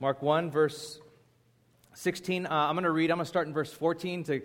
Mark 0.00 0.22
1, 0.22 0.52
verse 0.52 1.00
16. 1.94 2.46
Uh, 2.46 2.50
I'm 2.50 2.76
going 2.76 2.84
to 2.84 2.90
read, 2.92 3.10
I'm 3.10 3.16
going 3.16 3.24
to 3.24 3.28
start 3.28 3.48
in 3.48 3.52
verse 3.52 3.72
14 3.72 4.22
to 4.24 4.42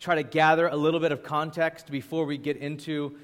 try 0.00 0.16
to 0.16 0.24
gather 0.24 0.66
a 0.66 0.74
little 0.74 0.98
bit 0.98 1.12
of 1.12 1.22
context 1.22 1.92
before 1.92 2.24
we 2.24 2.38
get 2.38 2.56
into 2.56 3.16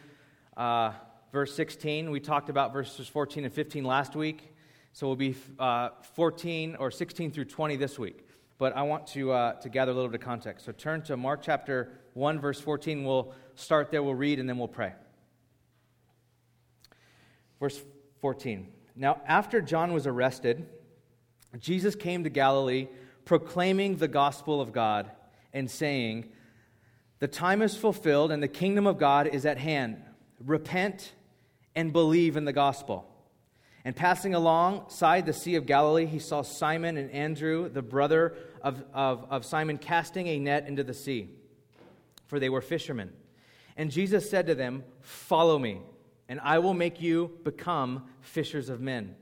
uh, 0.56 0.92
verse 1.32 1.52
16. 1.56 2.12
We 2.12 2.20
talked 2.20 2.50
about 2.50 2.72
verses 2.72 3.08
14 3.08 3.44
and 3.44 3.52
15 3.52 3.82
last 3.82 4.14
week, 4.14 4.54
so 4.92 5.08
we'll 5.08 5.16
be 5.16 5.34
uh, 5.58 5.88
14 6.14 6.76
or 6.76 6.92
16 6.92 7.32
through 7.32 7.46
20 7.46 7.74
this 7.74 7.98
week. 7.98 8.28
But 8.58 8.76
I 8.76 8.82
want 8.82 9.08
to, 9.08 9.32
uh, 9.32 9.52
to 9.54 9.68
gather 9.68 9.90
a 9.90 9.94
little 9.94 10.08
bit 10.08 10.20
of 10.20 10.24
context. 10.24 10.64
So 10.64 10.70
turn 10.70 11.02
to 11.02 11.16
Mark 11.16 11.42
chapter 11.42 11.90
1, 12.14 12.38
verse 12.38 12.60
14. 12.60 13.02
We'll 13.02 13.34
start 13.56 13.90
there, 13.90 14.04
we'll 14.04 14.14
read, 14.14 14.38
and 14.38 14.48
then 14.48 14.56
we'll 14.56 14.68
pray. 14.68 14.92
Verse 17.58 17.82
14. 18.20 18.68
Now, 18.94 19.20
after 19.26 19.60
John 19.60 19.92
was 19.92 20.06
arrested, 20.06 20.68
Jesus 21.60 21.94
came 21.94 22.24
to 22.24 22.30
Galilee 22.30 22.88
proclaiming 23.24 23.96
the 23.96 24.08
gospel 24.08 24.60
of 24.60 24.72
God 24.72 25.10
and 25.52 25.70
saying, 25.70 26.30
The 27.18 27.28
time 27.28 27.62
is 27.62 27.76
fulfilled 27.76 28.32
and 28.32 28.42
the 28.42 28.48
kingdom 28.48 28.86
of 28.86 28.98
God 28.98 29.26
is 29.26 29.46
at 29.46 29.58
hand. 29.58 30.02
Repent 30.44 31.12
and 31.74 31.92
believe 31.92 32.36
in 32.36 32.44
the 32.44 32.52
gospel. 32.52 33.08
And 33.84 33.96
passing 33.96 34.34
alongside 34.34 35.26
the 35.26 35.32
Sea 35.32 35.56
of 35.56 35.66
Galilee, 35.66 36.06
he 36.06 36.20
saw 36.20 36.42
Simon 36.42 36.96
and 36.96 37.10
Andrew, 37.10 37.68
the 37.68 37.82
brother 37.82 38.34
of, 38.62 38.84
of, 38.94 39.26
of 39.28 39.44
Simon, 39.44 39.76
casting 39.76 40.28
a 40.28 40.38
net 40.38 40.68
into 40.68 40.84
the 40.84 40.94
sea, 40.94 41.30
for 42.26 42.38
they 42.38 42.48
were 42.48 42.60
fishermen. 42.60 43.12
And 43.76 43.90
Jesus 43.90 44.30
said 44.30 44.46
to 44.46 44.54
them, 44.54 44.84
Follow 45.00 45.58
me, 45.58 45.80
and 46.28 46.38
I 46.40 46.60
will 46.60 46.74
make 46.74 47.00
you 47.00 47.38
become 47.42 48.04
fishers 48.20 48.68
of 48.68 48.80
men. 48.80 49.16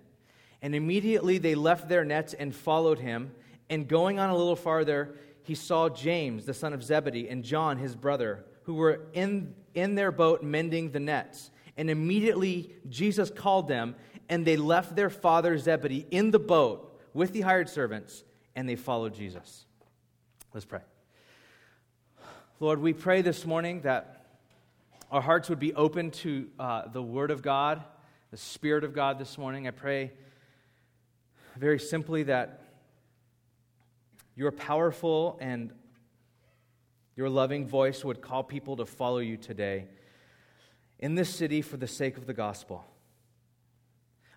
And 0.62 0.74
immediately 0.74 1.38
they 1.38 1.54
left 1.54 1.88
their 1.88 2.04
nets 2.04 2.34
and 2.34 2.54
followed 2.54 2.98
him. 2.98 3.32
And 3.68 3.88
going 3.88 4.18
on 4.18 4.30
a 4.30 4.36
little 4.36 4.56
farther, 4.56 5.14
he 5.42 5.54
saw 5.54 5.88
James, 5.88 6.44
the 6.44 6.54
son 6.54 6.72
of 6.72 6.82
Zebedee, 6.82 7.28
and 7.28 7.42
John, 7.42 7.78
his 7.78 7.94
brother, 7.94 8.44
who 8.64 8.74
were 8.74 9.02
in, 9.12 9.54
in 9.74 9.94
their 9.94 10.12
boat 10.12 10.42
mending 10.42 10.90
the 10.90 11.00
nets. 11.00 11.50
And 11.76 11.88
immediately 11.88 12.74
Jesus 12.88 13.30
called 13.30 13.68
them, 13.68 13.94
and 14.28 14.44
they 14.44 14.56
left 14.56 14.96
their 14.96 15.10
father 15.10 15.56
Zebedee 15.56 16.06
in 16.10 16.30
the 16.30 16.38
boat 16.38 17.00
with 17.14 17.32
the 17.32 17.40
hired 17.40 17.68
servants, 17.68 18.22
and 18.54 18.68
they 18.68 18.76
followed 18.76 19.14
Jesus. 19.14 19.64
Let's 20.52 20.66
pray. 20.66 20.80
Lord, 22.58 22.80
we 22.80 22.92
pray 22.92 23.22
this 23.22 23.46
morning 23.46 23.80
that 23.82 24.26
our 25.10 25.20
hearts 25.20 25.48
would 25.48 25.58
be 25.58 25.74
open 25.74 26.10
to 26.10 26.48
uh, 26.58 26.88
the 26.88 27.02
Word 27.02 27.30
of 27.30 27.42
God, 27.42 27.82
the 28.30 28.36
Spirit 28.36 28.84
of 28.84 28.92
God 28.92 29.18
this 29.18 29.38
morning. 29.38 29.66
I 29.66 29.70
pray 29.70 30.12
very 31.60 31.78
simply 31.78 32.22
that 32.22 32.62
your 34.34 34.50
powerful 34.50 35.36
and 35.42 35.74
your 37.16 37.28
loving 37.28 37.68
voice 37.68 38.02
would 38.02 38.22
call 38.22 38.42
people 38.42 38.76
to 38.76 38.86
follow 38.86 39.18
you 39.18 39.36
today 39.36 39.86
in 40.98 41.16
this 41.16 41.28
city 41.28 41.60
for 41.60 41.76
the 41.76 41.86
sake 41.86 42.16
of 42.16 42.24
the 42.24 42.32
gospel. 42.32 42.86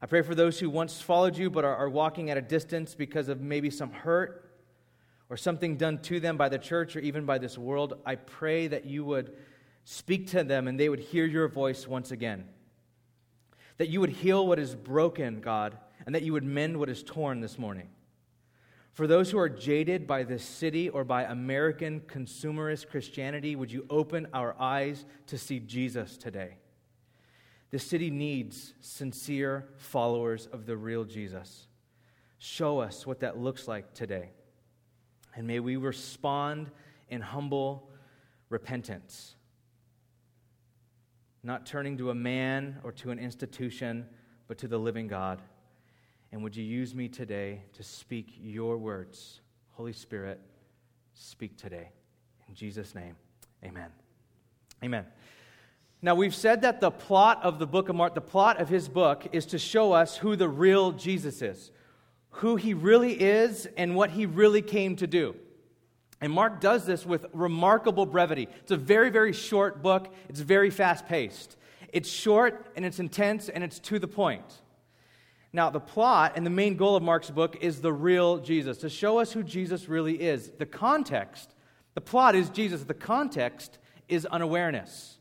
I 0.01 0.05
pray 0.05 0.21
for 0.21 0.35
those 0.35 0.59
who 0.59 0.69
once 0.69 1.01
followed 1.01 1.38
you 1.38 1.49
but 1.49 1.63
are, 1.63 1.73
are 1.73 1.89
walking 1.89 2.29
at 2.29 2.35
a 2.35 2.41
distance 2.41 2.94
because 2.94 3.29
of 3.29 3.39
maybe 3.39 3.69
some 3.69 3.91
hurt 3.91 4.53
or 5.29 5.38
something 5.38 5.77
done 5.77 5.99
to 5.99 6.19
them 6.19 6.35
by 6.35 6.49
the 6.49 6.59
church 6.59 6.97
or 6.97 6.99
even 6.99 7.25
by 7.25 7.38
this 7.38 7.57
world. 7.57 8.01
I 8.05 8.16
pray 8.16 8.67
that 8.67 8.83
you 8.83 9.05
would 9.05 9.33
speak 9.85 10.27
to 10.31 10.44
them 10.44 10.67
and 10.67 10.77
they 10.77 10.89
would 10.89 10.99
hear 10.99 11.25
your 11.25 11.47
voice 11.47 11.88
once 11.88 12.11
again. 12.11 12.49
That 13.77 13.88
you 13.88 14.01
would 14.01 14.09
heal 14.09 14.45
what 14.45 14.59
is 14.59 14.75
broken, 14.75 15.39
God, 15.39 15.77
and 16.06 16.14
that 16.14 16.23
you 16.23 16.34
would 16.34 16.44
mend 16.44 16.78
what 16.78 16.90
is 16.90 17.04
torn 17.04 17.40
this 17.40 17.58
morning. 17.58 17.90
For 18.92 19.08
those 19.08 19.32
who 19.32 19.40
are 19.40 19.50
jaded 19.50 20.06
by 20.06 20.23
this 20.23 20.44
city 20.44 20.88
or 20.88 21.04
by 21.04 21.23
American 21.23 22.02
consumerist 22.02 22.90
Christianity, 22.90 23.56
would 23.56 23.72
you 23.72 23.86
open 23.90 24.28
our 24.34 24.56
eyes 24.59 25.06
to 25.28 25.38
see 25.38 25.59
Jesus 25.59 26.16
today? 26.16 26.58
This 27.72 27.84
city 27.84 28.12
needs 28.12 28.74
sincere 28.81 29.68
followers 29.78 30.47
of 30.53 30.68
the 30.68 30.78
real 30.78 31.06
Jesus. 31.06 31.66
Show 32.38 32.78
us 32.78 33.08
what 33.08 33.22
that 33.22 33.40
looks 33.40 33.68
like 33.68 33.96
today. 33.96 34.30
And 35.36 35.47
may 35.47 35.59
we 35.59 35.78
respond 35.78 36.69
in 37.09 37.22
humble 37.22 37.90
repentance, 38.50 39.34
not 41.42 41.66
turning 41.66 41.97
to 41.97 42.12
a 42.12 42.16
man 42.16 42.78
or 42.84 42.92
to 42.92 43.09
an 43.09 43.18
institution, 43.18 44.06
but 44.47 44.59
to 44.59 44.68
the 44.68 44.78
living 44.78 45.08
God. 45.08 45.42
And 46.33 46.41
would 46.41 46.55
you 46.55 46.63
use 46.63 46.95
me 46.95 47.07
today 47.07 47.61
to 47.73 47.83
speak 47.83 48.33
your 48.41 48.75
words? 48.75 49.41
Holy 49.73 49.94
Spirit, 49.94 50.39
speak 51.13 51.57
today. 51.57 51.89
In 52.49 52.55
Jesus' 52.55 52.95
name, 52.95 53.16
amen. 53.63 53.91
Amen. 54.83 55.05
Now, 56.01 56.16
we've 56.16 56.33
said 56.33 56.63
that 56.63 56.81
the 56.81 56.89
plot 56.89 57.39
of 57.44 57.59
the 57.59 57.67
book 57.67 57.88
of 57.88 57.95
Mark, 57.95 58.16
the 58.16 58.19
plot 58.19 58.59
of 58.59 58.67
his 58.67 58.89
book, 58.89 59.27
is 59.31 59.45
to 59.45 59.59
show 59.59 59.91
us 59.91 60.17
who 60.17 60.35
the 60.35 60.49
real 60.49 60.91
Jesus 60.91 61.44
is, 61.44 61.69
who 62.31 62.55
he 62.55 62.73
really 62.73 63.13
is, 63.21 63.67
and 63.77 63.95
what 63.95 64.09
he 64.09 64.25
really 64.25 64.63
came 64.63 64.95
to 64.95 65.05
do. 65.05 65.35
And 66.19 66.33
Mark 66.33 66.59
does 66.59 66.88
this 66.88 67.05
with 67.05 67.27
remarkable 67.31 68.07
brevity. 68.07 68.47
It's 68.61 68.71
a 68.71 68.77
very, 68.77 69.11
very 69.11 69.33
short 69.33 69.83
book, 69.83 70.11
it's 70.29 70.39
very 70.39 70.71
fast 70.71 71.05
paced. 71.05 71.57
It's 71.89 72.09
short 72.09 72.71
and 72.75 72.83
it's 72.83 72.97
intense 72.97 73.50
and 73.50 73.63
it's 73.63 73.77
to 73.81 74.00
the 74.00 74.07
point. 74.07 74.62
Now, 75.56 75.69
the 75.69 75.80
plot 75.80 76.34
and 76.36 76.44
the 76.44 76.50
main 76.50 76.75
goal 76.75 76.96
of 76.96 77.03
Mark's 77.03 77.30
book 77.30 77.58
is 77.62 77.80
the 77.80 77.94
real 77.94 78.40
Jesus, 78.40 78.80
to 78.80 78.90
show 78.90 79.19
us 79.19 79.31
who 79.31 79.44
Jesus 79.44 79.88
really 79.88 80.19
is. 80.19 80.50
The 80.58 80.66
context, 80.66 81.53
the 81.94 82.02
plot 82.02 82.34
is 82.34 82.50
Jesus, 82.50 82.84
the 82.84 82.96
context 82.96 83.78
is 84.09 84.25
unawareness. 84.25 85.19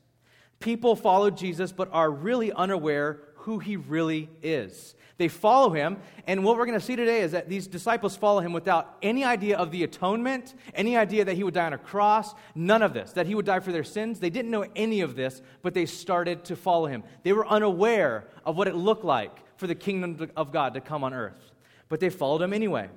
People 0.59 0.97
follow 0.97 1.28
Jesus 1.28 1.71
but 1.71 1.91
are 1.92 2.10
really 2.10 2.50
unaware 2.50 3.21
who 3.34 3.59
he 3.59 3.76
really 3.76 4.31
is. 4.42 4.94
They 5.19 5.28
follow 5.28 5.71
him, 5.71 5.98
and 6.26 6.42
what 6.42 6.56
we're 6.56 6.65
going 6.65 6.78
to 6.78 6.84
see 6.84 6.97
today 6.97 7.21
is 7.21 7.32
that 7.32 7.48
these 7.48 7.66
disciples 7.66 8.16
follow 8.16 8.41
him 8.41 8.54
without 8.54 8.97
any 9.03 9.25
idea 9.25 9.59
of 9.59 9.71
the 9.71 9.84
atonement, 9.84 10.54
any 10.75 10.97
idea 10.97 11.26
that 11.26 11.37
he 11.37 11.44
would 11.44 11.53
die 11.53 11.66
on 11.66 11.75
a 11.75 11.78
cross, 11.78 12.34
none 12.54 12.81
of 12.81 12.94
this, 12.94 13.12
that 13.12 13.26
he 13.26 13.34
would 13.34 13.44
die 13.44 13.60
for 13.60 13.71
their 13.71 13.84
sins. 13.84 14.19
They 14.19 14.31
didn't 14.31 14.50
know 14.50 14.65
any 14.75 15.03
of 15.03 15.15
this, 15.15 15.42
but 15.60 15.75
they 15.75 15.84
started 15.84 16.44
to 16.47 16.56
follow 16.56 16.87
him. 16.87 17.04
They 17.22 17.34
were 17.34 17.47
unaware 17.47 18.28
of 18.47 18.56
what 18.56 18.66
it 18.66 18.75
looked 18.75 19.04
like 19.04 19.42
for 19.62 19.68
the 19.68 19.76
kingdom 19.76 20.28
of 20.36 20.50
God 20.50 20.74
to 20.74 20.80
come 20.80 21.04
on 21.04 21.14
earth. 21.14 21.52
But 21.88 22.00
they 22.00 22.10
followed 22.10 22.42
him 22.42 22.52
anyway. 22.52 22.88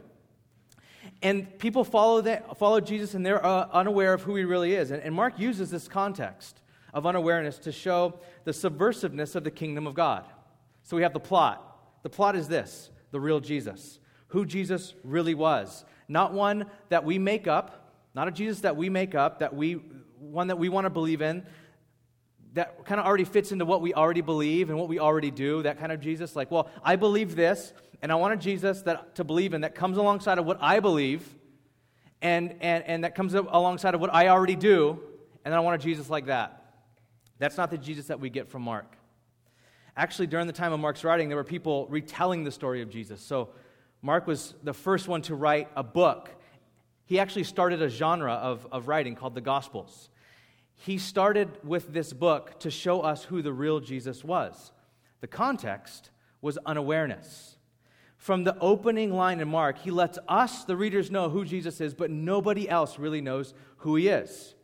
And 1.22 1.60
people 1.60 1.84
follow, 1.84 2.22
that, 2.22 2.58
follow 2.58 2.80
Jesus 2.80 3.14
and 3.14 3.24
they're 3.24 3.46
uh, 3.46 3.68
unaware 3.72 4.16
of 4.16 4.24
who 4.24 4.36
he 4.36 4.46
really 4.46 4.74
is. 4.74 4.90
And, 4.90 5.04
and 5.04 5.14
Mark 5.14 5.38
uses 5.38 5.70
this 5.70 5.88
context 5.88 6.62
of 6.92 7.06
unawareness 7.06 7.60
to 7.60 7.72
show 7.72 8.20
the 8.46 8.52
subversiveness 8.52 9.36
of 9.36 9.44
the 9.44 9.52
kingdom 9.52 9.86
of 9.86 9.94
God. 9.94 10.26
So 10.82 10.96
we 10.98 11.04
have 11.04 11.14
the 11.14 11.20
plot. 11.20 12.02
The 12.02 12.10
plot 12.10 12.36
is 12.36 12.48
this 12.48 12.90
the 13.12 13.20
real 13.20 13.40
Jesus, 13.40 14.00
who 14.30 14.44
Jesus 14.44 14.96
really 15.04 15.36
was. 15.36 15.86
Not 16.08 16.34
one 16.34 16.66
that 16.90 17.06
we 17.06 17.20
make 17.20 17.46
up, 17.46 17.92
not 18.16 18.28
a 18.28 18.32
Jesus 18.32 18.62
that 18.62 18.76
we 18.76 18.90
make 18.90 19.14
up, 19.14 19.38
that 19.38 19.56
we, 19.56 19.74
one 20.20 20.48
that 20.48 20.58
we 20.58 20.70
want 20.70 20.86
to 20.86 20.90
believe 20.90 21.22
in, 21.22 21.46
that 22.56 22.86
kind 22.86 23.00
of 23.02 23.06
already 23.06 23.26
fits 23.26 23.52
into 23.52 23.66
what 23.66 23.82
we 23.82 23.94
already 23.94 24.22
believe 24.22 24.70
and 24.70 24.80
what 24.80 24.88
we 24.88 24.98
already 24.98 25.30
do, 25.30 25.62
that 25.64 25.78
kind 25.78 25.92
of 25.92 26.00
Jesus. 26.00 26.36
Like, 26.36 26.50
well, 26.52 26.70
I 26.84 26.96
believe 26.96 27.36
this, 27.36 27.74
and 28.02 28.12
I 28.12 28.16
want 28.16 28.34
a 28.34 28.38
Jesus 28.38 28.82
that, 28.84 29.16
to 29.16 29.26
believe 29.26 29.54
in 29.54 29.62
that 29.62 29.76
comes 29.76 29.98
alongside 29.98 30.38
of 30.38 30.46
what 30.46 30.58
I 30.62 30.80
believe, 30.80 31.36
and, 32.22 32.56
and, 32.62 32.84
and 32.86 33.04
that 33.04 33.14
comes 33.14 33.34
alongside 33.34 33.94
of 33.94 34.00
what 34.00 34.14
I 34.14 34.30
already 34.30 34.56
do, 34.56 35.00
and 35.44 35.52
then 35.52 35.54
I 35.54 35.60
want 35.60 35.82
a 35.82 35.84
Jesus 35.84 36.10
like 36.10 36.28
that. 36.28 36.64
That's 37.40 37.58
not 37.58 37.70
the 37.70 37.78
Jesus 37.78 38.08
that 38.08 38.22
we 38.22 38.30
get 38.30 38.48
from 38.48 38.62
Mark. 38.62 38.96
Actually, 39.98 40.28
during 40.28 40.48
the 40.48 40.54
time 40.54 40.72
of 40.72 40.80
Mark's 40.80 41.04
writing, 41.04 41.28
there 41.28 41.38
were 41.38 41.44
people 41.44 41.88
retelling 41.88 42.46
the 42.46 42.52
story 42.52 42.82
of 42.82 42.90
Jesus. 42.90 43.22
So, 43.22 43.50
Mark 44.02 44.28
was 44.28 44.54
the 44.64 44.74
first 44.74 45.08
one 45.08 45.22
to 45.24 45.36
write 45.36 45.68
a 45.76 45.84
book. 45.84 46.30
He 47.06 47.20
actually 47.20 47.44
started 47.44 47.82
a 47.82 47.90
genre 47.90 48.34
of, 48.34 48.66
of 48.72 48.88
writing 48.88 49.16
called 49.16 49.36
the 49.36 49.42
Gospels 49.42 50.10
he 50.78 50.98
started 50.98 51.50
with 51.64 51.94
this 51.94 52.14
book 52.14 52.60
to 52.60 52.70
show 52.70 53.02
us 53.02 53.24
who 53.24 53.42
the 53.42 53.54
real 53.54 53.80
Jesus 53.80 54.24
was. 54.24 54.72
The 55.22 55.28
context 55.28 56.10
was 56.42 56.58
unawareness. 56.66 57.58
From 58.18 58.44
the 58.44 58.58
opening 58.60 59.14
line 59.14 59.40
in 59.40 59.48
Mark, 59.48 59.78
he 59.80 59.92
lets 59.92 60.18
us, 60.28 60.64
the 60.64 60.76
readers, 60.76 61.12
know 61.12 61.30
who 61.30 61.46
Jesus 61.46 61.80
is, 61.80 61.94
but 61.94 62.12
nobody 62.12 62.68
else 62.68 62.98
really 62.98 63.22
knows 63.22 63.54
who 63.78 63.96
he 63.96 64.08
is. 64.08 64.56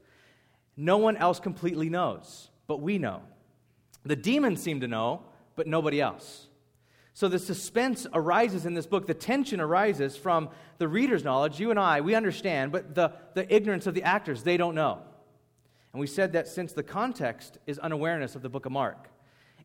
No 0.76 0.98
one 0.98 1.18
else 1.18 1.40
completely 1.40 1.90
knows, 1.90 2.50
but 2.68 2.82
we 2.82 2.98
know. 2.98 3.22
The 4.04 4.16
demons 4.16 4.62
seem 4.62 4.80
to 4.82 4.88
know, 4.88 5.22
but 5.56 5.68
nobody 5.68 6.02
else. 6.02 6.48
So 7.14 7.28
the 7.28 7.40
suspense 7.40 8.08
arises 8.14 8.66
in 8.66 8.74
this 8.74 8.88
book. 8.88 9.06
The 9.06 9.14
tension 9.14 9.60
arises 9.60 10.16
from 10.16 10.50
the 10.78 10.88
reader's 10.88 11.24
knowledge. 11.24 11.60
You 11.60 11.70
and 11.70 11.80
I, 11.80 12.02
we 12.02 12.16
understand, 12.16 12.72
but 12.72 12.96
the, 12.96 13.14
the 13.36 13.54
ignorance 13.54 13.86
of 13.86 13.94
the 13.94 14.04
actors, 14.04 14.44
they 14.44 14.58
don't 14.58 14.76
know. 14.76 15.02
And 15.94 16.00
we 16.00 16.08
said 16.08 16.34
that 16.34 16.48
since 16.48 16.74
the 16.74 16.84
context 16.84 17.58
is 17.68 17.78
unawareness 17.80 18.36
of 18.36 18.42
the 18.42 18.50
book 18.50 18.66
of 18.66 18.72
Mark, 18.72 19.10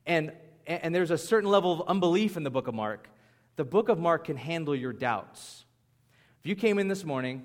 and, 0.07 0.33
and 0.67 0.95
there's 0.95 1.11
a 1.11 1.19
certain 1.19 1.51
level 1.51 1.73
of 1.73 1.89
unbelief 1.89 2.37
in 2.37 2.43
the 2.43 2.51
book 2.51 2.67
of 2.69 2.75
Mark, 2.75 3.09
the 3.57 3.65
book 3.65 3.89
of 3.89 3.99
Mark 3.99 4.25
can 4.25 4.37
handle 4.37 4.75
your 4.75 4.93
doubts. 4.93 5.65
If 6.41 6.47
you 6.49 6.57
came 6.57 6.79
in 6.79 6.89
this 6.89 7.05
morning 7.05 7.45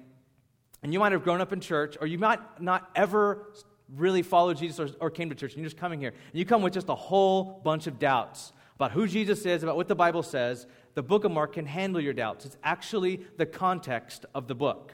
and 0.83 0.91
you 0.93 0.99
might 0.99 1.11
have 1.11 1.23
grown 1.23 1.41
up 1.41 1.53
in 1.53 1.59
church, 1.59 1.95
or 2.01 2.07
you 2.07 2.17
might 2.17 2.39
not 2.61 2.89
ever 2.95 3.53
really 3.95 4.21
followed 4.21 4.57
Jesus 4.57 4.79
or, 4.79 4.89
or 4.99 5.09
came 5.09 5.29
to 5.29 5.35
church, 5.35 5.53
and 5.53 5.61
you're 5.61 5.69
just 5.69 5.77
coming 5.77 5.99
here, 5.99 6.09
and 6.09 6.39
you 6.39 6.45
come 6.45 6.61
with 6.61 6.73
just 6.73 6.89
a 6.89 6.95
whole 6.95 7.61
bunch 7.63 7.87
of 7.87 7.99
doubts 7.99 8.51
about 8.75 8.91
who 8.91 9.07
Jesus 9.07 9.45
is, 9.45 9.61
about 9.61 9.75
what 9.75 9.87
the 9.87 9.95
Bible 9.95 10.23
says, 10.23 10.65
the 10.95 11.03
book 11.03 11.23
of 11.23 11.31
Mark 11.31 11.53
can 11.53 11.67
handle 11.67 12.01
your 12.01 12.13
doubts. 12.13 12.45
It's 12.45 12.57
actually 12.63 13.21
the 13.37 13.45
context 13.45 14.25
of 14.33 14.47
the 14.47 14.55
book. 14.55 14.93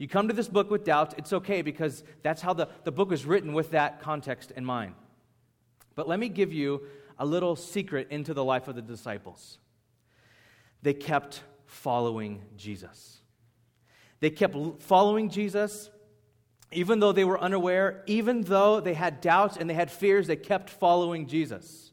You 0.00 0.08
come 0.08 0.28
to 0.28 0.34
this 0.34 0.48
book 0.48 0.70
with 0.70 0.82
doubts, 0.82 1.14
it's 1.18 1.32
okay 1.34 1.60
because 1.60 2.02
that's 2.22 2.40
how 2.40 2.54
the, 2.54 2.68
the 2.84 2.90
book 2.90 3.10
was 3.10 3.26
written 3.26 3.52
with 3.52 3.72
that 3.72 4.00
context 4.00 4.50
in 4.50 4.64
mind. 4.64 4.94
But 5.94 6.08
let 6.08 6.18
me 6.18 6.30
give 6.30 6.52
you 6.52 6.82
a 7.18 7.26
little 7.26 7.54
secret 7.54 8.08
into 8.10 8.32
the 8.32 8.42
life 8.42 8.66
of 8.66 8.76
the 8.76 8.82
disciples. 8.82 9.58
They 10.80 10.94
kept 10.94 11.42
following 11.66 12.42
Jesus. 12.56 13.20
They 14.20 14.30
kept 14.30 14.56
following 14.82 15.28
Jesus 15.28 15.90
even 16.72 17.00
though 17.00 17.12
they 17.12 17.24
were 17.24 17.40
unaware, 17.40 18.02
even 18.06 18.42
though 18.42 18.80
they 18.80 18.94
had 18.94 19.20
doubts 19.20 19.56
and 19.56 19.68
they 19.68 19.74
had 19.74 19.90
fears, 19.90 20.26
they 20.26 20.36
kept 20.36 20.70
following 20.70 21.26
Jesus. 21.26 21.92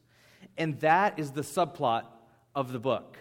And 0.58 0.80
that 0.82 1.18
is 1.18 1.32
the 1.32 1.42
subplot 1.42 2.04
of 2.56 2.72
the 2.72 2.80
book. 2.80 3.18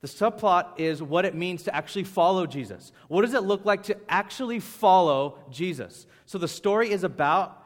The 0.00 0.08
subplot 0.08 0.78
is 0.78 1.02
what 1.02 1.24
it 1.24 1.34
means 1.34 1.64
to 1.64 1.74
actually 1.74 2.04
follow 2.04 2.46
Jesus. 2.46 2.92
What 3.08 3.22
does 3.22 3.34
it 3.34 3.42
look 3.42 3.64
like 3.64 3.84
to 3.84 3.96
actually 4.08 4.60
follow 4.60 5.38
Jesus? 5.50 6.06
So 6.26 6.38
the 6.38 6.48
story 6.48 6.90
is 6.90 7.02
about 7.02 7.64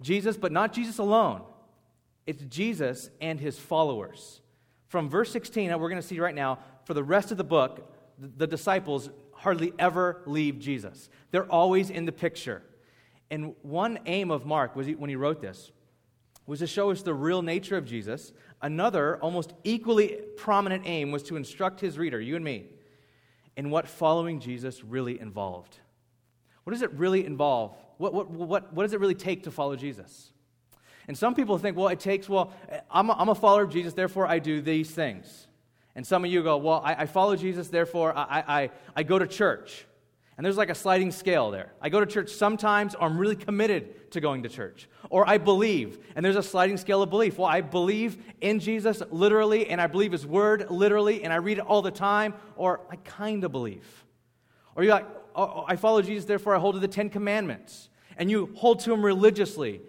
Jesus, 0.00 0.36
but 0.36 0.52
not 0.52 0.72
Jesus 0.72 0.98
alone. 0.98 1.42
It's 2.26 2.42
Jesus 2.44 3.10
and 3.20 3.38
his 3.38 3.58
followers. 3.58 4.40
From 4.88 5.08
verse 5.10 5.30
16, 5.32 5.68
we're 5.78 5.88
going 5.88 6.00
to 6.00 6.06
see 6.06 6.18
right 6.18 6.34
now, 6.34 6.60
for 6.84 6.94
the 6.94 7.04
rest 7.04 7.30
of 7.30 7.36
the 7.36 7.44
book, 7.44 7.92
the 8.18 8.46
disciples 8.46 9.10
hardly 9.32 9.72
ever 9.78 10.22
leave 10.26 10.58
Jesus. 10.58 11.10
They're 11.30 11.50
always 11.50 11.90
in 11.90 12.06
the 12.06 12.12
picture. 12.12 12.62
And 13.30 13.54
one 13.62 13.98
aim 14.06 14.30
of 14.30 14.46
Mark 14.46 14.76
was 14.76 14.86
he, 14.86 14.94
when 14.94 15.10
he 15.10 15.16
wrote 15.16 15.40
this 15.40 15.72
was 16.46 16.60
to 16.60 16.66
show 16.66 16.90
us 16.90 17.02
the 17.02 17.14
real 17.14 17.42
nature 17.42 17.76
of 17.76 17.84
Jesus. 17.84 18.32
Another, 18.62 19.16
almost 19.18 19.52
equally 19.64 20.18
prominent 20.36 20.84
aim 20.86 21.10
was 21.10 21.22
to 21.24 21.36
instruct 21.36 21.80
his 21.80 21.98
reader, 21.98 22.20
you 22.20 22.36
and 22.36 22.44
me, 22.44 22.66
in 23.56 23.70
what 23.70 23.88
following 23.88 24.38
Jesus 24.40 24.84
really 24.84 25.20
involved. 25.20 25.78
What 26.64 26.72
does 26.72 26.82
it 26.82 26.92
really 26.92 27.24
involve? 27.24 27.76
What, 27.98 28.14
what, 28.14 28.30
what, 28.30 28.72
what 28.72 28.82
does 28.82 28.92
it 28.92 29.00
really 29.00 29.14
take 29.14 29.44
to 29.44 29.50
follow 29.50 29.76
Jesus? 29.76 30.32
And 31.08 31.16
some 31.16 31.34
people 31.34 31.58
think, 31.58 31.76
well, 31.76 31.88
it 31.88 32.00
takes, 32.00 32.28
well, 32.28 32.52
I'm 32.90 33.10
a, 33.10 33.12
I'm 33.12 33.28
a 33.28 33.34
follower 33.34 33.62
of 33.62 33.70
Jesus, 33.70 33.94
therefore 33.94 34.26
I 34.26 34.38
do 34.38 34.60
these 34.60 34.90
things. 34.90 35.46
And 35.94 36.06
some 36.06 36.24
of 36.24 36.30
you 36.30 36.42
go, 36.42 36.56
well, 36.58 36.82
I, 36.84 36.94
I 36.94 37.06
follow 37.06 37.36
Jesus, 37.36 37.68
therefore 37.68 38.16
I, 38.16 38.44
I, 38.46 38.70
I 38.96 39.02
go 39.02 39.18
to 39.18 39.26
church. 39.26 39.86
And 40.36 40.44
there's 40.44 40.58
like 40.58 40.68
a 40.68 40.74
sliding 40.74 41.12
scale 41.12 41.50
there. 41.50 41.72
I 41.80 41.88
go 41.88 41.98
to 41.98 42.06
church 42.06 42.30
sometimes, 42.30 42.94
or 42.94 43.02
I'm 43.02 43.16
really 43.16 43.36
committed 43.36 44.10
to 44.12 44.20
going 44.20 44.42
to 44.42 44.50
church. 44.50 44.86
Or 45.08 45.26
I 45.26 45.38
believe, 45.38 45.98
and 46.14 46.24
there's 46.24 46.36
a 46.36 46.42
sliding 46.42 46.76
scale 46.76 47.02
of 47.02 47.08
belief. 47.08 47.38
Well, 47.38 47.48
I 47.48 47.62
believe 47.62 48.22
in 48.42 48.60
Jesus 48.60 49.02
literally, 49.10 49.68
and 49.68 49.80
I 49.80 49.86
believe 49.86 50.12
his 50.12 50.26
word 50.26 50.70
literally, 50.70 51.24
and 51.24 51.32
I 51.32 51.36
read 51.36 51.58
it 51.58 51.64
all 51.66 51.80
the 51.80 51.90
time, 51.90 52.34
or 52.54 52.82
I 52.90 52.96
kind 52.96 53.44
of 53.44 53.52
believe. 53.52 54.04
Or 54.74 54.84
you're 54.84 54.92
like, 54.92 55.06
oh, 55.34 55.42
oh, 55.42 55.64
I 55.66 55.76
follow 55.76 56.02
Jesus, 56.02 56.26
therefore 56.26 56.54
I 56.54 56.58
hold 56.58 56.74
to 56.74 56.80
the 56.80 56.88
Ten 56.88 57.08
Commandments. 57.08 57.88
And 58.18 58.30
you 58.30 58.50
hold 58.56 58.80
to 58.80 58.90
them 58.90 59.02
religiously. 59.02 59.80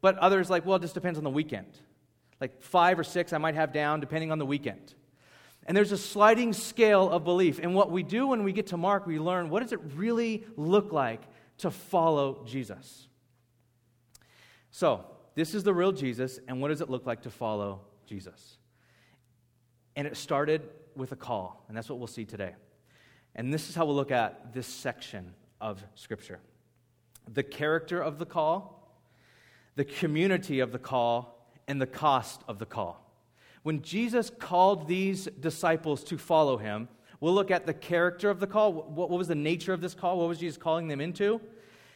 But 0.00 0.16
others, 0.16 0.48
like, 0.48 0.64
well, 0.64 0.76
it 0.76 0.82
just 0.82 0.94
depends 0.94 1.18
on 1.18 1.24
the 1.24 1.30
weekend. 1.30 1.78
Like 2.40 2.62
five 2.62 2.98
or 2.98 3.04
six 3.04 3.34
I 3.34 3.38
might 3.38 3.54
have 3.54 3.70
down, 3.70 4.00
depending 4.00 4.32
on 4.32 4.38
the 4.38 4.46
weekend. 4.46 4.94
And 5.70 5.76
there's 5.76 5.92
a 5.92 5.98
sliding 5.98 6.52
scale 6.52 7.08
of 7.08 7.22
belief. 7.22 7.60
And 7.62 7.76
what 7.76 7.92
we 7.92 8.02
do 8.02 8.26
when 8.26 8.42
we 8.42 8.52
get 8.52 8.66
to 8.66 8.76
Mark, 8.76 9.06
we 9.06 9.20
learn 9.20 9.50
what 9.50 9.62
does 9.62 9.70
it 9.70 9.78
really 9.94 10.44
look 10.56 10.92
like 10.92 11.22
to 11.58 11.70
follow 11.70 12.42
Jesus? 12.44 13.06
So, 14.72 15.04
this 15.36 15.54
is 15.54 15.62
the 15.62 15.72
real 15.72 15.92
Jesus, 15.92 16.40
and 16.48 16.60
what 16.60 16.70
does 16.70 16.80
it 16.80 16.90
look 16.90 17.06
like 17.06 17.22
to 17.22 17.30
follow 17.30 17.82
Jesus? 18.04 18.58
And 19.94 20.08
it 20.08 20.16
started 20.16 20.68
with 20.96 21.12
a 21.12 21.16
call, 21.16 21.64
and 21.68 21.76
that's 21.76 21.88
what 21.88 22.00
we'll 22.00 22.08
see 22.08 22.24
today. 22.24 22.56
And 23.36 23.54
this 23.54 23.68
is 23.68 23.76
how 23.76 23.86
we'll 23.86 23.94
look 23.94 24.10
at 24.10 24.52
this 24.52 24.66
section 24.66 25.34
of 25.60 25.80
Scripture 25.94 26.40
the 27.32 27.44
character 27.44 28.02
of 28.02 28.18
the 28.18 28.26
call, 28.26 28.92
the 29.76 29.84
community 29.84 30.58
of 30.58 30.72
the 30.72 30.80
call, 30.80 31.48
and 31.68 31.80
the 31.80 31.86
cost 31.86 32.42
of 32.48 32.58
the 32.58 32.66
call. 32.66 33.09
When 33.62 33.82
Jesus 33.82 34.30
called 34.30 34.88
these 34.88 35.26
disciples 35.38 36.02
to 36.04 36.16
follow 36.18 36.56
him, 36.56 36.88
we'll 37.20 37.34
look 37.34 37.50
at 37.50 37.66
the 37.66 37.74
character 37.74 38.30
of 38.30 38.40
the 38.40 38.46
call. 38.46 38.72
What, 38.72 39.10
was 39.10 39.28
the 39.28 39.34
nature 39.34 39.72
of 39.72 39.80
this 39.80 39.94
call? 39.94 40.18
What 40.18 40.28
was 40.28 40.38
Jesus 40.38 40.56
calling 40.56 40.88
them 40.88 41.00
into? 41.00 41.40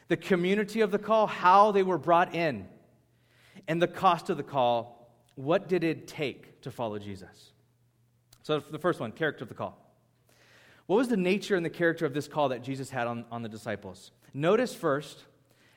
The 0.08 0.16
community 0.16 0.82
of 0.82 0.90
the 0.90 0.98
call, 0.98 1.26
how 1.26 1.72
they 1.72 1.82
were 1.82 1.98
brought 1.98 2.34
in, 2.34 2.68
and 3.66 3.80
the 3.80 3.88
cost 3.88 4.28
of 4.28 4.36
the 4.36 4.42
call. 4.42 5.10
What 5.36 5.68
did 5.68 5.82
it 5.82 6.06
take 6.06 6.60
to 6.62 6.70
follow 6.70 6.98
Jesus? 6.98 7.52
So, 8.42 8.60
the 8.60 8.78
first 8.78 9.00
one 9.00 9.12
character 9.12 9.42
of 9.42 9.48
the 9.48 9.54
call. 9.54 9.78
What 10.86 10.96
was 10.96 11.08
the 11.08 11.16
nature 11.16 11.56
and 11.56 11.64
the 11.64 11.70
character 11.70 12.04
of 12.04 12.12
this 12.12 12.28
call 12.28 12.50
that 12.50 12.62
Jesus 12.62 12.90
had 12.90 13.06
on, 13.06 13.24
on 13.30 13.42
the 13.42 13.48
disciples? 13.48 14.10
Notice 14.34 14.74
first 14.74 15.24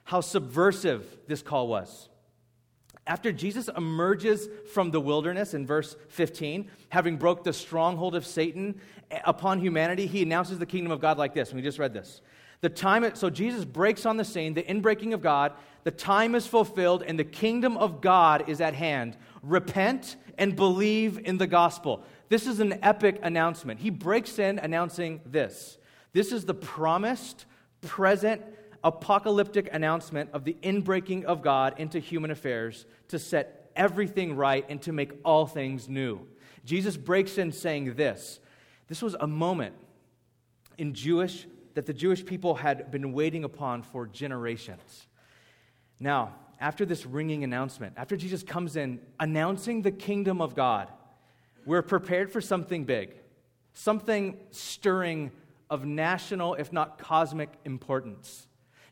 how 0.04 0.20
subversive 0.20 1.06
this 1.28 1.42
call 1.42 1.70
was. 1.70 2.10
After 3.08 3.32
Jesus 3.32 3.70
emerges 3.76 4.50
from 4.74 4.92
the 4.92 5.00
wilderness 5.00 5.54
in 5.54 5.66
verse 5.66 5.96
15, 6.10 6.70
having 6.90 7.18
broke 7.18 7.44
the 7.44 7.54
stronghold 7.54 8.16
of 8.16 8.26
Satan 8.26 8.80
upon 9.24 9.60
humanity, 9.60 10.06
he 10.06 10.22
announces 10.22 10.60
the 10.60 10.66
kingdom 10.66 10.92
of 10.92 11.00
God 11.00 11.18
like 11.18 11.34
this. 11.34 11.50
And 11.50 11.56
we 11.56 11.64
just 11.64 11.80
read 11.80 11.94
this. 11.94 12.22
The 12.62 12.70
time, 12.70 13.10
so 13.16 13.30
Jesus 13.30 13.66
breaks 13.66 14.06
on 14.06 14.18
the 14.18 14.26
scene, 14.26 14.54
the 14.54 14.64
inbreaking 14.64 15.14
of 15.14 15.22
God, 15.22 15.54
the 15.84 15.92
time 15.92 16.36
is 16.36 16.46
fulfilled, 16.46 17.04
and 17.04 17.18
the 17.18 17.24
kingdom 17.24 17.78
of 17.78 18.02
God 18.02 18.50
is 18.50 18.60
at 18.60 18.74
hand. 18.74 19.16
Repent 19.42 20.18
and 20.38 20.56
believe 20.56 21.20
in 21.24 21.38
the 21.38 21.48
gospel. 21.48 22.04
This 22.30 22.46
is 22.46 22.60
an 22.60 22.80
epic 22.84 23.20
announcement. 23.24 23.80
He 23.80 23.90
breaks 23.90 24.38
in 24.38 24.60
announcing 24.60 25.22
this. 25.26 25.78
This 26.14 26.32
is 26.32 26.46
the 26.46 26.54
promised, 26.54 27.46
present, 27.82 28.42
apocalyptic 28.88 29.70
announcement 29.74 30.30
of 30.32 30.46
the 30.46 30.56
inbreaking 30.64 31.26
of 31.26 31.42
God 31.42 31.76
into 31.78 32.00
human 32.00 32.32
affairs 32.32 32.86
to 33.10 33.20
set 33.20 33.70
everything 33.76 34.36
right 34.36 34.66
and 34.70 34.82
to 34.82 34.94
make 34.94 35.12
all 35.26 35.46
things 35.46 35.90
new. 35.90 36.22
Jesus 36.64 36.96
breaks 36.96 37.38
in 37.38 37.52
saying 37.52 37.96
this. 37.96 38.40
This 38.88 39.02
was 39.02 39.16
a 39.20 39.28
moment 39.28 39.76
in 40.78 40.94
Jewish 40.94 41.46
that 41.74 41.86
the 41.86 41.94
Jewish 41.94 42.26
people 42.26 42.56
had 42.56 42.90
been 42.90 43.12
waiting 43.12 43.44
upon 43.44 43.84
for 43.84 44.08
generations. 44.08 45.08
Now, 46.00 46.34
after 46.60 46.86
this 46.86 47.06
ringing 47.06 47.44
announcement, 47.44 47.94
after 47.98 48.16
Jesus 48.16 48.42
comes 48.42 48.78
in 48.78 49.00
announcing 49.20 49.82
the 49.82 49.92
kingdom 49.92 50.42
of 50.42 50.56
God, 50.56 50.90
we're 51.66 51.82
prepared 51.82 52.32
for 52.32 52.40
something 52.40 52.86
big, 52.86 53.14
something 53.74 54.38
stirring 54.52 55.32
of 55.70 55.86
national, 55.86 56.56
if 56.56 56.72
not 56.72 56.98
cosmic 56.98 57.50
importance. 57.66 58.47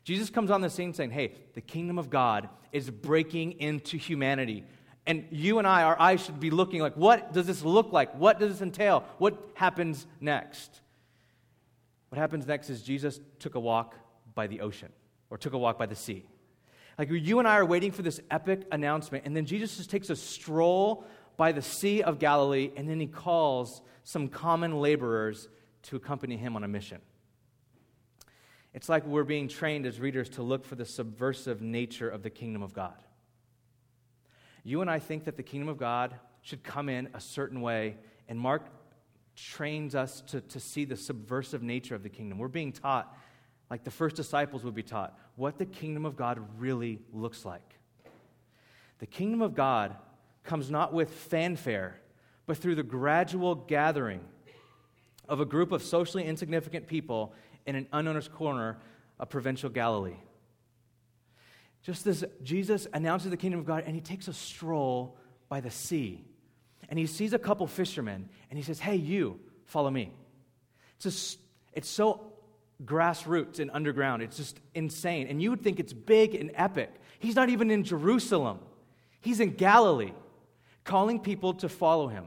Jesus 0.06 0.30
comes 0.30 0.52
on 0.52 0.60
the 0.60 0.70
scene 0.70 0.94
saying, 0.94 1.10
Hey, 1.10 1.32
the 1.54 1.60
kingdom 1.60 1.98
of 1.98 2.10
God 2.10 2.48
is 2.70 2.88
breaking 2.88 3.58
into 3.58 3.96
humanity. 3.96 4.64
And 5.04 5.26
you 5.32 5.58
and 5.58 5.66
I, 5.66 5.82
our 5.82 6.00
eyes 6.00 6.24
should 6.24 6.38
be 6.38 6.50
looking 6.50 6.80
like, 6.80 6.96
what 6.96 7.32
does 7.32 7.44
this 7.44 7.64
look 7.64 7.92
like? 7.92 8.14
What 8.14 8.38
does 8.38 8.52
this 8.52 8.62
entail? 8.62 9.04
What 9.18 9.36
happens 9.54 10.06
next? 10.20 10.80
What 12.10 12.18
happens 12.18 12.46
next 12.46 12.70
is 12.70 12.82
Jesus 12.82 13.18
took 13.40 13.56
a 13.56 13.60
walk 13.60 13.96
by 14.36 14.46
the 14.46 14.60
ocean 14.60 14.92
or 15.28 15.38
took 15.38 15.54
a 15.54 15.58
walk 15.58 15.76
by 15.76 15.86
the 15.86 15.96
sea. 15.96 16.24
Like 16.98 17.10
you 17.10 17.40
and 17.40 17.48
I 17.48 17.56
are 17.56 17.64
waiting 17.64 17.90
for 17.90 18.02
this 18.02 18.20
epic 18.30 18.62
announcement, 18.70 19.24
and 19.26 19.36
then 19.36 19.44
Jesus 19.44 19.76
just 19.76 19.90
takes 19.90 20.08
a 20.08 20.16
stroll 20.16 21.04
by 21.36 21.50
the 21.50 21.62
Sea 21.62 22.02
of 22.02 22.20
Galilee, 22.20 22.70
and 22.76 22.88
then 22.88 23.00
he 23.00 23.08
calls 23.08 23.82
some 24.04 24.28
common 24.28 24.80
laborers 24.80 25.48
to 25.82 25.96
accompany 25.96 26.36
him 26.36 26.54
on 26.54 26.62
a 26.62 26.68
mission. 26.68 27.00
It's 28.76 28.90
like 28.90 29.06
we're 29.06 29.24
being 29.24 29.48
trained 29.48 29.86
as 29.86 29.98
readers 29.98 30.28
to 30.30 30.42
look 30.42 30.66
for 30.66 30.74
the 30.74 30.84
subversive 30.84 31.62
nature 31.62 32.10
of 32.10 32.22
the 32.22 32.28
kingdom 32.28 32.62
of 32.62 32.74
God. 32.74 32.92
You 34.64 34.82
and 34.82 34.90
I 34.90 34.98
think 34.98 35.24
that 35.24 35.38
the 35.38 35.42
kingdom 35.42 35.70
of 35.70 35.78
God 35.78 36.14
should 36.42 36.62
come 36.62 36.90
in 36.90 37.08
a 37.14 37.20
certain 37.20 37.62
way, 37.62 37.96
and 38.28 38.38
Mark 38.38 38.66
trains 39.34 39.94
us 39.94 40.20
to, 40.26 40.42
to 40.42 40.60
see 40.60 40.84
the 40.84 40.94
subversive 40.94 41.62
nature 41.62 41.94
of 41.94 42.02
the 42.02 42.10
kingdom. 42.10 42.36
We're 42.36 42.48
being 42.48 42.70
taught, 42.70 43.16
like 43.70 43.82
the 43.82 43.90
first 43.90 44.14
disciples 44.14 44.62
would 44.62 44.74
be 44.74 44.82
taught, 44.82 45.18
what 45.36 45.56
the 45.56 45.64
kingdom 45.64 46.04
of 46.04 46.14
God 46.14 46.38
really 46.58 47.00
looks 47.14 47.46
like. 47.46 47.78
The 48.98 49.06
kingdom 49.06 49.40
of 49.40 49.54
God 49.54 49.96
comes 50.44 50.70
not 50.70 50.92
with 50.92 51.10
fanfare, 51.10 51.98
but 52.44 52.58
through 52.58 52.74
the 52.74 52.82
gradual 52.82 53.54
gathering 53.54 54.20
of 55.30 55.40
a 55.40 55.46
group 55.46 55.72
of 55.72 55.82
socially 55.82 56.24
insignificant 56.24 56.86
people 56.86 57.32
in 57.66 57.74
an 57.74 57.86
unowned 57.92 58.30
corner 58.32 58.78
of 59.18 59.28
provincial 59.28 59.70
Galilee. 59.70 60.16
Just 61.82 62.06
as 62.06 62.24
Jesus 62.42 62.86
announces 62.92 63.30
the 63.30 63.36
kingdom 63.36 63.60
of 63.60 63.66
God, 63.66 63.84
and 63.86 63.94
he 63.94 64.00
takes 64.00 64.28
a 64.28 64.32
stroll 64.32 65.16
by 65.48 65.60
the 65.60 65.70
sea, 65.70 66.24
and 66.88 66.98
he 66.98 67.06
sees 67.06 67.32
a 67.32 67.38
couple 67.38 67.66
fishermen, 67.66 68.28
and 68.50 68.58
he 68.58 68.64
says, 68.64 68.78
Hey, 68.78 68.96
you, 68.96 69.38
follow 69.66 69.90
me. 69.90 70.12
It's, 70.96 71.04
just, 71.04 71.38
it's 71.72 71.88
so 71.88 72.32
grassroots 72.84 73.60
and 73.60 73.70
underground. 73.72 74.22
It's 74.22 74.36
just 74.36 74.60
insane. 74.74 75.28
And 75.28 75.40
you 75.42 75.50
would 75.50 75.62
think 75.62 75.80
it's 75.80 75.92
big 75.92 76.34
and 76.34 76.50
epic. 76.54 76.92
He's 77.18 77.36
not 77.36 77.48
even 77.48 77.70
in 77.70 77.84
Jerusalem, 77.84 78.58
he's 79.20 79.40
in 79.40 79.54
Galilee, 79.54 80.12
calling 80.84 81.20
people 81.20 81.54
to 81.54 81.68
follow 81.68 82.08
him. 82.08 82.26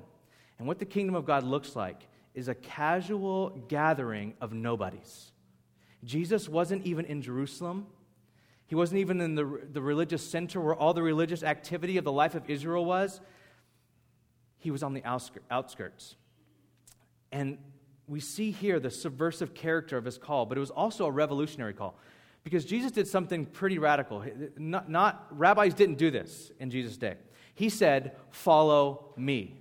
And 0.57 0.67
what 0.67 0.79
the 0.79 0.85
kingdom 0.85 1.15
of 1.15 1.25
God 1.25 1.43
looks 1.43 1.75
like 1.75 2.08
is 2.33 2.47
a 2.47 2.55
casual 2.55 3.49
gathering 3.67 4.33
of 4.39 4.53
nobodies. 4.53 5.31
Jesus 6.03 6.47
wasn't 6.47 6.85
even 6.85 7.05
in 7.05 7.21
Jerusalem. 7.21 7.87
He 8.67 8.75
wasn't 8.75 8.99
even 8.99 9.19
in 9.19 9.35
the, 9.35 9.61
the 9.71 9.81
religious 9.81 10.25
center 10.25 10.61
where 10.61 10.75
all 10.75 10.93
the 10.93 11.01
religious 11.01 11.43
activity 11.43 11.97
of 11.97 12.03
the 12.03 12.11
life 12.11 12.35
of 12.35 12.49
Israel 12.49 12.85
was. 12.85 13.19
He 14.59 14.71
was 14.71 14.83
on 14.83 14.93
the 14.93 15.03
outskirts. 15.49 16.15
And 17.31 17.57
we 18.07 18.19
see 18.19 18.51
here 18.51 18.79
the 18.79 18.91
subversive 18.91 19.53
character 19.53 19.97
of 19.97 20.05
his 20.05 20.17
call, 20.17 20.45
but 20.45 20.57
it 20.57 20.61
was 20.61 20.71
also 20.71 21.05
a 21.05 21.11
revolutionary 21.11 21.73
call 21.73 21.97
because 22.43 22.65
Jesus 22.65 22.91
did 22.91 23.07
something 23.07 23.45
pretty 23.45 23.77
radical. 23.77 24.23
Not, 24.57 24.89
not, 24.89 25.27
rabbis 25.31 25.73
didn't 25.73 25.97
do 25.97 26.09
this 26.09 26.51
in 26.59 26.71
Jesus' 26.71 26.97
day. 26.97 27.15
He 27.53 27.69
said, 27.69 28.15
"Follow 28.31 29.13
me." 29.17 29.59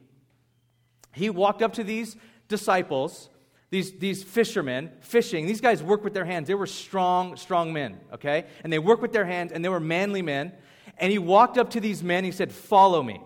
He 1.12 1.30
walked 1.30 1.62
up 1.62 1.74
to 1.74 1.84
these 1.84 2.16
disciples, 2.48 3.28
these, 3.70 3.92
these 3.92 4.22
fishermen, 4.22 4.90
fishing. 5.00 5.46
These 5.46 5.60
guys 5.60 5.82
work 5.82 6.02
with 6.02 6.14
their 6.14 6.24
hands. 6.24 6.48
They 6.48 6.54
were 6.54 6.66
strong, 6.66 7.36
strong 7.36 7.72
men, 7.72 8.00
okay? 8.14 8.46
And 8.64 8.72
they 8.72 8.78
work 8.78 9.02
with 9.02 9.12
their 9.12 9.26
hands, 9.26 9.52
and 9.52 9.64
they 9.64 9.68
were 9.68 9.80
manly 9.80 10.22
men. 10.22 10.52
And 10.96 11.12
he 11.12 11.18
walked 11.18 11.58
up 11.58 11.70
to 11.70 11.80
these 11.80 12.02
men. 12.02 12.24
He 12.24 12.32
said, 12.32 12.50
"Follow 12.50 13.02
me." 13.02 13.20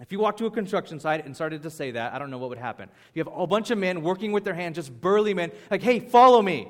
If 0.00 0.12
you 0.12 0.20
walked 0.20 0.38
to 0.38 0.46
a 0.46 0.50
construction 0.50 1.00
site 1.00 1.26
and 1.26 1.34
started 1.34 1.64
to 1.64 1.70
say 1.70 1.90
that, 1.92 2.14
I 2.14 2.18
don't 2.18 2.30
know 2.30 2.38
what 2.38 2.50
would 2.50 2.58
happen. 2.58 2.88
You 3.14 3.24
have 3.24 3.32
a 3.34 3.46
bunch 3.46 3.70
of 3.70 3.78
men 3.78 4.02
working 4.02 4.30
with 4.30 4.44
their 4.44 4.54
hands, 4.54 4.76
just 4.76 5.00
burly 5.00 5.34
men, 5.34 5.50
like, 5.70 5.82
hey, 5.82 5.98
follow 5.98 6.40
me. 6.40 6.68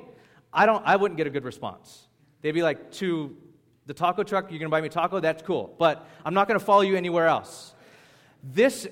I, 0.51 0.65
don't, 0.65 0.83
I 0.85 0.95
wouldn't 0.95 1.17
get 1.17 1.27
a 1.27 1.29
good 1.29 1.43
response. 1.43 2.07
They'd 2.41 2.53
be 2.53 2.63
like, 2.63 2.91
to 2.93 3.37
the 3.85 3.93
taco 3.93 4.23
truck, 4.23 4.49
you're 4.49 4.57
to 4.67 4.71
buy 4.71 4.81
me 4.81 4.89
taco? 4.89 5.19
That's 5.19 5.43
cool. 5.43 5.75
But 5.77 6.07
I'm 6.25 6.33
not 6.33 6.47
to 6.59 6.65
follow 6.65 6.81
you 6.81 6.95
anywhere 6.95 7.27
else. 7.27 7.75
This, 8.43 8.87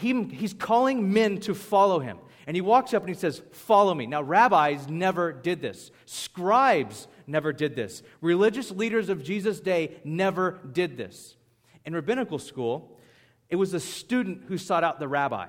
he, 0.00 0.24
he's 0.24 0.54
calling 0.54 1.12
men 1.12 1.38
to 1.40 1.54
follow 1.54 2.00
him. 2.00 2.18
And 2.46 2.56
he 2.56 2.60
walks 2.60 2.94
up 2.94 3.02
and 3.02 3.08
he 3.08 3.14
says, 3.14 3.42
Follow 3.52 3.94
me. 3.94 4.06
Now, 4.06 4.22
rabbis 4.22 4.88
never 4.88 5.32
did 5.32 5.60
this, 5.60 5.90
scribes 6.06 7.06
never 7.26 7.52
did 7.52 7.76
this, 7.76 8.02
religious 8.20 8.70
leaders 8.70 9.08
of 9.08 9.22
Jesus' 9.22 9.60
day 9.60 10.00
never 10.02 10.58
did 10.72 10.96
this. 10.96 11.36
In 11.84 11.94
rabbinical 11.94 12.38
school, 12.38 12.98
it 13.48 13.56
was 13.56 13.72
the 13.72 13.80
student 13.80 14.44
who 14.48 14.58
sought 14.58 14.84
out 14.84 14.98
the 14.98 15.08
rabbi. 15.08 15.46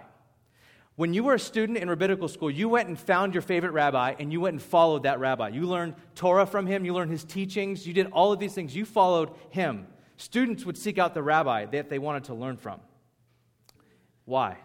When 0.95 1.13
you 1.13 1.23
were 1.23 1.35
a 1.35 1.39
student 1.39 1.77
in 1.79 1.89
rabbinical 1.89 2.27
school, 2.27 2.51
you 2.51 2.69
went 2.69 2.89
and 2.89 2.99
found 2.99 3.33
your 3.33 3.41
favorite 3.41 3.71
rabbi 3.71 4.13
and 4.19 4.31
you 4.31 4.41
went 4.41 4.53
and 4.53 4.61
followed 4.61 5.03
that 5.03 5.19
rabbi. 5.19 5.49
You 5.49 5.65
learned 5.65 5.95
Torah 6.13 6.45
from 6.45 6.67
him, 6.67 6.85
you 6.85 6.93
learned 6.93 7.11
his 7.11 7.23
teachings, 7.23 7.87
you 7.87 7.93
did 7.93 8.07
all 8.11 8.31
of 8.31 8.39
these 8.39 8.53
things. 8.53 8.75
You 8.75 8.85
followed 8.85 9.31
him. 9.49 9.87
Students 10.17 10.65
would 10.65 10.77
seek 10.77 10.99
out 10.99 11.13
the 11.13 11.23
rabbi 11.23 11.65
that 11.65 11.89
they 11.89 11.97
wanted 11.97 12.25
to 12.25 12.35
learn 12.35 12.57
from. 12.57 12.81
Why? 14.31 14.55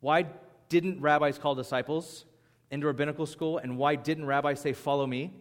Why 0.00 0.26
didn't 0.68 1.00
rabbis 1.00 1.38
call 1.38 1.54
disciples 1.54 2.26
into 2.70 2.86
rabbinical 2.86 3.24
school 3.24 3.56
and 3.56 3.78
why 3.78 3.94
didn't 3.94 4.26
rabbis 4.26 4.60
say, 4.60 4.74
Follow 4.74 5.06
me? 5.06 5.32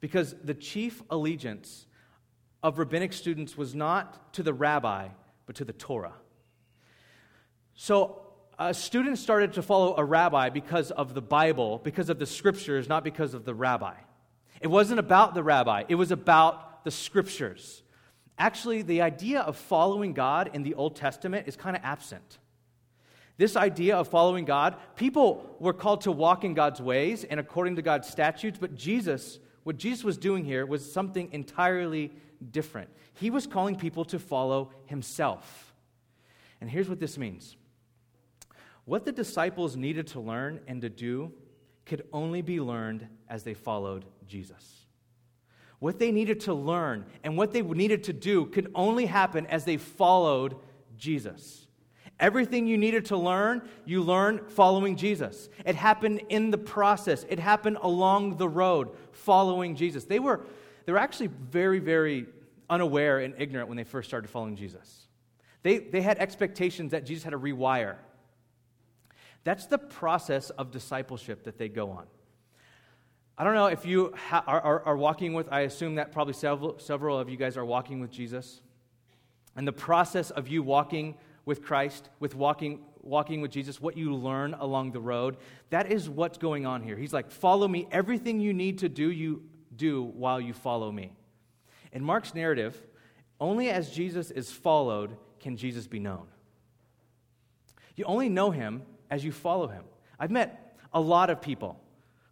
Because 0.00 0.34
the 0.44 0.52
chief 0.52 1.02
allegiance 1.08 1.86
of 2.62 2.78
rabbinic 2.78 3.14
students 3.14 3.56
was 3.56 3.74
not 3.74 4.34
to 4.34 4.42
the 4.42 4.52
rabbi, 4.52 5.08
but 5.46 5.56
to 5.56 5.64
the 5.64 5.72
Torah. 5.72 6.12
So 7.72 8.20
uh, 8.58 8.66
a 8.68 8.74
student 8.74 9.16
started 9.16 9.54
to 9.54 9.62
follow 9.62 9.96
a 9.96 10.04
rabbi 10.04 10.50
because 10.50 10.90
of 10.90 11.14
the 11.14 11.22
Bible, 11.22 11.80
because 11.82 12.10
of 12.10 12.18
the 12.18 12.26
scriptures, 12.26 12.86
not 12.86 13.02
because 13.02 13.32
of 13.32 13.46
the 13.46 13.54
rabbi. 13.54 13.94
It 14.60 14.66
wasn't 14.66 15.00
about 15.00 15.32
the 15.32 15.42
rabbi, 15.42 15.84
it 15.88 15.94
was 15.94 16.10
about 16.10 16.84
the 16.84 16.90
scriptures. 16.90 17.82
Actually, 18.40 18.80
the 18.80 19.02
idea 19.02 19.40
of 19.40 19.54
following 19.54 20.14
God 20.14 20.50
in 20.54 20.62
the 20.62 20.72
Old 20.72 20.96
Testament 20.96 21.46
is 21.46 21.56
kind 21.56 21.76
of 21.76 21.82
absent. 21.84 22.38
This 23.36 23.54
idea 23.54 23.96
of 23.96 24.08
following 24.08 24.46
God, 24.46 24.76
people 24.96 25.56
were 25.60 25.74
called 25.74 26.00
to 26.02 26.12
walk 26.12 26.42
in 26.42 26.54
God's 26.54 26.80
ways 26.80 27.22
and 27.22 27.38
according 27.38 27.76
to 27.76 27.82
God's 27.82 28.08
statutes, 28.08 28.56
but 28.58 28.74
Jesus, 28.74 29.38
what 29.62 29.76
Jesus 29.76 30.04
was 30.04 30.16
doing 30.16 30.46
here 30.46 30.64
was 30.64 30.90
something 30.90 31.28
entirely 31.32 32.12
different. 32.50 32.88
He 33.12 33.28
was 33.28 33.46
calling 33.46 33.76
people 33.76 34.06
to 34.06 34.18
follow 34.18 34.72
himself. 34.86 35.74
And 36.62 36.70
here's 36.70 36.88
what 36.88 36.98
this 36.98 37.18
means 37.18 37.56
what 38.86 39.04
the 39.04 39.12
disciples 39.12 39.76
needed 39.76 40.06
to 40.08 40.20
learn 40.20 40.60
and 40.66 40.80
to 40.80 40.88
do 40.88 41.30
could 41.84 42.06
only 42.10 42.40
be 42.40 42.58
learned 42.58 43.06
as 43.28 43.42
they 43.42 43.52
followed 43.52 44.06
Jesus. 44.26 44.79
What 45.80 45.98
they 45.98 46.12
needed 46.12 46.40
to 46.40 46.54
learn 46.54 47.06
and 47.24 47.36
what 47.36 47.52
they 47.52 47.62
needed 47.62 48.04
to 48.04 48.12
do 48.12 48.46
could 48.46 48.70
only 48.74 49.06
happen 49.06 49.46
as 49.46 49.64
they 49.64 49.78
followed 49.78 50.56
Jesus. 50.96 51.66
Everything 52.20 52.66
you 52.66 52.76
needed 52.76 53.06
to 53.06 53.16
learn, 53.16 53.66
you 53.86 54.02
learned 54.02 54.50
following 54.50 54.94
Jesus. 54.94 55.48
It 55.64 55.74
happened 55.74 56.20
in 56.28 56.50
the 56.50 56.58
process, 56.58 57.24
it 57.30 57.38
happened 57.38 57.78
along 57.80 58.36
the 58.36 58.48
road 58.48 58.90
following 59.12 59.74
Jesus. 59.74 60.04
They 60.04 60.18
were, 60.18 60.46
they 60.84 60.92
were 60.92 60.98
actually 60.98 61.28
very, 61.28 61.78
very 61.78 62.26
unaware 62.68 63.20
and 63.20 63.34
ignorant 63.38 63.68
when 63.68 63.78
they 63.78 63.84
first 63.84 64.06
started 64.06 64.28
following 64.28 64.56
Jesus. 64.56 65.06
They, 65.62 65.78
they 65.78 66.02
had 66.02 66.18
expectations 66.18 66.90
that 66.92 67.06
Jesus 67.06 67.24
had 67.24 67.30
to 67.30 67.38
rewire. 67.38 67.96
That's 69.44 69.64
the 69.64 69.78
process 69.78 70.50
of 70.50 70.70
discipleship 70.70 71.44
that 71.44 71.56
they 71.56 71.70
go 71.70 71.90
on. 71.90 72.06
I 73.40 73.42
don't 73.42 73.54
know 73.54 73.68
if 73.68 73.86
you 73.86 74.12
ha- 74.28 74.44
are, 74.46 74.60
are, 74.60 74.82
are, 74.82 74.96
walking 74.98 75.32
with, 75.32 75.50
I 75.50 75.60
assume 75.60 75.94
that 75.94 76.12
probably 76.12 76.34
several, 76.34 76.78
several 76.78 77.18
of 77.18 77.30
you 77.30 77.38
guys 77.38 77.56
are 77.56 77.64
walking 77.64 77.98
with 77.98 78.10
Jesus. 78.10 78.60
And 79.56 79.66
the 79.66 79.72
process 79.72 80.30
of 80.30 80.46
you 80.46 80.62
walking 80.62 81.14
with 81.46 81.62
Christ, 81.62 82.10
with 82.18 82.34
walking, 82.34 82.80
walking 83.00 83.40
with 83.40 83.50
Jesus, 83.50 83.80
what 83.80 83.96
you 83.96 84.14
learn 84.14 84.52
along 84.52 84.92
the 84.92 85.00
road, 85.00 85.38
that 85.70 85.90
is 85.90 86.06
what's 86.06 86.36
going 86.36 86.66
on 86.66 86.82
here. 86.82 86.98
He's 86.98 87.14
like, 87.14 87.30
follow 87.30 87.66
me. 87.66 87.88
Everything 87.90 88.40
you 88.40 88.52
need 88.52 88.80
to 88.80 88.90
do, 88.90 89.10
you 89.10 89.42
do 89.74 90.02
while 90.02 90.38
you 90.38 90.52
follow 90.52 90.92
me. 90.92 91.14
In 91.92 92.04
Mark's 92.04 92.34
narrative, 92.34 92.78
only 93.40 93.70
as 93.70 93.88
Jesus 93.90 94.30
is 94.30 94.52
followed 94.52 95.16
can 95.38 95.56
Jesus 95.56 95.86
be 95.86 95.98
known. 95.98 96.26
You 97.96 98.04
only 98.04 98.28
know 98.28 98.50
him 98.50 98.82
as 99.10 99.24
you 99.24 99.32
follow 99.32 99.66
him. 99.66 99.84
I've 100.18 100.30
met 100.30 100.76
a 100.92 101.00
lot 101.00 101.30
of 101.30 101.40
people 101.40 101.80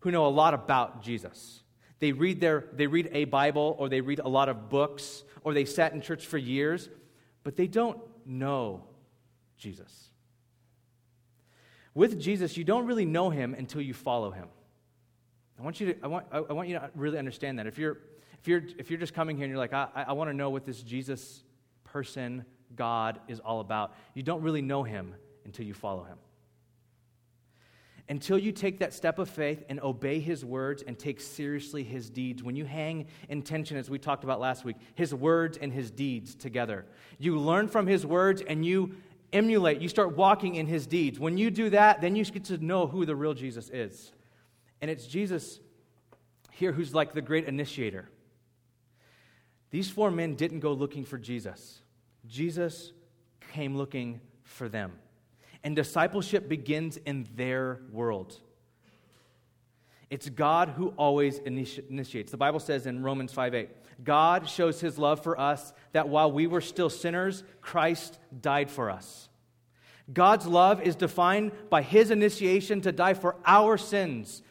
who 0.01 0.11
know 0.11 0.27
a 0.27 0.29
lot 0.29 0.55
about 0.55 1.03
Jesus. 1.03 1.63
They 1.99 2.13
read, 2.13 2.41
their, 2.41 2.67
they 2.73 2.87
read 2.87 3.11
a 3.13 3.25
Bible 3.25 3.75
or 3.79 3.89
they 3.89 4.01
read 4.01 4.21
a 4.21 4.29
lot 4.29 4.49
of 4.49 4.69
books 4.69 5.25
or 5.43 5.53
they 5.55 5.65
sat 5.65 5.93
in 5.93 6.01
church 6.01 6.27
for 6.27 6.39
years, 6.39 6.89
but 7.43 7.57
they 7.57 7.67
don't 7.67 7.99
know 8.25 8.85
Jesus. 9.57 10.11
With 11.95 12.21
Jesus, 12.21 12.57
you 12.57 12.63
don't 12.65 12.87
really 12.87 13.05
know 13.05 13.31
him 13.31 13.55
until 13.55 13.81
you 13.81 13.95
follow 13.95 14.31
him. 14.31 14.49
I 15.59 15.63
want 15.63 15.81
you 15.81 15.95
to, 15.95 16.05
I 16.05 16.07
want, 16.07 16.27
I 16.31 16.53
want 16.53 16.69
you 16.69 16.77
to 16.77 16.91
really 16.95 17.19
understand 17.19 17.59
that. 17.59 17.67
If 17.67 17.79
you're, 17.79 17.99
if 18.41 18.47
you're, 18.47 18.63
if 18.79 18.91
you're 18.91 19.01
just 19.01 19.15
coming 19.15 19.37
here 19.37 19.45
and 19.45 19.51
you're 19.51 19.59
like, 19.59 19.73
I, 19.73 19.89
I 19.95 20.13
want 20.13 20.31
to 20.31 20.37
know 20.37 20.51
what 20.51 20.65
this 20.65 20.81
Jesus 20.81 21.43
person, 21.83 22.45
God, 22.77 23.19
is 23.27 23.41
all 23.41 23.59
about, 23.59 23.95
you 24.15 24.23
don't 24.23 24.43
really 24.43 24.63
know 24.63 24.85
him 24.85 25.17
until 25.45 25.67
you 25.67 25.75
follow 25.75 26.05
him. 26.05 26.19
Until 28.11 28.39
you 28.39 28.53
take 28.53 28.79
that 28.79 28.95
step 28.95 29.19
of 29.19 29.29
faith 29.29 29.65
and 29.69 29.79
obey 29.81 30.19
his 30.19 30.43
words 30.43 30.83
and 30.87 30.99
take 30.99 31.21
seriously 31.21 31.85
his 31.85 32.09
deeds, 32.09 32.43
when 32.43 32.57
you 32.57 32.65
hang 32.65 33.07
in 33.29 33.43
tension, 33.43 33.77
as 33.77 33.91
we 33.91 33.99
talked 33.99 34.25
about 34.25 34.41
last 34.41 34.65
week, 34.65 34.77
his 34.95 35.15
words 35.15 35.59
and 35.59 35.71
his 35.71 35.91
deeds 35.91 36.35
together, 36.35 36.87
you 37.19 37.39
learn 37.39 37.69
from 37.69 37.87
his 37.87 38.07
words 38.07 38.41
and 38.41 38.65
you 38.65 38.95
emulate, 39.33 39.83
you 39.83 39.89
start 39.89 40.17
walking 40.17 40.55
in 40.55 40.67
his 40.67 40.87
deeds. 40.87 41.19
When 41.19 41.37
you 41.37 41.51
do 41.51 41.69
that, 41.71 42.01
then 42.01 42.17
you 42.17 42.25
get 42.25 42.45
to 42.45 42.57
know 42.57 42.87
who 42.87 43.05
the 43.05 43.15
real 43.15 43.35
Jesus 43.35 43.69
is. 43.69 44.11
And 44.81 44.91
it's 44.91 45.07
Jesus 45.07 45.61
here 46.53 46.73
who's 46.73 46.95
like 46.95 47.13
the 47.13 47.23
great 47.23 47.45
initiator. 47.45 48.09
These 49.71 49.91
four 49.91 50.11
men 50.11 50.35
didn't 50.35 50.61
go 50.61 50.73
looking 50.73 51.05
for 51.05 51.19
Jesus, 51.19 51.83
Jesus 52.27 52.93
came 53.53 53.77
looking 53.77 54.21
for 54.45 54.69
them. 54.69 54.93
And 55.65 55.75
discipleship 55.75 56.49
begins 56.49 56.97
in 56.99 57.27
their 57.35 57.81
world. 57.91 58.39
It's 60.11 60.29
God 60.29 60.71
who 60.71 60.89
always 60.97 61.39
initiates. 61.39 62.31
The 62.31 62.39
Bible 62.39 62.61
says 62.61 62.87
in 62.87 63.03
Romans 63.03 63.33
5 63.33 63.55
8, 63.55 63.69
God 64.05 64.49
shows 64.49 64.81
his 64.81 64.99
love 64.99 65.23
for 65.23 65.39
us 65.39 65.73
that 65.93 66.09
while 66.09 66.33
we 66.33 66.47
were 66.47 66.61
still 66.61 66.89
sinners, 66.89 67.43
Christ 67.61 68.19
died 68.41 68.71
for 68.71 68.91
us. 68.91 69.29
God's 70.11 70.47
love 70.47 70.81
is 70.81 70.97
defined 70.97 71.53
by 71.69 71.83
his 71.83 72.11
initiation 72.11 72.81
to 72.83 72.93
die 72.93 73.15
for 73.15 73.37
our 73.45 73.77
sins 73.77 74.43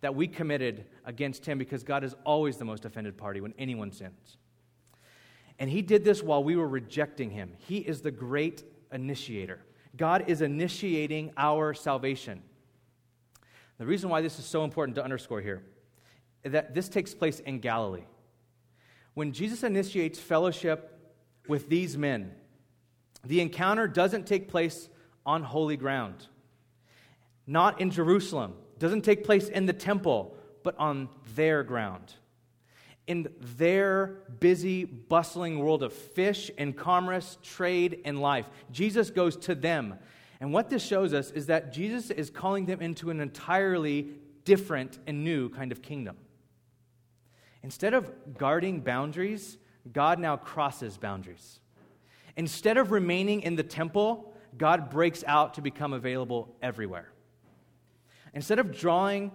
that 0.00 0.14
we 0.14 0.26
committed 0.28 0.86
against 1.04 1.44
him 1.44 1.58
because 1.58 1.82
God 1.82 2.04
is 2.04 2.14
always 2.24 2.56
the 2.56 2.64
most 2.64 2.84
offended 2.84 3.18
party 3.18 3.40
when 3.40 3.52
anyone 3.58 3.92
sins. 3.92 4.38
And 5.58 5.68
he 5.68 5.82
did 5.82 6.04
this 6.04 6.22
while 6.22 6.42
we 6.42 6.56
were 6.56 6.68
rejecting 6.68 7.30
him. 7.30 7.52
He 7.58 7.78
is 7.78 8.00
the 8.00 8.10
great 8.10 8.62
initiator. 8.92 9.60
God 9.96 10.24
is 10.26 10.42
initiating 10.42 11.32
our 11.36 11.74
salvation. 11.74 12.42
The 13.78 13.86
reason 13.86 14.10
why 14.10 14.20
this 14.20 14.38
is 14.38 14.44
so 14.44 14.64
important 14.64 14.96
to 14.96 15.04
underscore 15.04 15.40
here 15.40 15.62
is 16.44 16.52
that 16.52 16.74
this 16.74 16.88
takes 16.88 17.14
place 17.14 17.40
in 17.40 17.60
Galilee. 17.60 18.04
When 19.14 19.32
Jesus 19.32 19.62
initiates 19.62 20.18
fellowship 20.18 21.14
with 21.48 21.68
these 21.68 21.96
men, 21.96 22.32
the 23.24 23.40
encounter 23.40 23.88
doesn't 23.88 24.26
take 24.26 24.48
place 24.48 24.88
on 25.24 25.42
holy 25.42 25.76
ground, 25.76 26.26
not 27.46 27.80
in 27.80 27.90
Jerusalem, 27.90 28.54
doesn't 28.78 29.02
take 29.02 29.24
place 29.24 29.48
in 29.48 29.66
the 29.66 29.72
temple, 29.72 30.36
but 30.62 30.76
on 30.78 31.08
their 31.34 31.62
ground. 31.62 32.14
In 33.06 33.28
their 33.56 34.18
busy, 34.40 34.84
bustling 34.84 35.58
world 35.58 35.82
of 35.82 35.92
fish 35.92 36.50
and 36.58 36.76
commerce, 36.76 37.38
trade, 37.42 38.00
and 38.04 38.20
life, 38.20 38.46
Jesus 38.72 39.10
goes 39.10 39.36
to 39.36 39.54
them. 39.54 39.98
And 40.40 40.52
what 40.52 40.68
this 40.70 40.84
shows 40.84 41.14
us 41.14 41.30
is 41.30 41.46
that 41.46 41.72
Jesus 41.72 42.10
is 42.10 42.30
calling 42.30 42.66
them 42.66 42.80
into 42.80 43.10
an 43.10 43.20
entirely 43.20 44.08
different 44.44 44.98
and 45.06 45.24
new 45.24 45.48
kind 45.48 45.72
of 45.72 45.82
kingdom. 45.82 46.16
Instead 47.62 47.94
of 47.94 48.10
guarding 48.36 48.80
boundaries, 48.80 49.58
God 49.92 50.18
now 50.18 50.36
crosses 50.36 50.98
boundaries. 50.98 51.60
Instead 52.36 52.76
of 52.76 52.92
remaining 52.92 53.42
in 53.42 53.56
the 53.56 53.62
temple, 53.62 54.34
God 54.58 54.90
breaks 54.90 55.24
out 55.26 55.54
to 55.54 55.62
become 55.62 55.92
available 55.92 56.54
everywhere. 56.62 57.10
Instead 58.34 58.58
of 58.58 58.76
drawing, 58.76 59.32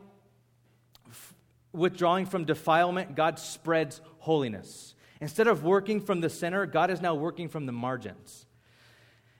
withdrawing 1.73 2.25
from 2.25 2.45
defilement, 2.45 3.15
God 3.15 3.39
spreads 3.39 4.01
holiness. 4.19 4.95
Instead 5.19 5.47
of 5.47 5.63
working 5.63 6.01
from 6.01 6.21
the 6.21 6.29
center, 6.29 6.65
God 6.65 6.89
is 6.89 7.01
now 7.01 7.15
working 7.15 7.47
from 7.47 7.65
the 7.65 7.71
margins. 7.71 8.45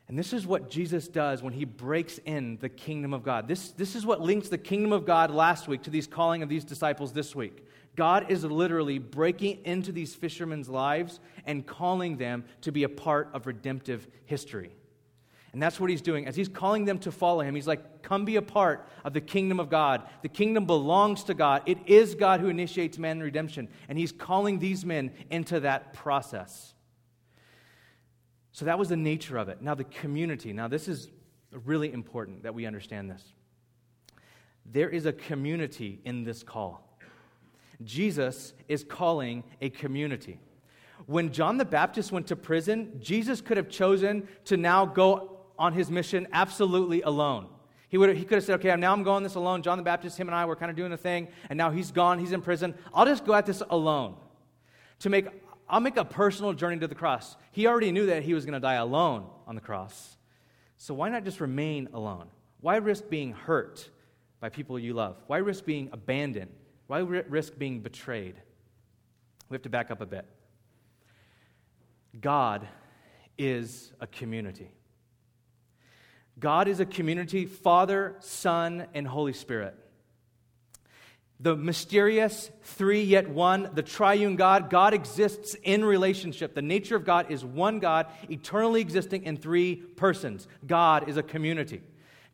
And 0.08 0.20
this 0.20 0.34
is 0.34 0.46
what 0.46 0.70
Jesus 0.70 1.08
does 1.08 1.42
when 1.42 1.54
he 1.54 1.64
breaks 1.64 2.20
in 2.26 2.58
the 2.60 2.68
kingdom 2.68 3.14
of 3.14 3.24
God. 3.24 3.48
This, 3.48 3.72
this 3.72 3.96
is 3.96 4.06
what 4.06 4.20
links 4.20 4.50
the 4.50 4.58
kingdom 4.58 4.92
of 4.92 5.06
God 5.06 5.32
last 5.32 5.68
week 5.68 5.84
to 5.84 5.90
these 5.90 6.06
calling 6.06 6.44
of 6.44 6.50
these 6.50 6.66
disciples 6.66 7.14
this 7.14 7.34
week. 7.34 7.66
God 7.96 8.30
is 8.30 8.44
literally 8.44 9.00
breaking 9.00 9.60
into 9.64 9.92
these 9.92 10.14
fishermen's 10.14 10.70
lives 10.70 11.20
and 11.46 11.66
calling 11.66 12.18
them 12.18 12.44
to 12.62 12.72
be 12.72 12.84
a 12.84 12.90
part 12.90 13.30
of 13.34 13.48
redemptive 13.48 14.08
history. 14.26 14.72
And 15.54 15.62
that's 15.62 15.80
what 15.80 15.90
he's 15.90 16.02
doing. 16.02 16.28
As 16.28 16.36
he's 16.36 16.48
calling 16.48 16.86
them 16.86 16.98
to 17.00 17.12
follow 17.12 17.42
him, 17.42 17.56
he's 17.56 17.68
like, 17.68 18.04
Come 18.04 18.26
be 18.26 18.38
a 18.38 18.42
part 18.42 18.88
of 19.04 19.14
the 19.14 19.22
kingdom 19.22 19.60
of 19.60 19.70
God. 19.70 20.04
The 20.22 20.30
kingdom 20.30 20.66
belongs 20.66 21.24
to 21.26 21.34
God. 21.34 21.64
It 21.66 21.78
is 21.88 22.16
God 22.16 22.40
who 22.40 22.48
initiates 22.48 22.98
man 22.98 23.18
in 23.18 23.24
redemption. 23.24 23.68
And 23.90 23.98
he's 23.98 24.12
calling 24.12 24.60
these 24.60 24.86
men 24.86 25.12
into 25.30 25.60
that 25.62 25.94
process. 25.94 26.74
So 28.54 28.66
that 28.66 28.80
was 28.80 28.90
the 28.90 28.98
nature 28.98 29.38
of 29.38 29.50
it. 29.50 29.62
Now, 29.62 29.76
the 29.76 29.84
community. 29.84 30.52
Now, 30.52 30.68
this 30.68 30.88
is 30.88 31.10
really 31.52 31.92
important 31.92 32.44
that 32.44 32.54
we 32.54 32.66
understand 32.66 33.10
this. 33.10 33.24
There 34.66 34.90
is 34.90 35.06
a 35.06 35.14
community 35.14 36.02
in 36.06 36.24
this 36.24 36.44
call. 36.44 36.88
Jesus 37.84 38.54
is 38.68 38.84
calling 38.84 39.44
a 39.60 39.70
community. 39.70 40.40
When 41.08 41.32
John 41.32 41.58
the 41.58 41.66
Baptist 41.66 42.12
went 42.12 42.28
to 42.28 42.36
prison, 42.36 42.98
Jesus 43.00 43.42
could 43.42 43.58
have 43.58 43.70
chosen 43.70 44.28
to 44.46 44.56
now 44.56 44.86
go 44.86 45.41
on 45.62 45.74
his 45.74 45.90
mission 45.90 46.28
absolutely 46.34 47.02
alone. 47.02 47.48
He, 47.88 47.98
would, 47.98 48.16
he 48.16 48.24
could 48.24 48.36
have 48.36 48.44
said, 48.44 48.56
okay, 48.56 48.76
now 48.76 48.94
I'm 48.94 49.04
going 49.04 49.24
this 49.24 49.36
alone. 49.36 49.62
John 49.62 49.78
the 49.78 49.84
Baptist, 49.84 50.18
him 50.18 50.28
and 50.28 50.36
I 50.36 50.46
were 50.46 50.56
kind 50.56 50.70
of 50.70 50.76
doing 50.76 50.92
a 50.92 50.98
thing, 50.98 51.28
and 51.50 51.58
now 51.58 51.72
he's 51.72 51.92
gone, 51.92 52.20
he's 52.20 52.32
in 52.32 52.42
prison. 52.42 52.74
I'll 52.94 53.06
just 53.06 53.26
go 53.26 53.34
at 53.34 53.46
this 53.46 53.62
alone. 53.70 54.16
To 55.00 55.10
make, 55.10 55.28
I'll 55.70 55.80
make 55.80 55.98
a 55.98 56.06
personal 56.06 56.54
journey 56.54 56.80
to 56.80 56.88
the 56.88 56.96
cross. 56.96 57.38
He 57.52 57.68
already 57.68 57.92
knew 57.92 58.08
that 58.08 58.24
he 58.24 58.34
was 58.34 58.46
going 58.46 58.54
to 58.54 58.60
die 58.60 58.76
alone 58.76 59.26
on 59.48 59.56
the 59.56 59.62
cross. 59.62 60.18
So 60.78 60.94
why 60.94 61.10
not 61.10 61.24
just 61.24 61.40
remain 61.40 61.90
alone? 61.94 62.28
Why 62.60 62.78
risk 62.78 63.10
being 63.10 63.34
hurt 63.34 63.90
by 64.40 64.50
people 64.50 64.78
you 64.80 64.94
love? 64.94 65.18
Why 65.28 65.38
risk 65.38 65.66
being 65.66 65.90
abandoned 65.94 66.52
why 66.92 67.00
risk 67.00 67.58
being 67.58 67.80
betrayed? 67.80 68.36
We 69.48 69.56
have 69.56 69.62
to 69.62 69.70
back 69.70 69.92
up 69.92 70.02
a 70.02 70.06
bit. 70.06 70.26
God 72.20 72.68
is 73.38 73.94
a 74.02 74.08
community. 74.08 74.74
God 76.42 76.68
is 76.68 76.80
a 76.80 76.86
community, 76.88 77.46
Father, 77.46 78.16
Son, 78.20 78.88
and 78.96 79.08
Holy 79.08 79.32
Spirit. 79.32 79.76
The 81.40 81.56
mysterious 81.56 82.50
three 82.64 83.04
yet 83.04 83.30
one, 83.30 83.70
the 83.74 83.84
triune 83.84 84.36
God, 84.36 84.72
God 84.72 84.96
exists 84.96 85.56
in 85.64 85.86
relationship. 85.86 86.56
The 86.56 86.64
nature 86.64 86.96
of 86.96 87.06
God 87.06 87.30
is 87.30 87.46
one 87.46 87.80
God, 87.80 88.08
eternally 88.28 88.82
existing 88.82 89.24
in 89.24 89.38
three 89.38 89.76
persons. 89.76 90.48
God 90.66 91.08
is 91.08 91.18
a 91.18 91.24
community. 91.24 91.84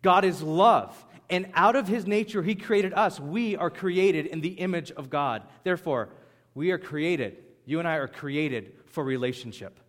God 0.01 0.23
is 0.23 0.41
love. 0.41 1.05
And 1.29 1.49
out 1.53 1.75
of 1.75 1.89
his 1.89 2.07
nature, 2.07 2.41
he 2.41 2.55
created 2.55 2.93
us. 2.93 3.19
We 3.19 3.57
are 3.57 3.69
created 3.69 4.27
in 4.27 4.39
the 4.39 4.53
image 4.53 4.91
of 4.91 5.09
God. 5.09 5.43
Therefore, 5.65 6.09
we 6.55 6.71
are 6.71 6.77
created, 6.77 7.43
you 7.65 7.79
and 7.79 7.87
I 7.87 7.95
are 7.95 8.07
created 8.07 8.71
for 8.85 9.03
relationship. 9.03 9.79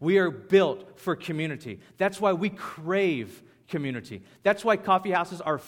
We 0.00 0.18
are 0.18 0.30
built 0.30 0.98
for 0.98 1.14
community. 1.14 1.78
That's 1.96 2.20
why 2.20 2.32
we 2.32 2.50
crave 2.50 3.42
community. 3.68 4.22
That's 4.42 4.64
why 4.64 4.76
coffee 4.76 5.10
houses 5.10 5.40
are, 5.40 5.60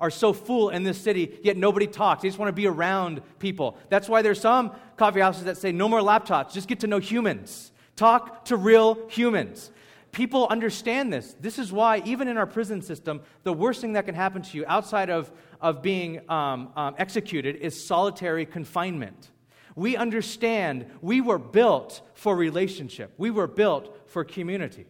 are 0.00 0.10
so 0.10 0.32
full 0.32 0.70
in 0.70 0.82
this 0.82 1.00
city, 1.00 1.38
yet 1.42 1.56
nobody 1.56 1.86
talks. 1.86 2.22
They 2.22 2.28
just 2.28 2.38
want 2.38 2.48
to 2.48 2.52
be 2.52 2.66
around 2.66 3.22
people. 3.38 3.78
That's 3.88 4.08
why 4.08 4.22
there's 4.22 4.40
some 4.40 4.72
coffee 4.96 5.20
houses 5.20 5.44
that 5.44 5.56
say, 5.56 5.72
no 5.72 5.88
more 5.88 6.00
laptops, 6.00 6.52
just 6.52 6.68
get 6.68 6.80
to 6.80 6.86
know 6.86 6.98
humans. 6.98 7.72
Talk 7.96 8.44
to 8.46 8.56
real 8.56 9.08
humans 9.08 9.70
people 10.12 10.46
understand 10.48 11.12
this. 11.12 11.36
This 11.40 11.58
is 11.58 11.72
why, 11.72 12.02
even 12.04 12.28
in 12.28 12.36
our 12.36 12.46
prison 12.46 12.82
system, 12.82 13.20
the 13.44 13.52
worst 13.52 13.80
thing 13.80 13.92
that 13.92 14.06
can 14.06 14.14
happen 14.14 14.42
to 14.42 14.56
you 14.56 14.64
outside 14.66 15.10
of, 15.10 15.30
of 15.60 15.82
being 15.82 16.28
um, 16.28 16.70
um, 16.76 16.94
executed 16.98 17.56
is 17.56 17.82
solitary 17.82 18.46
confinement. 18.46 19.30
We 19.76 19.96
understand 19.96 20.86
we 21.00 21.20
were 21.20 21.38
built 21.38 22.00
for 22.14 22.34
relationship, 22.34 23.12
we 23.16 23.30
were 23.30 23.46
built 23.46 23.96
for 24.10 24.24
community. 24.24 24.86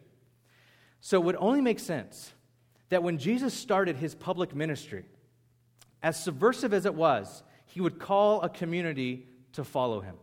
So 1.00 1.20
it 1.20 1.24
would 1.24 1.36
only 1.38 1.60
make 1.60 1.78
sense 1.78 2.32
that 2.88 3.02
when 3.02 3.18
Jesus 3.18 3.54
started 3.54 3.96
his 3.96 4.14
public 4.14 4.54
ministry, 4.54 5.04
as 6.02 6.22
subversive 6.22 6.72
as 6.72 6.86
it 6.86 6.94
was, 6.94 7.42
he 7.66 7.80
would 7.80 7.98
call 7.98 8.42
a 8.42 8.48
community 8.48 9.26
to 9.52 9.64
follow 9.64 10.00
him. 10.00 10.16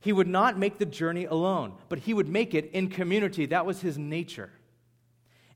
He 0.00 0.12
would 0.12 0.28
not 0.28 0.58
make 0.58 0.78
the 0.78 0.86
journey 0.86 1.24
alone, 1.24 1.74
but 1.88 1.98
he 1.98 2.12
would 2.12 2.28
make 2.28 2.54
it 2.54 2.70
in 2.72 2.88
community. 2.88 3.46
That 3.46 3.64
was 3.64 3.80
his 3.80 3.96
nature. 3.96 4.50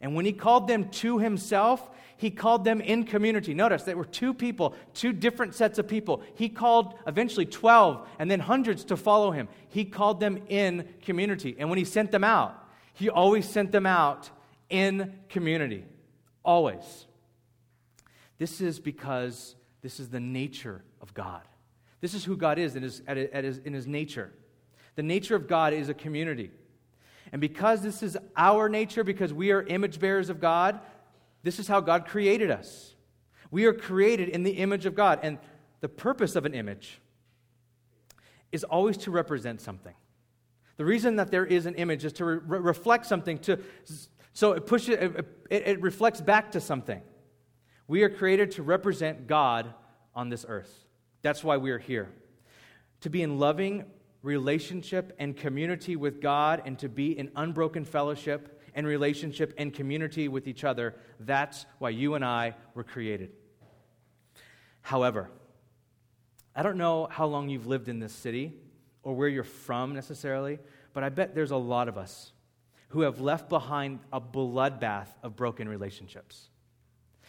And 0.01 0.15
when 0.15 0.25
he 0.25 0.33
called 0.33 0.69
them 0.69 0.89
to 0.91 1.19
himself, 1.19 1.91
he 2.17 2.31
called 2.31 2.65
them 2.65 2.81
in 2.81 3.05
community. 3.05 3.53
Notice 3.53 3.83
there 3.83 3.97
were 3.97 4.05
two 4.05 4.33
people, 4.33 4.75
two 4.95 5.13
different 5.13 5.55
sets 5.55 5.79
of 5.79 5.87
people. 5.89 6.23
He 6.35 6.49
called 6.49 6.95
eventually 7.07 7.47
12 7.47 8.09
and 8.19 8.31
then 8.31 8.41
hundreds 8.41 8.85
to 8.85 8.97
follow 8.97 9.33
him. 9.33 9.49
He 9.69 9.85
called 9.85 10.21
them 10.21 10.43
in 10.49 10.89
community. 11.03 11.57
And 11.59 11.69
when 11.69 11.79
he 11.79 11.85
sent 11.85 12.11
them 12.11 12.25
out, 12.25 12.69
he 12.95 13.11
always 13.11 13.49
sent 13.49 13.71
them 13.71 13.87
out 13.87 14.31
in 14.71 15.15
community. 15.29 15.85
Always. 16.45 17.07
This 18.39 18.61
is 18.61 18.79
because 18.79 19.55
this 19.83 20.01
is 20.01 20.09
the 20.09 20.21
nature 20.21 20.83
of 21.01 21.15
God. 21.15 21.43
This 22.01 22.15
is 22.15 22.25
who 22.25 22.37
God 22.37 22.59
is 22.59 22.77
in 22.77 22.83
his, 22.83 23.03
at 23.07 23.45
his, 23.45 23.59
in 23.59 23.73
his 23.73 23.87
nature. 23.87 24.33
The 24.95 25.03
nature 25.03 25.37
of 25.37 25.49
God 25.49 25.73
is 25.73 25.89
a 25.89 25.95
community. 25.95 26.51
And 27.33 27.41
because 27.41 27.83
this 27.83 28.03
is 28.03 28.17
our 28.37 28.69
nature, 28.69 29.05
because 29.05 29.33
we 29.33 29.51
are 29.53 29.63
image 29.63 30.01
bearers 30.01 30.31
of 30.31 30.41
God, 30.41 30.81
this 31.43 31.59
is 31.59 31.69
how 31.69 31.81
God 31.81 32.07
created 32.07 32.51
us. 32.51 32.95
We 33.51 33.65
are 33.67 33.73
created 33.73 34.29
in 34.29 34.43
the 34.43 34.53
image 34.53 34.87
of 34.87 34.95
God. 34.95 35.21
And 35.23 35.39
the 35.81 35.89
purpose 35.89 36.37
of 36.37 36.47
an 36.47 36.55
image 36.55 37.01
is 38.51 38.65
always 38.65 38.97
to 38.99 39.11
represent 39.11 39.61
something. 39.61 39.95
The 40.77 40.85
reason 40.85 41.17
that 41.17 41.31
there 41.31 41.45
is 41.45 41.67
an 41.67 41.75
image 41.75 42.05
is 42.05 42.13
to 42.15 42.25
re- 42.25 42.59
reflect 42.59 43.07
something, 43.07 43.39
to, 43.41 43.59
so 44.39 44.53
it, 44.53 44.67
pushes, 44.67 44.91
it, 44.91 45.27
it, 45.51 45.63
it 45.67 45.83
reflects 45.83 46.21
back 46.21 46.53
to 46.53 46.61
something. 46.61 47.03
We 47.89 48.05
are 48.05 48.09
created 48.09 48.53
to 48.53 48.63
represent 48.63 49.27
God 49.27 49.75
on 50.15 50.29
this 50.29 50.47
earth. 50.49 50.73
That's 51.23 51.43
why 51.43 51.57
we 51.57 51.73
are 51.73 51.79
here. 51.81 52.09
To 53.01 53.11
be 53.11 53.23
in 53.23 53.41
loving 53.41 53.85
relationship 54.23 55.13
and 55.19 55.37
community 55.37 55.97
with 55.97 56.21
God 56.21 56.63
and 56.67 56.79
to 56.79 56.89
be 56.89 57.19
in 57.19 57.33
unbroken 57.35 57.85
fellowship 57.85 58.63
and 58.75 58.87
relationship 58.87 59.55
and 59.59 59.75
community 59.75 60.29
with 60.29 60.47
each 60.47 60.63
other. 60.63 60.95
That's 61.19 61.67
why 61.81 61.91
you 61.91 62.15
and 62.15 62.25
I 62.25 62.55
were 62.75 62.85
created. 62.85 63.33
However, 64.83 65.31
I 66.55 66.63
don't 66.63 66.79
know 66.79 67.09
how 67.11 67.27
long 67.27 67.49
you've 67.49 67.67
lived 67.67 67.89
in 67.89 67.99
this 67.99 68.13
city 68.13 68.53
or 69.03 69.17
where 69.17 69.27
you're 69.27 69.43
from 69.43 69.95
necessarily, 69.95 70.61
but 70.93 71.03
I 71.03 71.09
bet 71.09 71.35
there's 71.35 71.51
a 71.51 71.57
lot 71.57 71.89
of 71.89 71.99
us 71.99 72.31
who 72.89 73.03
have 73.03 73.21
left 73.21 73.49
behind 73.49 74.01
a 74.13 74.21
bloodbath 74.21 75.09
of 75.23 75.37
broken 75.37 75.69
relationships. 75.69 76.49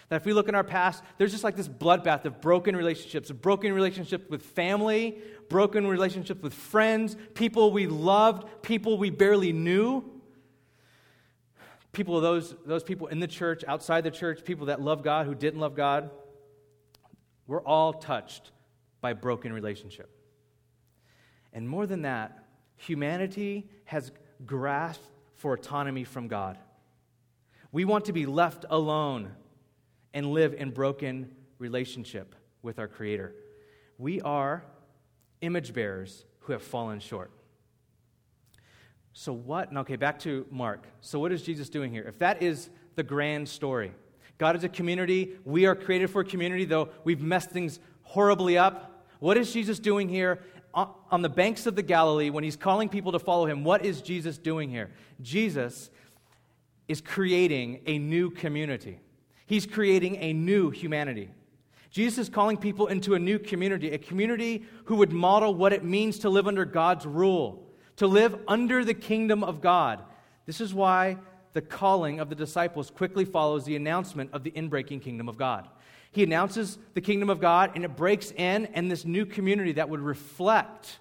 That 0.08 0.16
if 0.16 0.26
we 0.26 0.34
look 0.34 0.50
in 0.50 0.56
our 0.56 0.64
past, 0.64 1.04
there's 1.18 1.32
just 1.32 1.44
like 1.44 1.56
this 1.56 1.68
bloodbath 1.68 2.26
of 2.26 2.42
broken 2.42 2.76
relationships, 2.76 3.30
of 3.30 3.42
broken 3.42 3.74
relationships 3.74 4.28
with 4.30 4.42
family, 4.42 5.20
broken 5.50 5.86
relationships 5.86 6.42
with 6.42 6.54
friends, 6.54 7.16
people 7.36 7.72
we 7.72 7.86
loved, 7.86 8.64
people 8.64 8.98
we 8.98 9.12
barely 9.12 9.54
knew. 9.54 10.04
People, 11.92 12.22
those, 12.22 12.56
those 12.66 12.84
people 12.84 13.08
in 13.08 13.20
the 13.20 13.28
church, 13.28 13.64
outside 13.68 14.04
the 14.04 14.12
church, 14.12 14.44
people 14.44 14.68
that 14.68 14.82
love 14.82 15.04
God 15.04 15.26
who 15.26 15.36
didn't 15.36 15.60
love 15.60 15.76
God. 15.76 16.10
We're 17.46 17.64
all 17.64 17.94
touched 17.94 18.52
by 19.02 19.14
broken 19.14 19.52
relationship. 19.54 20.10
And 21.52 21.68
more 21.68 21.86
than 21.86 22.04
that, 22.04 22.46
humanity 22.78 23.70
has 23.86 24.12
grasped 24.46 25.04
for 25.40 25.54
autonomy 25.54 26.04
from 26.04 26.28
God. 26.28 26.58
We 27.72 27.86
want 27.86 28.06
to 28.06 28.14
be 28.14 28.26
left 28.26 28.66
alone 28.70 29.32
and 30.14 30.34
live 30.34 30.54
in 30.54 30.72
broken 30.72 31.32
relationship 31.60 32.36
with 32.62 32.78
our 32.78 32.90
Creator. 32.90 33.34
We 33.98 34.20
are 34.20 34.66
image 35.40 35.74
bearers 35.74 36.26
who 36.40 36.52
have 36.52 36.62
fallen 36.62 37.00
short. 37.00 37.32
So, 39.14 39.32
what? 39.32 39.76
okay, 39.76 39.96
back 39.96 40.20
to 40.20 40.46
Mark. 40.52 40.84
So, 41.00 41.20
what 41.20 41.32
is 41.32 41.42
Jesus 41.42 41.70
doing 41.70 41.90
here? 41.90 42.04
If 42.04 42.20
that 42.20 42.44
is 42.44 42.70
the 42.96 43.04
grand 43.04 43.48
story, 43.48 43.94
God 44.38 44.58
is 44.58 44.66
a 44.66 44.70
community. 44.70 45.38
We 45.46 45.66
are 45.66 45.76
created 45.76 46.10
for 46.10 46.22
community, 46.26 46.66
though 46.66 46.90
we've 47.06 47.22
messed 47.22 47.50
things 47.50 47.80
horribly 48.04 48.58
up. 48.58 49.08
What 49.20 49.38
is 49.38 49.54
Jesus 49.54 49.80
doing 49.80 50.10
here 50.10 50.42
on 50.74 51.22
the 51.22 51.30
banks 51.30 51.66
of 51.66 51.76
the 51.76 51.82
Galilee 51.82 52.30
when 52.30 52.44
he's 52.44 52.56
calling 52.56 52.90
people 52.90 53.12
to 53.14 53.20
follow 53.20 53.46
him? 53.46 53.64
What 53.64 53.86
is 53.86 54.02
Jesus 54.02 54.38
doing 54.38 54.70
here? 54.70 54.92
Jesus 55.22 55.90
is 56.88 57.02
creating 57.02 57.82
a 57.86 57.98
new 58.00 58.30
community, 58.32 59.00
he's 59.46 59.66
creating 59.66 60.18
a 60.18 60.34
new 60.34 60.70
humanity. 60.70 61.30
Jesus 61.92 62.20
is 62.20 62.30
calling 62.30 62.58
people 62.58 62.86
into 62.86 63.16
a 63.16 63.20
new 63.20 63.40
community, 63.40 63.90
a 63.92 63.98
community 63.98 64.64
who 64.86 64.98
would 64.98 65.12
model 65.12 65.56
what 65.56 65.74
it 65.74 65.84
means 65.84 66.20
to 66.20 66.30
live 66.30 66.48
under 66.48 66.64
God's 66.64 67.06
rule, 67.08 67.68
to 67.96 68.06
live 68.06 68.38
under 68.48 68.86
the 68.86 68.94
kingdom 68.94 69.44
of 69.44 69.60
God. 69.60 70.04
This 70.46 70.62
is 70.62 70.72
why 70.72 71.18
the 71.54 71.62
calling 71.62 72.20
of 72.20 72.30
the 72.30 72.36
disciples 72.36 72.92
quickly 72.92 73.26
follows 73.26 73.66
the 73.66 73.76
announcement 73.76 74.30
of 74.34 74.44
the 74.44 74.52
inbreaking 74.52 75.02
kingdom 75.02 75.28
of 75.28 75.38
God. 75.38 75.68
He 76.12 76.24
announces 76.24 76.78
the 76.94 77.02
kingdom 77.02 77.30
of 77.30 77.40
God, 77.40 77.72
and 77.76 77.86
it 77.86 77.96
breaks 77.96 78.32
in, 78.32 78.66
and 78.68 78.90
this 78.90 79.06
new 79.06 79.26
community 79.26 79.74
that 79.74 79.90
would 79.90 80.00
reflect 80.00 81.00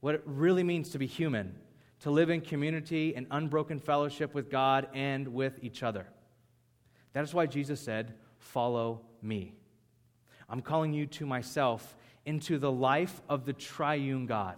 what 0.00 0.14
it 0.14 0.22
really 0.24 0.62
means 0.62 0.90
to 0.90 0.98
be 0.98 1.06
human, 1.06 1.54
to 2.00 2.10
live 2.10 2.30
in 2.30 2.40
community 2.40 3.14
and 3.14 3.26
unbroken 3.30 3.78
fellowship 3.78 4.34
with 4.34 4.50
God 4.50 4.88
and 4.94 5.28
with 5.28 5.62
each 5.62 5.82
other. 5.82 6.06
That 7.12 7.24
is 7.24 7.32
why 7.32 7.46
Jesus 7.46 7.80
said, 7.80 8.14
Follow 8.38 9.00
me. 9.22 9.54
I'm 10.48 10.60
calling 10.60 10.92
you 10.92 11.06
to 11.06 11.26
myself 11.26 11.96
into 12.24 12.58
the 12.58 12.70
life 12.70 13.20
of 13.28 13.44
the 13.44 13.52
triune 13.52 14.26
God. 14.26 14.56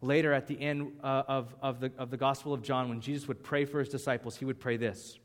Later, 0.00 0.32
at 0.32 0.46
the 0.46 0.60
end 0.60 0.92
uh, 1.02 1.22
of, 1.26 1.54
of, 1.60 1.80
the, 1.80 1.90
of 1.98 2.10
the 2.10 2.16
Gospel 2.16 2.52
of 2.52 2.62
John, 2.62 2.88
when 2.88 3.00
Jesus 3.00 3.26
would 3.28 3.42
pray 3.42 3.64
for 3.64 3.80
his 3.80 3.88
disciples, 3.88 4.36
he 4.36 4.44
would 4.44 4.60
pray 4.60 4.76
this 4.76 5.18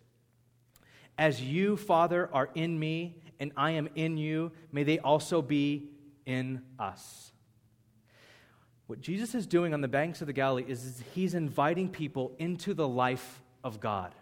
As 1.18 1.42
you, 1.42 1.78
Father, 1.78 2.30
are 2.34 2.50
in 2.56 2.80
me, 2.80 3.16
and 3.40 3.52
I 3.58 3.72
am 3.72 3.90
in 3.96 4.18
you, 4.18 4.52
may 4.72 4.84
they 4.84 5.00
also 5.00 5.42
be 5.42 5.90
in 6.26 6.62
us. 6.80 7.32
What 8.88 9.02
Jesus 9.02 9.36
is 9.36 9.48
doing 9.48 9.74
on 9.74 9.82
the 9.82 9.88
banks 9.88 10.22
of 10.22 10.28
the 10.28 10.34
Galilee 10.34 10.66
is 10.68 11.02
he's 11.14 11.34
inviting 11.34 11.90
people 11.90 12.34
into 12.40 12.74
the 12.74 12.88
life 12.88 13.42
of 13.64 13.80
God, 13.80 14.14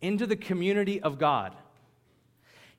into 0.00 0.26
the 0.26 0.36
community 0.36 1.00
of 1.00 1.18
God. 1.18 1.54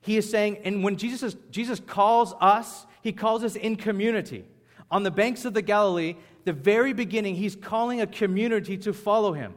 He 0.00 0.16
is 0.16 0.28
saying, 0.28 0.58
and 0.64 0.82
when 0.84 0.96
Jesus, 0.96 1.22
is, 1.22 1.36
Jesus 1.50 1.80
calls 1.80 2.34
us, 2.40 2.84
he 3.00 3.12
calls 3.12 3.44
us 3.44 3.56
in 3.56 3.76
community. 3.76 4.44
On 4.90 5.02
the 5.02 5.10
banks 5.10 5.44
of 5.44 5.54
the 5.54 5.62
Galilee, 5.62 6.16
the 6.44 6.52
very 6.52 6.92
beginning, 6.92 7.36
he's 7.36 7.56
calling 7.56 8.00
a 8.00 8.06
community 8.06 8.76
to 8.78 8.92
follow 8.92 9.32
him. 9.32 9.54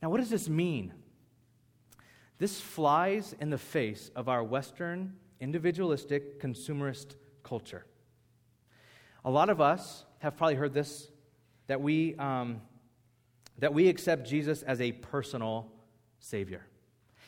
Now, 0.00 0.10
what 0.10 0.18
does 0.18 0.30
this 0.30 0.48
mean? 0.48 0.92
This 2.42 2.60
flies 2.60 3.36
in 3.38 3.50
the 3.50 3.56
face 3.56 4.10
of 4.16 4.28
our 4.28 4.42
Western, 4.42 5.12
individualistic, 5.38 6.42
consumerist 6.42 7.14
culture. 7.44 7.86
A 9.24 9.30
lot 9.30 9.48
of 9.48 9.60
us 9.60 10.04
have 10.18 10.36
probably 10.36 10.56
heard 10.56 10.74
this 10.74 11.06
that 11.68 11.80
we, 11.80 12.16
um, 12.16 12.60
that 13.58 13.72
we 13.72 13.88
accept 13.88 14.28
Jesus 14.28 14.64
as 14.64 14.80
a 14.80 14.90
personal 14.90 15.70
Savior. 16.18 16.66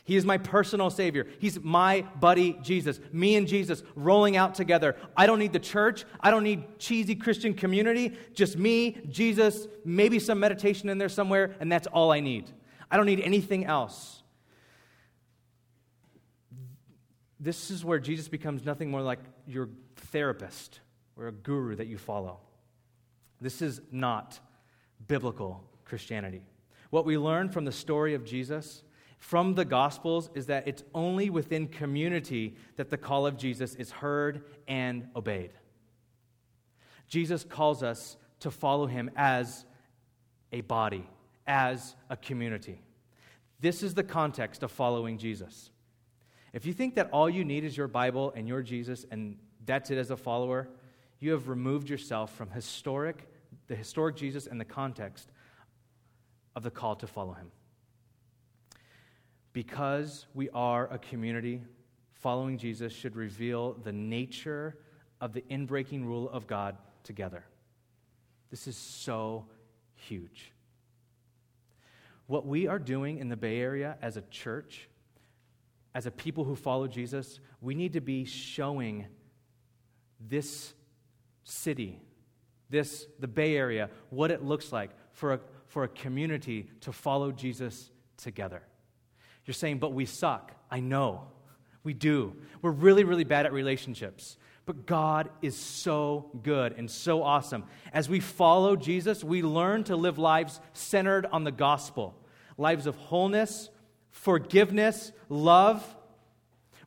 He 0.03 0.17
is 0.17 0.25
my 0.25 0.37
personal 0.37 0.89
Savior. 0.89 1.27
He's 1.39 1.61
my 1.61 2.01
buddy 2.19 2.59
Jesus. 2.61 2.99
Me 3.13 3.37
and 3.37 3.47
Jesus 3.47 3.83
rolling 3.95 4.35
out 4.35 4.53
together. 4.53 4.97
I 5.15 5.27
don't 5.27 5.39
need 5.39 5.53
the 5.53 5.59
church. 5.59 6.03
I 6.19 6.29
don't 6.29 6.43
need 6.43 6.77
cheesy 6.77 7.15
Christian 7.15 7.53
community. 7.53 8.17
Just 8.33 8.57
me, 8.57 8.97
Jesus, 9.07 9.69
maybe 9.85 10.19
some 10.19 10.41
meditation 10.41 10.89
in 10.89 10.97
there 10.97 11.07
somewhere, 11.07 11.55
and 11.61 11.71
that's 11.71 11.87
all 11.87 12.11
I 12.11 12.19
need. 12.19 12.51
I 12.91 12.97
don't 12.97 13.05
need 13.05 13.21
anything 13.21 13.63
else. 13.63 14.23
This 17.45 17.69
is 17.69 17.85
where 17.85 17.99
Jesus 17.99 18.27
becomes 18.27 18.65
nothing 18.65 18.89
more 18.89 19.03
like 19.03 19.19
your 19.45 19.69
therapist 19.95 20.79
or 21.15 21.27
a 21.27 21.31
guru 21.31 21.75
that 21.75 21.85
you 21.85 21.99
follow. 21.99 22.39
This 23.39 23.61
is 23.61 23.81
not 23.91 24.39
biblical 25.07 25.63
Christianity. 25.85 26.41
What 26.89 27.05
we 27.05 27.19
learn 27.19 27.49
from 27.49 27.63
the 27.63 27.71
story 27.71 28.15
of 28.15 28.25
Jesus 28.25 28.81
from 29.19 29.53
the 29.53 29.63
Gospels 29.63 30.31
is 30.33 30.47
that 30.47 30.67
it's 30.67 30.83
only 30.95 31.29
within 31.29 31.67
community 31.67 32.55
that 32.77 32.89
the 32.89 32.97
call 32.97 33.27
of 33.27 33.37
Jesus 33.37 33.75
is 33.75 33.91
heard 33.91 34.43
and 34.67 35.07
obeyed. 35.15 35.51
Jesus 37.07 37.43
calls 37.43 37.83
us 37.83 38.17
to 38.39 38.49
follow 38.49 38.87
him 38.87 39.11
as 39.15 39.65
a 40.51 40.61
body, 40.61 41.07
as 41.45 41.95
a 42.09 42.17
community. 42.17 42.81
This 43.59 43.83
is 43.83 43.93
the 43.93 44.03
context 44.03 44.63
of 44.63 44.71
following 44.71 45.19
Jesus. 45.19 45.69
If 46.55 46.65
you 46.65 46.71
think 46.71 46.95
that 46.95 47.09
all 47.11 47.29
you 47.29 47.43
need 47.43 47.65
is 47.65 47.75
your 47.75 47.89
Bible 47.89 48.31
and 48.33 48.47
your 48.47 48.61
Jesus 48.61 49.05
and 49.11 49.35
that's 49.65 49.91
it 49.91 49.97
as 49.97 50.09
a 50.09 50.15
follower, 50.15 50.69
you 51.19 51.31
have 51.31 51.49
removed 51.49 51.89
yourself 51.89 52.33
from 52.33 52.49
historic, 52.49 53.27
the 53.67 53.75
historic 53.75 54.15
Jesus 54.15 54.47
and 54.47 54.59
the 54.59 54.65
context 54.65 55.29
of 56.55 56.63
the 56.63 56.71
call 56.71 56.95
to 56.95 57.07
follow 57.07 57.33
him. 57.33 57.51
Because 59.51 60.27
we 60.33 60.49
are 60.51 60.87
a 60.93 60.97
community, 60.97 61.61
following 62.13 62.57
Jesus 62.57 62.93
should 62.93 63.17
reveal 63.17 63.73
the 63.73 63.91
nature 63.91 64.77
of 65.19 65.33
the 65.33 65.41
inbreaking 65.51 66.05
rule 66.05 66.29
of 66.29 66.47
God 66.47 66.77
together. 67.03 67.43
This 68.49 68.65
is 68.65 68.77
so 68.77 69.45
huge. 69.95 70.53
What 72.27 72.45
we 72.45 72.67
are 72.67 72.79
doing 72.79 73.17
in 73.17 73.27
the 73.27 73.35
Bay 73.35 73.59
Area 73.59 73.97
as 74.01 74.15
a 74.15 74.21
church, 74.21 74.87
as 75.95 76.05
a 76.05 76.11
people 76.11 76.43
who 76.43 76.55
follow 76.55 76.87
Jesus, 76.87 77.39
we 77.61 77.73
need 77.73 77.93
to 77.93 78.01
be 78.01 78.25
showing 78.25 79.07
this 80.19 80.73
city, 81.45 82.01
this 82.69 83.07
the 83.19 83.27
Bay 83.29 83.55
Area, 83.55 83.89
what 84.09 84.29
it 84.29 84.43
looks 84.43 84.73
like 84.73 84.91
for 85.13 85.33
a, 85.33 85.39
for 85.67 85.85
a 85.85 85.87
community 85.87 86.69
to 86.81 86.91
follow 86.91 87.31
Jesus 87.31 87.89
together. 88.17 88.61
You're 89.45 89.53
saying, 89.53 89.77
but 89.79 89.93
we 89.93 90.05
suck. 90.05 90.51
I 90.69 90.81
know. 90.81 91.27
We 91.83 91.93
do. 91.93 92.35
We're 92.61 92.71
really, 92.71 93.05
really 93.05 93.23
bad 93.23 93.45
at 93.45 93.53
relationships. 93.53 94.37
But 94.65 94.85
God 94.85 95.29
is 95.41 95.55
so 95.55 96.29
good 96.43 96.73
and 96.77 96.91
so 96.91 97.23
awesome. 97.23 97.63
As 97.93 98.09
we 98.09 98.19
follow 98.19 98.75
Jesus, 98.75 99.23
we 99.23 99.43
learn 99.43 99.85
to 99.85 99.95
live 99.95 100.17
lives 100.17 100.59
centered 100.73 101.25
on 101.27 101.45
the 101.45 101.51
gospel 101.51 102.17
lives 102.57 102.87
of 102.87 102.95
wholeness, 102.95 103.69
forgiveness, 104.15 105.11
love. 105.29 105.83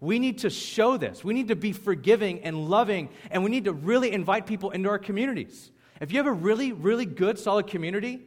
We 0.00 0.18
need 0.18 0.38
to 0.38 0.50
show 0.50 0.96
this. 0.96 1.22
We 1.22 1.34
need 1.34 1.48
to 1.48 1.56
be 1.56 1.72
forgiving 1.72 2.40
and 2.40 2.68
loving, 2.68 3.10
and 3.30 3.44
we 3.44 3.50
need 3.50 3.64
to 3.64 3.72
really 3.72 4.12
invite 4.12 4.46
people 4.46 4.70
into 4.70 4.88
our 4.88 4.98
communities. 4.98 5.70
If 6.00 6.10
you 6.10 6.18
have 6.18 6.26
a 6.26 6.32
really, 6.32 6.72
really 6.72 7.04
good, 7.04 7.38
solid 7.38 7.66
community, 7.66 8.26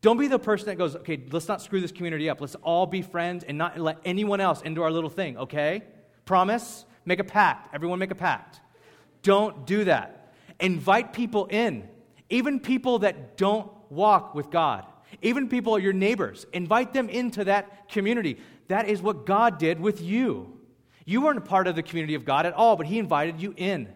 don't 0.00 0.18
be 0.18 0.26
the 0.26 0.38
person 0.38 0.66
that 0.66 0.76
goes, 0.76 0.96
okay, 0.96 1.22
let's 1.30 1.48
not 1.48 1.62
screw 1.62 1.80
this 1.80 1.92
community 1.92 2.28
up. 2.28 2.40
Let's 2.40 2.56
all 2.56 2.86
be 2.86 3.02
friends 3.02 3.44
and 3.44 3.56
not 3.56 3.78
let 3.78 3.98
anyone 4.04 4.40
else 4.40 4.60
into 4.62 4.82
our 4.82 4.90
little 4.90 5.10
thing, 5.10 5.38
okay? 5.38 5.82
Promise? 6.24 6.84
Make 7.04 7.20
a 7.20 7.24
pact. 7.24 7.74
Everyone 7.74 7.98
make 7.98 8.10
a 8.10 8.16
pact. 8.16 8.60
Don't 9.22 9.66
do 9.66 9.84
that. 9.84 10.34
Invite 10.60 11.12
people 11.12 11.46
in, 11.46 11.88
even 12.30 12.60
people 12.60 13.00
that 13.00 13.36
don't 13.36 13.70
walk 13.90 14.34
with 14.34 14.50
God, 14.50 14.84
even 15.20 15.48
people, 15.48 15.78
your 15.78 15.92
neighbors. 15.92 16.46
Invite 16.52 16.92
them 16.92 17.08
into 17.08 17.44
that 17.44 17.88
community. 17.88 18.38
That 18.68 18.88
is 18.88 19.02
what 19.02 19.26
God 19.26 19.58
did 19.58 19.80
with 19.80 20.00
you. 20.00 20.58
You 21.04 21.20
weren't 21.20 21.38
a 21.38 21.42
part 21.42 21.66
of 21.66 21.76
the 21.76 21.82
community 21.82 22.14
of 22.14 22.24
God 22.24 22.46
at 22.46 22.54
all, 22.54 22.76
but 22.76 22.86
He 22.86 22.98
invited 22.98 23.40
you 23.40 23.54
in. 23.56 23.88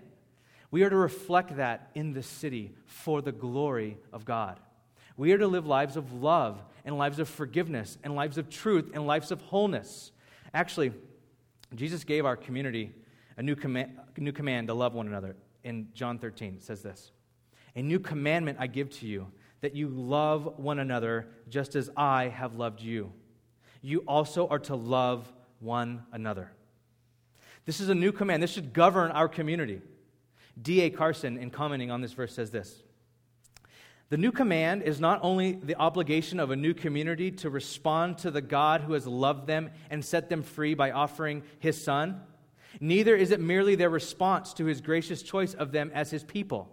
We 0.71 0.83
are 0.83 0.91
to 0.91 0.97
reflect 0.97 1.57
that 1.57 1.91
in 1.95 2.13
the 2.13 2.23
city 2.23 2.73
for 2.85 3.23
the 3.23 3.33
glory 3.33 3.97
of 4.13 4.25
God. 4.25 4.61
We 5.17 5.33
are 5.33 5.39
to 5.39 5.47
live 5.47 5.67
lives 5.67 5.97
of 5.97 6.13
love 6.13 6.63
and 6.85 6.99
lives 6.99 7.19
of 7.19 7.29
forgiveness 7.29 7.97
and 8.05 8.15
lives 8.15 8.37
of 8.37 8.51
truth 8.51 8.91
and 8.93 9.07
lives 9.07 9.31
of 9.31 9.41
wholeness. 9.41 10.13
Actually, 10.53 10.93
Jesus 11.75 12.05
gave 12.05 12.27
our 12.27 12.37
community 12.37 12.93
a 13.37 13.43
new, 13.43 13.57
command, 13.57 13.99
new 14.17 14.33
command 14.33 14.69
to 14.69 14.75
love 14.75 14.95
one 14.95 15.07
another. 15.07 15.37
In 15.65 15.89
John 15.95 16.19
13, 16.19 16.55
it 16.55 16.63
says 16.63 16.83
this 16.83 17.11
A 17.75 17.83
new 17.83 17.99
commandment 17.99 18.59
I 18.61 18.67
give 18.67 18.91
to 18.99 19.07
you, 19.07 19.27
that 19.67 19.75
you 19.75 19.89
love 19.89 20.61
one 20.61 20.79
another 20.79 21.27
just 21.49 21.75
as 21.75 21.91
I 21.97 22.29
have 22.29 22.55
loved 22.55 22.81
you. 22.81 23.13
You 23.83 24.05
also 24.07 24.47
are 24.47 24.61
to 24.61 24.77
love 24.77 25.33
one 25.59 26.05
another. 26.13 26.53
This 27.65 27.81
is 27.81 27.89
a 27.89 27.95
new 27.97 28.13
command. 28.13 28.45
This 28.45 28.53
should 28.53 28.73
govern 28.73 29.11
our 29.11 29.27
community. 29.27 29.83
D.A. 30.63 30.91
Carson, 30.91 31.37
in 31.37 31.51
commenting 31.51 31.91
on 31.91 32.01
this 32.01 32.13
verse, 32.13 32.33
says 32.33 32.53
this 32.53 32.85
The 34.09 34.17
new 34.17 34.31
command 34.31 34.85
is 34.85 35.01
not 35.01 35.19
only 35.25 35.59
the 35.61 35.75
obligation 35.75 36.39
of 36.39 36.53
a 36.53 36.57
new 36.57 36.73
community 36.73 37.33
to 37.33 37.51
respond 37.51 38.19
to 38.19 38.31
the 38.31 38.41
God 38.41 38.83
who 38.83 38.93
has 38.93 39.05
loved 39.05 39.49
them 39.49 39.71
and 39.91 40.05
set 40.05 40.29
them 40.29 40.45
free 40.45 40.75
by 40.75 40.93
offering 40.93 41.43
his 41.59 41.83
Son, 41.83 42.21
neither 42.79 43.17
is 43.17 43.33
it 43.33 43.41
merely 43.41 43.75
their 43.75 43.91
response 43.91 44.55
to 44.55 44.67
his 44.67 44.81
gracious 44.81 45.23
choice 45.23 45.55
of 45.55 45.73
them 45.73 45.91
as 45.93 46.13
his 46.13 46.23
people. 46.23 46.71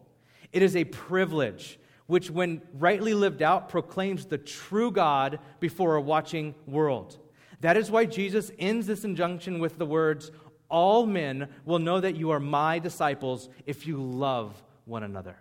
It 0.52 0.62
is 0.62 0.76
a 0.76 0.84
privilege 0.84 1.80
which, 2.08 2.30
when 2.30 2.62
rightly 2.74 3.14
lived 3.14 3.42
out, 3.42 3.70
proclaims 3.70 4.26
the 4.26 4.38
true 4.38 4.92
God 4.92 5.40
before 5.60 5.96
a 5.96 6.02
watching 6.02 6.54
world. 6.68 7.18
That 7.62 7.78
is 7.78 7.90
why 7.90 8.06
Jesus 8.06 8.52
ends 8.60 8.88
this 8.88 9.06
injunction 9.06 9.60
with 9.60 9.78
the 9.78 9.86
words, 9.86 10.32
All 10.70 11.06
men 11.06 11.48
will 11.66 11.80
know 11.80 12.00
that 12.00 12.16
you 12.16 12.32
are 12.32 12.40
my 12.40 12.80
disciples 12.80 13.48
if 13.66 13.88
you 13.88 13.98
love 13.98 14.62
one 14.86 15.04
another. 15.04 15.38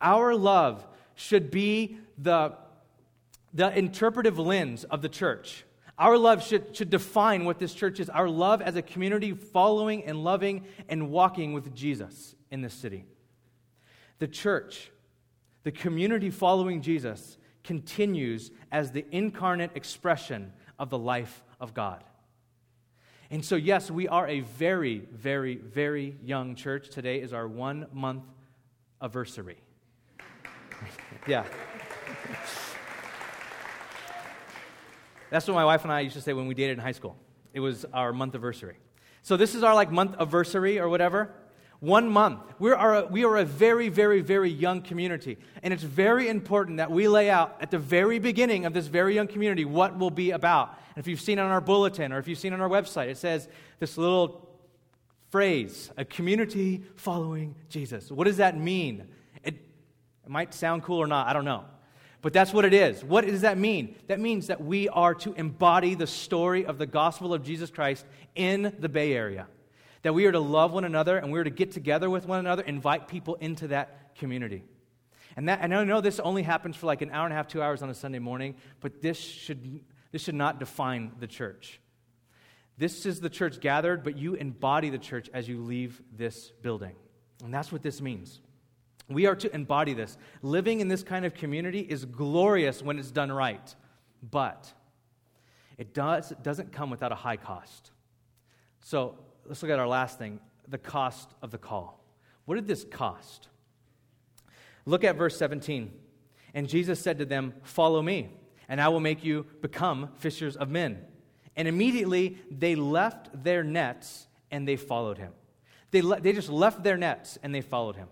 Our 0.00 0.34
love 0.34 0.86
should 1.14 1.50
be 1.50 1.98
the, 2.16 2.54
the 3.52 3.76
interpretive 3.76 4.38
lens 4.38 4.84
of 4.84 5.02
the 5.02 5.08
church. 5.08 5.64
Our 5.98 6.16
love 6.16 6.44
should, 6.44 6.76
should 6.76 6.90
define 6.90 7.44
what 7.44 7.58
this 7.58 7.74
church 7.74 7.98
is. 7.98 8.08
Our 8.08 8.28
love 8.28 8.62
as 8.62 8.76
a 8.76 8.82
community 8.82 9.32
following 9.32 10.04
and 10.04 10.22
loving 10.22 10.64
and 10.88 11.10
walking 11.10 11.52
with 11.52 11.74
Jesus 11.74 12.36
in 12.50 12.62
this 12.62 12.74
city. 12.74 13.04
The 14.20 14.28
church 14.28 14.92
the 15.68 15.72
community 15.72 16.30
following 16.30 16.80
Jesus 16.80 17.36
continues 17.62 18.50
as 18.72 18.90
the 18.90 19.04
incarnate 19.10 19.72
expression 19.74 20.50
of 20.78 20.88
the 20.88 20.96
life 20.96 21.44
of 21.60 21.74
God. 21.74 22.02
And 23.30 23.44
so, 23.44 23.54
yes, 23.54 23.90
we 23.90 24.08
are 24.08 24.26
a 24.26 24.40
very, 24.40 25.00
very, 25.12 25.56
very 25.56 26.16
young 26.24 26.54
church. 26.54 26.88
Today 26.88 27.20
is 27.20 27.34
our 27.34 27.46
one 27.46 27.86
month 27.92 28.22
anniversary. 29.02 29.58
yeah. 31.28 31.44
That's 35.28 35.46
what 35.46 35.52
my 35.52 35.66
wife 35.66 35.82
and 35.82 35.92
I 35.92 36.00
used 36.00 36.16
to 36.16 36.22
say 36.22 36.32
when 36.32 36.46
we 36.46 36.54
dated 36.54 36.78
in 36.78 36.82
high 36.82 36.92
school. 36.92 37.14
It 37.52 37.60
was 37.60 37.84
our 37.92 38.14
month 38.14 38.34
anniversary. 38.34 38.78
So, 39.20 39.36
this 39.36 39.54
is 39.54 39.62
our 39.62 39.74
like 39.74 39.92
month 39.92 40.14
anniversary 40.14 40.78
or 40.78 40.88
whatever. 40.88 41.30
One 41.80 42.08
month. 42.08 42.40
We 42.58 42.72
are, 42.72 42.96
a, 42.96 43.06
we 43.06 43.24
are 43.24 43.36
a 43.36 43.44
very, 43.44 43.88
very, 43.88 44.20
very 44.20 44.50
young 44.50 44.82
community. 44.82 45.38
And 45.62 45.72
it's 45.72 45.84
very 45.84 46.28
important 46.28 46.78
that 46.78 46.90
we 46.90 47.06
lay 47.06 47.30
out 47.30 47.56
at 47.60 47.70
the 47.70 47.78
very 47.78 48.18
beginning 48.18 48.66
of 48.66 48.72
this 48.72 48.88
very 48.88 49.14
young 49.14 49.28
community 49.28 49.64
what 49.64 49.96
we'll 49.96 50.10
be 50.10 50.32
about. 50.32 50.76
And 50.96 50.98
if 51.02 51.06
you've 51.06 51.20
seen 51.20 51.38
on 51.38 51.50
our 51.50 51.60
bulletin 51.60 52.12
or 52.12 52.18
if 52.18 52.26
you've 52.26 52.38
seen 52.38 52.52
on 52.52 52.60
our 52.60 52.68
website, 52.68 53.08
it 53.08 53.16
says 53.16 53.48
this 53.78 53.96
little 53.96 54.48
phrase 55.30 55.90
a 55.96 56.04
community 56.04 56.82
following 56.96 57.54
Jesus. 57.68 58.10
What 58.10 58.24
does 58.24 58.38
that 58.38 58.58
mean? 58.58 59.06
It, 59.44 59.54
it 60.24 60.28
might 60.28 60.54
sound 60.54 60.82
cool 60.82 60.98
or 60.98 61.06
not, 61.06 61.28
I 61.28 61.32
don't 61.32 61.44
know. 61.44 61.64
But 62.22 62.32
that's 62.32 62.52
what 62.52 62.64
it 62.64 62.74
is. 62.74 63.04
What 63.04 63.24
does 63.24 63.42
that 63.42 63.56
mean? 63.56 63.94
That 64.08 64.18
means 64.18 64.48
that 64.48 64.60
we 64.60 64.88
are 64.88 65.14
to 65.16 65.32
embody 65.34 65.94
the 65.94 66.08
story 66.08 66.66
of 66.66 66.76
the 66.76 66.86
gospel 66.86 67.32
of 67.32 67.44
Jesus 67.44 67.70
Christ 67.70 68.04
in 68.34 68.74
the 68.80 68.88
Bay 68.88 69.12
Area 69.12 69.46
that 70.02 70.14
we 70.14 70.26
are 70.26 70.32
to 70.32 70.40
love 70.40 70.72
one 70.72 70.84
another 70.84 71.16
and 71.16 71.32
we 71.32 71.38
are 71.38 71.44
to 71.44 71.50
get 71.50 71.72
together 71.72 72.08
with 72.08 72.26
one 72.26 72.38
another, 72.38 72.62
invite 72.62 73.08
people 73.08 73.34
into 73.36 73.68
that 73.68 74.14
community. 74.16 74.64
And, 75.36 75.48
that, 75.48 75.60
and 75.62 75.74
I 75.74 75.84
know 75.84 76.00
this 76.00 76.20
only 76.20 76.42
happens 76.42 76.76
for 76.76 76.86
like 76.86 77.02
an 77.02 77.10
hour 77.10 77.24
and 77.24 77.32
a 77.32 77.36
half, 77.36 77.48
two 77.48 77.62
hours 77.62 77.82
on 77.82 77.90
a 77.90 77.94
Sunday 77.94 78.18
morning, 78.18 78.56
but 78.80 79.02
this 79.02 79.18
should, 79.18 79.80
this 80.10 80.22
should 80.22 80.34
not 80.34 80.58
define 80.58 81.12
the 81.20 81.26
church. 81.26 81.80
This 82.76 83.06
is 83.06 83.20
the 83.20 83.30
church 83.30 83.60
gathered, 83.60 84.04
but 84.04 84.16
you 84.16 84.34
embody 84.34 84.90
the 84.90 84.98
church 84.98 85.28
as 85.34 85.48
you 85.48 85.62
leave 85.62 86.00
this 86.16 86.52
building. 86.62 86.94
And 87.44 87.52
that's 87.52 87.72
what 87.72 87.82
this 87.82 88.00
means. 88.00 88.40
We 89.08 89.26
are 89.26 89.36
to 89.36 89.54
embody 89.54 89.94
this. 89.94 90.16
Living 90.42 90.80
in 90.80 90.88
this 90.88 91.02
kind 91.02 91.24
of 91.24 91.34
community 91.34 91.80
is 91.80 92.04
glorious 92.04 92.82
when 92.82 92.98
it's 92.98 93.10
done 93.10 93.32
right, 93.32 93.74
but 94.22 94.72
it 95.76 95.94
does, 95.94 96.32
doesn't 96.42 96.72
come 96.72 96.90
without 96.90 97.10
a 97.10 97.16
high 97.16 97.36
cost. 97.36 97.90
So 98.80 99.18
let's 99.48 99.62
look 99.62 99.72
at 99.72 99.78
our 99.78 99.88
last 99.88 100.18
thing 100.18 100.40
the 100.68 100.78
cost 100.78 101.30
of 101.42 101.50
the 101.50 101.58
call. 101.58 102.04
What 102.44 102.56
did 102.56 102.66
this 102.66 102.84
cost? 102.84 103.48
Look 104.84 105.04
at 105.04 105.16
verse 105.16 105.36
17. 105.36 105.92
And 106.54 106.68
Jesus 106.68 107.00
said 107.00 107.18
to 107.18 107.24
them, 107.24 107.54
Follow 107.62 108.02
me, 108.02 108.30
and 108.68 108.80
I 108.80 108.88
will 108.88 109.00
make 109.00 109.24
you 109.24 109.46
become 109.60 110.10
fishers 110.16 110.56
of 110.56 110.68
men. 110.68 110.98
And 111.56 111.66
immediately 111.66 112.38
they 112.50 112.74
left 112.74 113.42
their 113.44 113.64
nets 113.64 114.28
and 114.50 114.66
they 114.66 114.76
followed 114.76 115.18
him. 115.18 115.32
They, 115.90 116.02
le- 116.02 116.20
they 116.20 116.32
just 116.32 116.48
left 116.48 116.82
their 116.82 116.96
nets 116.96 117.38
and 117.42 117.54
they 117.54 117.60
followed 117.60 117.96
him. 117.96 118.08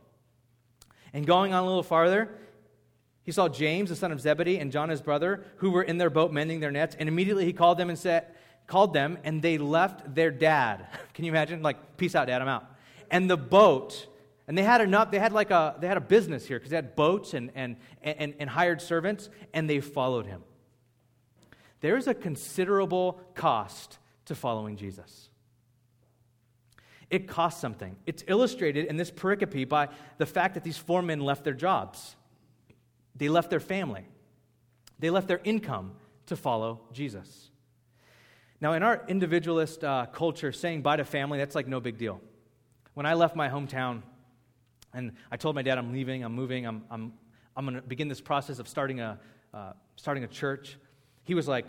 And 1.13 1.27
going 1.27 1.55
on 1.55 1.63
a 1.63 1.67
little 1.67 1.83
farther, 1.83 2.31
he 3.23 3.33
saw 3.33 3.49
James, 3.49 3.91
the 3.91 3.97
son 3.97 4.13
of 4.13 4.21
Zebedee, 4.21 4.59
and 4.59 4.71
John, 4.71 4.89
his 4.89 5.01
brother, 5.01 5.45
who 5.57 5.71
were 5.71 5.83
in 5.83 5.99
their 5.99 6.11
boat 6.11 6.33
mending 6.33 6.61
their 6.61 6.71
nets. 6.71 6.97
And 6.99 7.09
immediately 7.09 7.45
he 7.45 7.53
called 7.53 7.79
them 7.79 7.89
and 7.89 7.99
said, 7.99 8.27
called 8.67 8.93
them, 8.93 9.19
and 9.25 9.43
they 9.43 9.59
left 9.59 10.15
their 10.15 10.31
dad. 10.31 10.87
Can 11.15 11.25
you 11.25 11.31
imagine? 11.31 11.63
Like, 11.63 11.97
peace 11.97 12.15
out, 12.15 12.27
dad, 12.27 12.43
I'm 12.43 12.49
out. 12.49 12.67
And 13.11 13.31
the 13.31 13.37
boat, 13.37 14.07
and 14.49 14.57
they 14.57 14.63
had 14.63 14.81
enough, 14.81 15.11
they 15.11 15.19
had 15.19 15.33
like 15.33 15.51
a, 15.51 15.77
they 15.81 15.87
had 15.87 15.97
a 15.97 16.01
business 16.01 16.47
here 16.47 16.59
because 16.59 16.71
they 16.71 16.77
had 16.77 16.97
boats 16.97 17.35
and, 17.35 17.51
and, 17.55 17.77
and, 18.03 18.35
and 18.39 18.51
hired 18.51 18.81
servants, 18.81 19.29
and 19.53 19.71
they 19.71 19.81
followed 19.81 20.27
him. 20.27 20.43
There 21.81 21.97
is 21.97 22.07
a 22.09 22.15
considerable 22.15 23.21
cost 23.35 23.99
to 24.27 24.35
following 24.35 24.77
Jesus. 24.77 25.31
It 27.11 27.29
costs 27.29 27.61
something. 27.61 27.97
It's 28.07 28.25
illustrated 28.27 28.87
in 28.87 28.97
this 28.97 29.11
pericope 29.11 29.69
by 29.69 29.89
the 30.19 30.27
fact 30.27 30.55
that 30.55 30.65
these 30.65 30.77
four 30.77 31.03
men 31.03 31.21
left 31.21 31.45
their 31.45 31.55
jobs. 31.55 32.17
They 33.15 33.29
left 33.29 33.51
their 33.51 33.61
family. 33.61 34.07
They 34.99 35.11
left 35.11 35.29
their 35.29 35.41
income 35.45 35.93
to 36.27 36.37
follow 36.37 36.81
Jesus. 36.93 37.51
Now, 38.67 38.73
in 38.73 38.83
our 38.83 39.01
individualist 39.07 39.85
uh, 39.85 40.07
culture, 40.07 40.51
saying 40.51 40.83
bye 40.83 40.97
to 40.97 41.05
family, 41.05 41.39
that's 41.39 41.55
like 41.55 41.69
no 41.69 41.79
big 41.79 41.99
deal. 41.99 42.21
When 42.95 43.07
I 43.07 43.15
left 43.15 43.37
my 43.37 43.49
hometown 43.49 44.03
and 44.93 45.13
I 45.31 45.37
told 45.37 45.55
my 45.55 45.63
dad 45.63 45.79
I'm 45.79 45.93
leaving, 45.93 46.25
I'm 46.25 46.33
moving, 46.33 46.67
I'm, 46.67 46.83
I'm, 46.91 47.13
I'm 47.57 47.65
going 47.65 47.77
to 47.77 47.83
begin 47.83 48.09
this 48.09 48.21
process 48.21 48.59
of 48.59 48.67
starting 48.67 48.99
a, 48.99 49.21
uh, 49.55 49.75
starting 49.95 50.25
a 50.25 50.27
church, 50.27 50.79
he 51.23 51.35
was 51.37 51.47
like, 51.47 51.65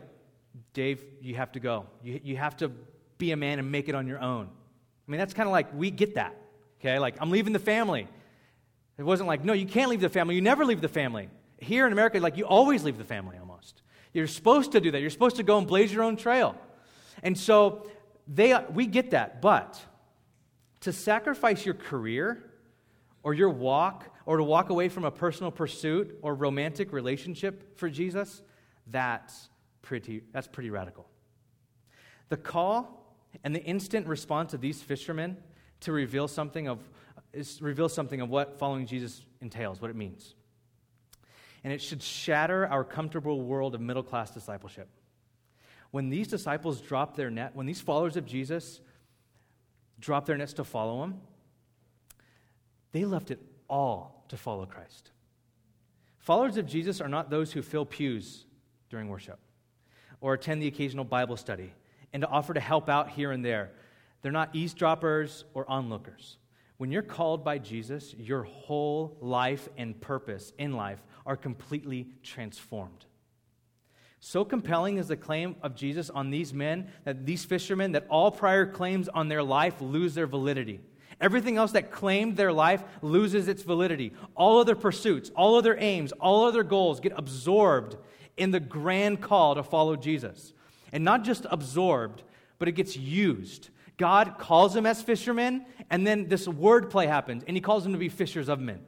Dave, 0.74 1.04
you 1.22 1.36
have 1.36 1.52
to 1.52 1.60
go. 1.60 1.86
You, 2.02 2.20
you 2.24 2.36
have 2.36 2.58
to 2.58 2.72
be 3.20 3.32
a 3.32 3.38
man 3.38 3.60
and 3.60 3.72
make 3.72 3.90
it 3.90 3.94
on 3.94 4.08
your 4.08 4.20
own. 4.20 4.48
I 4.48 5.12
mean, 5.12 5.20
that's 5.20 5.36
kind 5.36 5.46
of 5.46 5.52
like, 5.52 5.72
we 5.76 5.92
get 5.92 6.16
that, 6.16 6.36
okay? 6.80 6.98
Like, 6.98 7.18
I'm 7.22 7.30
leaving 7.30 7.54
the 7.54 7.60
family. 7.60 8.08
It 8.98 9.04
wasn't 9.04 9.28
like, 9.28 9.46
no, 9.46 9.54
you 9.54 9.68
can't 9.68 9.92
leave 9.92 10.02
the 10.02 10.10
family. 10.10 10.34
You 10.34 10.42
never 10.42 10.66
leave 10.66 10.82
the 10.82 10.88
family. 10.88 11.30
Here 11.60 11.86
in 11.86 11.94
America, 11.94 12.20
like, 12.20 12.38
you 12.38 12.48
always 12.48 12.84
leave 12.84 12.98
the 12.98 13.04
family 13.04 13.38
almost. 13.38 13.84
You're 14.14 14.26
supposed 14.26 14.72
to 14.72 14.82
do 14.82 14.90
that. 14.90 15.00
You're 15.00 15.12
supposed 15.12 15.36
to 15.36 15.44
go 15.44 15.60
and 15.60 15.68
blaze 15.68 15.94
your 15.94 16.02
own 16.02 16.18
trail. 16.18 16.56
And 17.24 17.38
so 17.38 17.88
they, 18.28 18.56
we 18.74 18.86
get 18.86 19.12
that, 19.12 19.42
but 19.42 19.84
to 20.82 20.92
sacrifice 20.92 21.66
your 21.66 21.76
career 21.76 22.52
or 23.24 23.34
your 23.34 23.50
walk 23.50 24.16
or 24.26 24.38
to 24.38 24.44
walk 24.44 24.70
away 24.70 24.90
from 24.90 25.06
a 25.06 25.12
personal 25.12 25.52
pursuit 25.52 26.18
or 26.22 26.36
romantic 26.36 26.92
relationship 26.92 27.78
for 27.78 27.90
Jesus, 27.90 28.42
that's 28.88 29.50
pretty, 29.82 30.24
that's 30.32 30.48
pretty 30.48 30.70
radical. 30.70 31.08
The 32.30 32.38
call 32.38 33.16
and 33.44 33.56
the 33.56 33.64
instant 33.64 34.08
response 34.08 34.54
of 34.54 34.62
these 34.62 34.82
fishermen 34.82 35.38
to 35.82 35.92
reveal 35.92 36.28
something 36.28 36.68
of, 36.68 36.80
is, 37.34 37.62
reveal 37.62 37.90
something 37.90 38.22
of 38.22 38.30
what 38.30 38.60
following 38.60 38.86
Jesus 38.86 39.24
entails, 39.42 39.82
what 39.82 39.90
it 39.90 39.96
means. 39.96 40.36
And 41.64 41.72
it 41.72 41.82
should 41.82 42.02
shatter 42.02 42.68
our 42.68 42.84
comfortable 42.84 43.42
world 43.42 43.76
of 43.76 43.82
middle 43.82 44.04
class 44.04 44.32
discipleship 44.32 44.90
when 45.92 46.10
these 46.10 46.28
disciples 46.28 46.82
dropped 46.82 47.16
their 47.16 47.30
net, 47.30 47.56
when 47.56 47.66
these 47.66 47.82
followers 47.82 48.18
of 48.18 48.26
Jesus 48.26 48.82
dropped 50.00 50.28
their 50.28 50.38
nets 50.38 50.54
to 50.54 50.64
follow 50.64 51.04
him, 51.04 51.22
they 52.92 53.06
left 53.06 53.32
it 53.32 53.40
all 53.70 54.26
to 54.30 54.38
follow 54.38 54.66
Christ. 54.66 55.12
Followers 56.20 56.58
of 56.58 56.66
Jesus 56.66 57.00
are 57.00 57.08
not 57.08 57.30
those 57.30 57.52
who 57.52 57.62
fill 57.62 57.86
pews 57.86 58.46
during 58.90 59.08
worship 59.08 59.40
or 60.20 60.34
attend 60.34 60.62
the 60.62 60.68
occasional 60.68 61.06
Bible 61.06 61.38
study 61.38 61.74
and 62.14 62.22
to 62.22 62.28
offer 62.28 62.54
to 62.54 62.60
help 62.60 62.90
out 62.90 63.10
here 63.10 63.32
and 63.32 63.44
there. 63.44 63.72
They're 64.22 64.32
not 64.32 64.56
eavesdroppers 64.56 65.46
or 65.54 65.70
onlookers. 65.70 66.38
When 66.78 66.92
you're 66.92 67.02
called 67.02 67.44
by 67.44 67.58
Jesus, 67.58 68.14
your 68.14 68.44
whole 68.44 69.18
life 69.20 69.68
and 69.78 70.00
purpose 70.00 70.54
in 70.58 70.74
life 70.74 71.02
are 71.26 71.38
completely 71.38 72.08
transformed. 72.24 73.06
So 74.20 74.44
compelling 74.44 74.98
is 74.98 75.08
the 75.08 75.18
claim 75.18 75.56
of 75.62 75.76
Jesus 75.76 76.10
on 76.10 76.30
these 76.30 76.54
men, 76.54 76.90
that 77.06 77.26
these 77.26 77.46
fishermen, 77.46 77.92
that 77.92 78.08
all 78.10 78.32
prior 78.32 78.66
claims 78.66 79.08
on 79.10 79.28
their 79.28 79.44
life 79.44 79.80
lose 79.80 80.16
their 80.16 80.28
validity. 80.28 80.80
Everything 81.20 81.58
else 81.58 81.72
that 81.72 81.92
claimed 81.92 82.36
their 82.36 82.54
life 82.54 82.84
loses 83.02 83.48
its 83.48 83.64
validity. 83.64 84.14
All 84.36 84.60
other 84.60 84.76
pursuits, 84.76 85.32
all 85.36 85.56
other 85.56 85.76
aims, 85.80 86.12
all 86.14 86.46
other 86.46 86.64
goals 86.64 87.00
get 87.00 87.14
absorbed 87.16 87.96
in 88.38 88.52
the 88.52 88.60
grand 88.60 89.22
call 89.22 89.56
to 89.56 89.64
follow 89.64 89.96
Jesus. 89.96 90.54
And 90.92 91.04
not 91.04 91.24
just 91.24 91.46
absorbed, 91.50 92.24
but 92.60 92.68
it 92.68 92.74
gets 92.74 92.96
used. 92.96 93.70
God 93.98 94.38
calls 94.38 94.74
them 94.74 94.86
as 94.86 95.02
fishermen, 95.02 95.66
and 95.90 96.06
then 96.06 96.28
this 96.28 96.48
word 96.48 96.90
play 96.90 97.08
happens, 97.08 97.44
and 97.48 97.58
he 97.58 97.62
calls 97.62 97.84
them 97.84 97.94
to 97.94 98.00
be 98.00 98.10
fishers 98.10 98.48
of 98.48 98.60
men. 98.60 98.80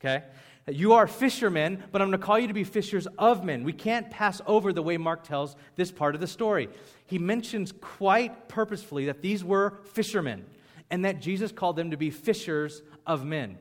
Okay? 0.00 0.24
You 0.68 0.92
are 0.92 1.06
fishermen, 1.06 1.82
but 1.90 2.02
I'm 2.02 2.08
going 2.08 2.20
to 2.20 2.24
call 2.24 2.38
you 2.38 2.48
to 2.48 2.54
be 2.54 2.64
fishers 2.64 3.06
of 3.18 3.44
men. 3.44 3.64
We 3.64 3.72
can't 3.72 4.10
pass 4.10 4.40
over 4.46 4.72
the 4.72 4.82
way 4.82 4.96
Mark 4.98 5.24
tells 5.24 5.56
this 5.76 5.90
part 5.90 6.14
of 6.14 6.20
the 6.20 6.26
story. 6.26 6.68
He 7.06 7.18
mentions 7.18 7.72
quite 7.72 8.48
purposefully 8.48 9.06
that 9.06 9.22
these 9.22 9.42
were 9.42 9.78
fishermen 9.92 10.44
and 10.90 11.04
that 11.04 11.20
Jesus 11.20 11.50
called 11.50 11.76
them 11.76 11.90
to 11.90 11.96
be 11.96 12.10
fishers 12.10 12.82
of 13.06 13.24
men. 13.24 13.58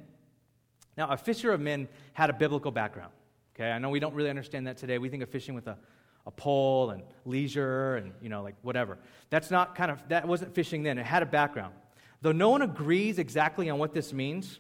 Now, 0.98 1.10
a 1.10 1.18
fisher 1.18 1.52
of 1.52 1.62
men 1.62 1.88
had 2.14 2.30
a 2.30 2.34
biblical 2.34 2.72
background. 2.72 3.12
Okay, 3.56 3.72
I 3.72 3.80
know 3.80 3.90
we 3.90 4.00
don't 4.00 4.14
really 4.14 4.30
understand 4.30 4.68
that 4.68 4.78
today. 4.78 4.98
We 4.98 5.10
think 5.10 5.24
of 5.24 5.30
fishing 5.30 5.56
with 5.56 5.68
a, 5.68 5.78
a 6.26 6.32
pole 6.32 6.92
and 6.92 7.04
leisure 7.26 7.96
and, 7.96 8.14
you 8.22 8.30
know, 8.30 8.44
like 8.44 8.56
whatever. 8.62 8.98
That's 9.30 9.50
not 9.50 9.76
kind 9.76 9.92
of, 9.92 10.06
that 10.10 10.28
wasn't 10.28 10.54
fishing 10.54 10.84
then. 10.84 10.98
It 10.98 11.06
had 11.06 11.24
a 11.24 11.26
background. 11.26 11.74
Though 12.22 12.34
no 12.34 12.50
one 12.50 12.62
agrees 12.62 13.20
exactly 13.20 13.70
on 13.70 13.80
what 13.80 13.94
this 13.94 14.12
means, 14.12 14.60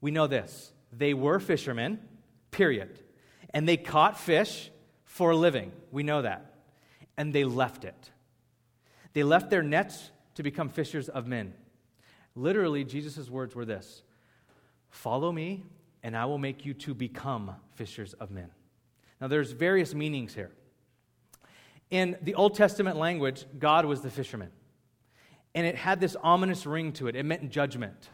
we 0.00 0.10
know 0.10 0.26
this. 0.26 0.72
They 0.92 1.14
were 1.14 1.40
fishermen, 1.40 1.98
period. 2.50 2.98
And 3.50 3.66
they 3.68 3.76
caught 3.76 4.18
fish 4.18 4.70
for 5.04 5.30
a 5.30 5.36
living. 5.36 5.72
We 5.90 6.02
know 6.02 6.22
that. 6.22 6.54
And 7.16 7.32
they 7.32 7.44
left 7.44 7.84
it. 7.84 8.10
They 9.12 9.22
left 9.22 9.50
their 9.50 9.62
nets 9.62 10.10
to 10.34 10.42
become 10.42 10.68
fishers 10.68 11.08
of 11.08 11.26
men. 11.26 11.54
Literally, 12.34 12.84
Jesus' 12.84 13.28
words 13.28 13.54
were 13.54 13.64
this 13.64 14.02
Follow 14.90 15.32
me, 15.32 15.64
and 16.02 16.16
I 16.16 16.24
will 16.26 16.38
make 16.38 16.64
you 16.64 16.74
to 16.74 16.94
become 16.94 17.52
fishers 17.74 18.14
of 18.14 18.30
men. 18.30 18.50
Now, 19.20 19.28
there's 19.28 19.52
various 19.52 19.94
meanings 19.94 20.34
here. 20.34 20.50
In 21.90 22.16
the 22.22 22.34
Old 22.34 22.54
Testament 22.54 22.96
language, 22.96 23.44
God 23.58 23.84
was 23.84 24.00
the 24.00 24.10
fisherman. 24.10 24.50
And 25.54 25.66
it 25.66 25.76
had 25.76 26.00
this 26.00 26.16
ominous 26.22 26.64
ring 26.64 26.92
to 26.94 27.08
it. 27.08 27.16
It 27.16 27.24
meant 27.24 27.50
judgment. 27.50 28.08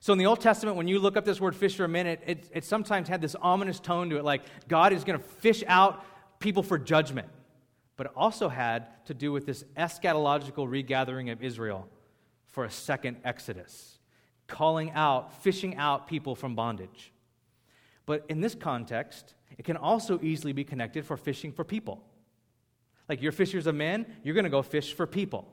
So 0.00 0.12
in 0.12 0.18
the 0.18 0.26
Old 0.26 0.40
Testament, 0.40 0.76
when 0.76 0.86
you 0.86 0.98
look 1.00 1.16
up 1.16 1.24
this 1.24 1.40
word 1.40 1.56
fisherman, 1.56 2.06
it, 2.06 2.22
it, 2.26 2.50
it 2.54 2.64
sometimes 2.64 3.08
had 3.08 3.20
this 3.20 3.34
ominous 3.40 3.80
tone 3.80 4.10
to 4.10 4.16
it, 4.16 4.24
like 4.24 4.42
God 4.68 4.92
is 4.92 5.04
going 5.04 5.18
to 5.18 5.24
fish 5.24 5.64
out 5.66 6.04
people 6.38 6.62
for 6.62 6.78
judgment. 6.78 7.28
But 7.96 8.06
it 8.06 8.12
also 8.14 8.48
had 8.48 9.04
to 9.06 9.14
do 9.14 9.32
with 9.32 9.44
this 9.44 9.64
eschatological 9.76 10.70
regathering 10.70 11.30
of 11.30 11.42
Israel 11.42 11.88
for 12.46 12.64
a 12.64 12.70
second 12.70 13.16
Exodus, 13.24 13.98
calling 14.46 14.92
out, 14.92 15.42
fishing 15.42 15.76
out 15.76 16.06
people 16.06 16.36
from 16.36 16.54
bondage. 16.54 17.12
But 18.06 18.24
in 18.28 18.40
this 18.40 18.54
context, 18.54 19.34
it 19.58 19.64
can 19.64 19.76
also 19.76 20.20
easily 20.22 20.52
be 20.52 20.64
connected 20.64 21.04
for 21.04 21.16
fishing 21.16 21.52
for 21.52 21.64
people. 21.64 22.04
Like 23.08 23.20
you're 23.20 23.32
fishers 23.32 23.66
of 23.66 23.74
men, 23.74 24.06
you're 24.22 24.34
going 24.34 24.44
to 24.44 24.50
go 24.50 24.62
fish 24.62 24.92
for 24.92 25.06
people. 25.06 25.48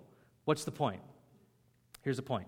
What's 0.45 0.65
the 0.65 0.71
point? 0.71 1.01
Here's 2.03 2.17
the 2.17 2.21
point 2.21 2.47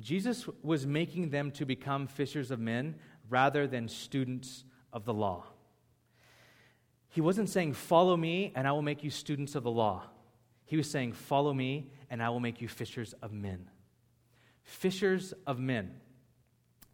Jesus 0.00 0.48
was 0.62 0.86
making 0.86 1.30
them 1.30 1.50
to 1.52 1.64
become 1.64 2.06
fishers 2.06 2.50
of 2.50 2.58
men 2.58 2.96
rather 3.28 3.66
than 3.66 3.88
students 3.88 4.64
of 4.92 5.04
the 5.04 5.14
law. 5.14 5.44
He 7.08 7.20
wasn't 7.20 7.50
saying, 7.50 7.74
Follow 7.74 8.16
me, 8.16 8.52
and 8.54 8.66
I 8.66 8.72
will 8.72 8.82
make 8.82 9.04
you 9.04 9.10
students 9.10 9.54
of 9.54 9.62
the 9.62 9.70
law. 9.70 10.04
He 10.64 10.76
was 10.76 10.90
saying, 10.90 11.12
Follow 11.12 11.52
me, 11.52 11.90
and 12.10 12.22
I 12.22 12.30
will 12.30 12.40
make 12.40 12.60
you 12.60 12.68
fishers 12.68 13.14
of 13.22 13.32
men. 13.32 13.68
Fishers 14.62 15.34
of 15.46 15.58
men. 15.58 15.92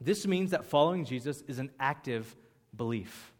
This 0.00 0.26
means 0.26 0.50
that 0.50 0.64
following 0.64 1.04
Jesus 1.04 1.42
is 1.46 1.58
an 1.58 1.70
active 1.78 2.36
belief. 2.76 3.32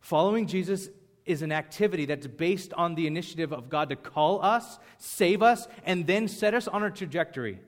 Following 0.00 0.46
Jesus 0.46 0.88
is 1.24 1.42
an 1.42 1.52
activity 1.52 2.04
that's 2.04 2.26
based 2.26 2.72
on 2.74 2.94
the 2.94 3.06
initiative 3.06 3.52
of 3.52 3.70
God 3.70 3.88
to 3.88 3.96
call 3.96 4.42
us, 4.42 4.78
save 4.98 5.42
us, 5.42 5.66
and 5.84 6.06
then 6.06 6.28
set 6.28 6.52
us 6.52 6.68
on 6.68 6.82
a 6.82 6.90
trajectory 6.90 7.60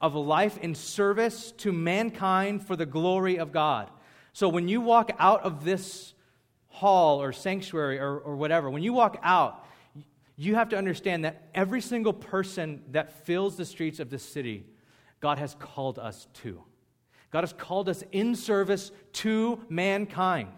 of 0.00 0.14
a 0.14 0.18
life 0.18 0.58
in 0.58 0.74
service 0.74 1.52
to 1.58 1.72
mankind 1.72 2.66
for 2.66 2.76
the 2.76 2.86
glory 2.86 3.38
of 3.38 3.52
God. 3.52 3.90
So 4.32 4.48
when 4.48 4.68
you 4.68 4.80
walk 4.80 5.10
out 5.18 5.42
of 5.42 5.64
this 5.64 6.14
hall 6.68 7.20
or 7.20 7.32
sanctuary 7.32 7.98
or, 7.98 8.18
or 8.18 8.36
whatever, 8.36 8.70
when 8.70 8.82
you 8.82 8.92
walk 8.92 9.18
out, 9.22 9.66
you 10.36 10.54
have 10.54 10.68
to 10.68 10.78
understand 10.78 11.24
that 11.24 11.48
every 11.54 11.80
single 11.80 12.12
person 12.12 12.82
that 12.92 13.26
fills 13.26 13.56
the 13.56 13.64
streets 13.64 13.98
of 13.98 14.10
this 14.10 14.22
city, 14.22 14.64
God 15.20 15.38
has 15.38 15.56
called 15.58 15.98
us 15.98 16.28
to. 16.34 16.62
God 17.30 17.40
has 17.40 17.52
called 17.52 17.88
us 17.88 18.04
in 18.12 18.36
service 18.36 18.92
to 19.14 19.60
mankind. 19.68 20.52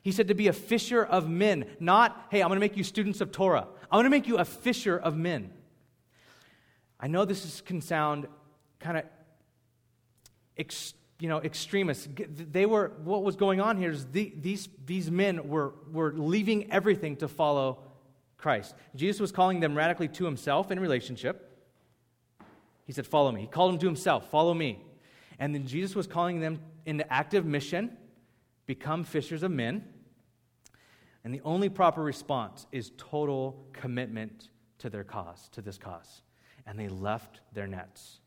He 0.00 0.12
said 0.12 0.28
to 0.28 0.34
be 0.34 0.48
a 0.48 0.52
fisher 0.52 1.02
of 1.02 1.28
men, 1.28 1.64
not, 1.80 2.26
hey, 2.30 2.40
I'm 2.40 2.48
going 2.48 2.56
to 2.56 2.60
make 2.60 2.76
you 2.76 2.84
students 2.84 3.20
of 3.20 3.32
Torah. 3.32 3.66
I'm 3.90 3.98
going 3.98 4.04
to 4.04 4.10
make 4.10 4.28
you 4.28 4.38
a 4.38 4.44
fisher 4.44 4.96
of 4.96 5.16
men. 5.16 5.50
I 7.02 7.08
know 7.08 7.24
this 7.24 7.44
is, 7.44 7.60
can 7.60 7.80
sound 7.80 8.28
kind 8.78 8.96
of 8.96 9.04
ex, 10.56 10.94
you 11.18 11.28
know, 11.28 11.38
extremist. 11.38 12.08
They 12.16 12.64
were, 12.64 12.92
what 13.02 13.24
was 13.24 13.34
going 13.34 13.60
on 13.60 13.76
here 13.76 13.90
is 13.90 14.06
the, 14.06 14.32
these, 14.36 14.68
these 14.86 15.10
men 15.10 15.48
were, 15.48 15.74
were 15.90 16.12
leaving 16.12 16.70
everything 16.70 17.16
to 17.16 17.26
follow 17.26 17.80
Christ. 18.38 18.76
Jesus 18.94 19.20
was 19.20 19.32
calling 19.32 19.58
them 19.58 19.76
radically 19.76 20.08
to 20.08 20.24
himself 20.24 20.70
in 20.70 20.78
relationship. 20.78 21.48
He 22.86 22.92
said, 22.92 23.06
Follow 23.06 23.32
me. 23.32 23.42
He 23.42 23.46
called 23.48 23.72
them 23.72 23.80
to 23.80 23.86
himself, 23.86 24.30
Follow 24.30 24.54
me. 24.54 24.80
And 25.40 25.52
then 25.52 25.66
Jesus 25.66 25.96
was 25.96 26.06
calling 26.06 26.38
them 26.38 26.60
into 26.86 27.10
active 27.12 27.44
mission, 27.44 27.96
become 28.66 29.02
fishers 29.02 29.42
of 29.42 29.50
men. 29.50 29.84
And 31.24 31.34
the 31.34 31.40
only 31.44 31.68
proper 31.68 32.02
response 32.02 32.66
is 32.70 32.92
total 32.96 33.66
commitment 33.72 34.50
to 34.78 34.90
their 34.90 35.04
cause, 35.04 35.48
to 35.52 35.62
this 35.62 35.78
cause 35.78 36.22
and 36.66 36.78
they 36.78 36.88
left 36.88 37.40
their 37.52 37.66
nets. 37.66 38.20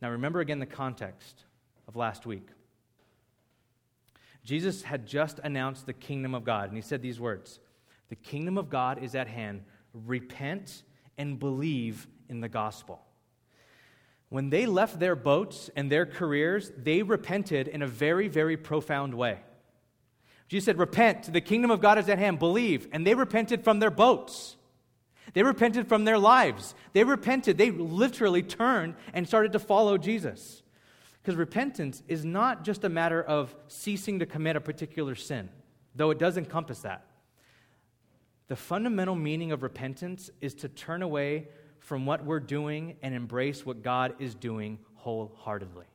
Now, 0.00 0.10
remember 0.10 0.40
again 0.40 0.58
the 0.58 0.66
context 0.66 1.44
of 1.88 1.96
last 1.96 2.26
week. 2.26 2.48
Jesus 4.44 4.82
had 4.82 5.06
just 5.06 5.40
announced 5.42 5.86
the 5.86 5.92
kingdom 5.92 6.34
of 6.34 6.44
God, 6.44 6.68
and 6.68 6.76
he 6.76 6.82
said 6.82 7.00
these 7.00 7.18
words 7.18 7.60
The 8.08 8.16
kingdom 8.16 8.58
of 8.58 8.68
God 8.68 9.02
is 9.02 9.14
at 9.14 9.28
hand. 9.28 9.62
Repent 9.92 10.82
and 11.16 11.38
believe 11.38 12.06
in 12.28 12.40
the 12.40 12.48
gospel. 12.48 13.00
When 14.28 14.50
they 14.50 14.66
left 14.66 14.98
their 14.98 15.14
boats 15.14 15.70
and 15.76 15.90
their 15.90 16.06
careers, 16.06 16.72
they 16.76 17.02
repented 17.02 17.68
in 17.68 17.82
a 17.82 17.86
very, 17.86 18.28
very 18.28 18.56
profound 18.56 19.14
way. 19.14 19.38
Jesus 20.48 20.66
said, 20.66 20.78
Repent, 20.78 21.32
the 21.32 21.40
kingdom 21.40 21.70
of 21.70 21.80
God 21.80 21.98
is 21.98 22.08
at 22.08 22.18
hand, 22.18 22.38
believe. 22.38 22.88
And 22.92 23.06
they 23.06 23.14
repented 23.14 23.64
from 23.64 23.78
their 23.78 23.90
boats. 23.90 24.56
They 25.32 25.42
repented 25.42 25.88
from 25.88 26.04
their 26.04 26.18
lives. 26.18 26.74
They 26.92 27.04
repented. 27.04 27.58
They 27.58 27.70
literally 27.70 28.42
turned 28.42 28.94
and 29.12 29.26
started 29.26 29.52
to 29.52 29.58
follow 29.58 29.96
Jesus. 29.96 30.62
Because 31.22 31.36
repentance 31.36 32.02
is 32.06 32.24
not 32.24 32.64
just 32.64 32.84
a 32.84 32.88
matter 32.88 33.22
of 33.22 33.54
ceasing 33.66 34.18
to 34.18 34.26
commit 34.26 34.56
a 34.56 34.60
particular 34.60 35.14
sin, 35.14 35.48
though 35.94 36.10
it 36.10 36.18
does 36.18 36.36
encompass 36.36 36.80
that. 36.80 37.06
The 38.48 38.56
fundamental 38.56 39.14
meaning 39.14 39.50
of 39.50 39.62
repentance 39.62 40.30
is 40.42 40.54
to 40.56 40.68
turn 40.68 41.00
away 41.02 41.48
from 41.78 42.04
what 42.04 42.24
we're 42.24 42.40
doing 42.40 42.96
and 43.02 43.14
embrace 43.14 43.64
what 43.64 43.82
God 43.82 44.14
is 44.18 44.34
doing 44.34 44.78
wholeheartedly. 44.96 45.86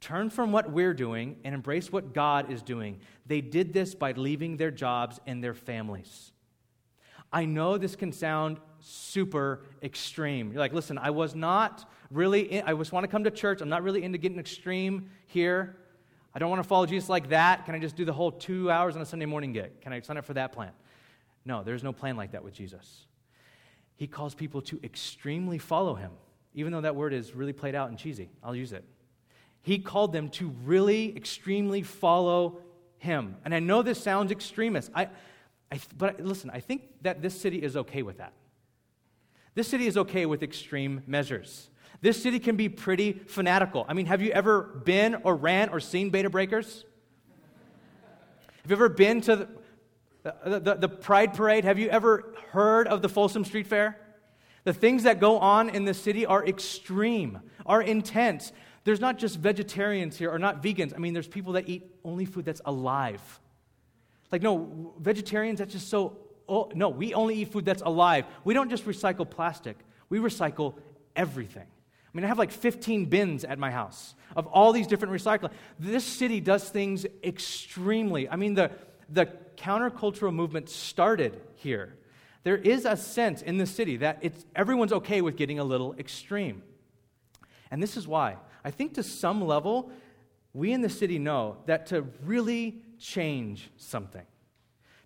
Turn 0.00 0.28
from 0.28 0.52
what 0.52 0.70
we're 0.70 0.94
doing 0.94 1.36
and 1.44 1.54
embrace 1.54 1.90
what 1.90 2.12
God 2.12 2.50
is 2.50 2.62
doing. 2.62 3.00
They 3.24 3.40
did 3.40 3.72
this 3.72 3.94
by 3.94 4.12
leaving 4.12 4.56
their 4.56 4.70
jobs 4.70 5.18
and 5.26 5.42
their 5.42 5.54
families. 5.54 6.32
I 7.32 7.44
know 7.44 7.76
this 7.78 7.96
can 7.96 8.12
sound 8.12 8.58
super 8.80 9.64
extreme. 9.82 10.52
You're 10.52 10.60
like, 10.60 10.72
listen, 10.72 10.98
I 10.98 11.10
was 11.10 11.34
not 11.34 11.90
really, 12.10 12.52
in, 12.52 12.64
I 12.64 12.72
just 12.74 12.92
want 12.92 13.04
to 13.04 13.08
come 13.08 13.24
to 13.24 13.30
church. 13.30 13.60
I'm 13.60 13.68
not 13.68 13.82
really 13.82 14.02
into 14.02 14.18
getting 14.18 14.38
extreme 14.38 15.10
here. 15.26 15.76
I 16.34 16.38
don't 16.38 16.50
want 16.50 16.62
to 16.62 16.68
follow 16.68 16.86
Jesus 16.86 17.08
like 17.08 17.30
that. 17.30 17.64
Can 17.64 17.74
I 17.74 17.78
just 17.78 17.96
do 17.96 18.04
the 18.04 18.12
whole 18.12 18.30
two 18.30 18.70
hours 18.70 18.94
on 18.94 19.02
a 19.02 19.06
Sunday 19.06 19.26
morning 19.26 19.52
gig? 19.52 19.80
Can 19.80 19.92
I 19.92 20.00
sign 20.00 20.18
up 20.18 20.24
for 20.24 20.34
that 20.34 20.52
plan? 20.52 20.72
No, 21.44 21.62
there's 21.62 21.82
no 21.82 21.92
plan 21.92 22.16
like 22.16 22.32
that 22.32 22.44
with 22.44 22.54
Jesus. 22.54 23.06
He 23.96 24.06
calls 24.06 24.34
people 24.34 24.60
to 24.62 24.78
extremely 24.84 25.58
follow 25.58 25.94
him, 25.94 26.10
even 26.54 26.72
though 26.72 26.82
that 26.82 26.94
word 26.94 27.14
is 27.14 27.34
really 27.34 27.52
played 27.52 27.74
out 27.74 27.88
and 27.88 27.98
cheesy. 27.98 28.28
I'll 28.42 28.54
use 28.54 28.72
it. 28.72 28.84
He 29.62 29.78
called 29.78 30.12
them 30.12 30.28
to 30.30 30.48
really 30.64 31.16
extremely 31.16 31.82
follow 31.82 32.58
him. 32.98 33.36
And 33.44 33.54
I 33.54 33.58
know 33.58 33.82
this 33.82 34.00
sounds 34.00 34.30
extremist. 34.30 34.90
I, 34.94 35.08
I, 35.72 35.80
but 35.96 36.20
listen, 36.20 36.50
I 36.50 36.60
think 36.60 36.82
that 37.02 37.22
this 37.22 37.38
city 37.38 37.62
is 37.62 37.76
okay 37.76 38.02
with 38.02 38.18
that. 38.18 38.32
This 39.54 39.68
city 39.68 39.86
is 39.86 39.96
okay 39.96 40.26
with 40.26 40.42
extreme 40.42 41.02
measures. 41.06 41.70
This 42.02 42.22
city 42.22 42.38
can 42.38 42.56
be 42.56 42.68
pretty 42.68 43.12
fanatical. 43.12 43.86
I 43.88 43.94
mean, 43.94 44.06
have 44.06 44.20
you 44.20 44.30
ever 44.30 44.62
been 44.84 45.16
or 45.24 45.34
ran 45.34 45.70
or 45.70 45.80
seen 45.80 46.10
Bay 46.10 46.22
to 46.22 46.30
Breakers? 46.30 46.84
Have 48.62 48.70
you 48.70 48.76
ever 48.76 48.88
been 48.88 49.20
to 49.22 49.36
the, 49.36 49.48
the, 50.44 50.60
the, 50.60 50.74
the 50.74 50.88
Pride 50.88 51.34
Parade? 51.34 51.64
Have 51.64 51.78
you 51.78 51.88
ever 51.88 52.34
heard 52.50 52.86
of 52.86 53.00
the 53.00 53.08
Folsom 53.08 53.44
Street 53.44 53.66
Fair? 53.66 53.98
The 54.64 54.72
things 54.72 55.04
that 55.04 55.20
go 55.20 55.38
on 55.38 55.70
in 55.70 55.84
the 55.84 55.94
city 55.94 56.26
are 56.26 56.44
extreme, 56.44 57.38
are 57.64 57.80
intense. 57.80 58.52
There's 58.84 59.00
not 59.00 59.16
just 59.18 59.38
vegetarians 59.38 60.18
here 60.18 60.30
or 60.30 60.38
not 60.38 60.62
vegans. 60.62 60.92
I 60.94 60.98
mean, 60.98 61.14
there's 61.14 61.28
people 61.28 61.54
that 61.54 61.68
eat 61.68 61.88
only 62.04 62.24
food 62.24 62.44
that's 62.44 62.60
alive. 62.64 63.40
Like, 64.32 64.42
no, 64.42 64.94
vegetarians, 64.98 65.58
that's 65.58 65.72
just 65.72 65.88
so, 65.88 66.16
oh, 66.48 66.70
no, 66.74 66.88
we 66.88 67.14
only 67.14 67.36
eat 67.36 67.52
food 67.52 67.64
that's 67.64 67.82
alive. 67.82 68.24
We 68.44 68.54
don't 68.54 68.70
just 68.70 68.84
recycle 68.84 69.28
plastic. 69.28 69.76
We 70.08 70.18
recycle 70.18 70.74
everything. 71.14 71.66
I 71.66 72.16
mean, 72.16 72.24
I 72.24 72.28
have 72.28 72.38
like 72.38 72.50
15 72.50 73.06
bins 73.06 73.44
at 73.44 73.58
my 73.58 73.70
house 73.70 74.14
of 74.34 74.46
all 74.46 74.72
these 74.72 74.86
different 74.86 75.14
recycling. 75.14 75.50
This 75.78 76.04
city 76.04 76.40
does 76.40 76.68
things 76.68 77.06
extremely. 77.22 78.28
I 78.28 78.36
mean, 78.36 78.54
the, 78.54 78.70
the 79.08 79.26
countercultural 79.56 80.32
movement 80.32 80.68
started 80.70 81.40
here. 81.56 81.94
There 82.42 82.56
is 82.56 82.84
a 82.84 82.96
sense 82.96 83.42
in 83.42 83.58
the 83.58 83.66
city 83.66 83.98
that 83.98 84.18
it's, 84.22 84.46
everyone's 84.54 84.92
okay 84.92 85.20
with 85.20 85.36
getting 85.36 85.58
a 85.58 85.64
little 85.64 85.94
extreme. 85.98 86.62
And 87.70 87.82
this 87.82 87.96
is 87.96 88.06
why. 88.06 88.36
I 88.64 88.70
think 88.70 88.94
to 88.94 89.02
some 89.02 89.44
level, 89.44 89.90
we 90.54 90.72
in 90.72 90.80
the 90.80 90.88
city 90.88 91.18
know 91.18 91.58
that 91.66 91.86
to 91.86 92.02
really 92.24 92.82
change 92.98 93.70
something, 93.76 94.26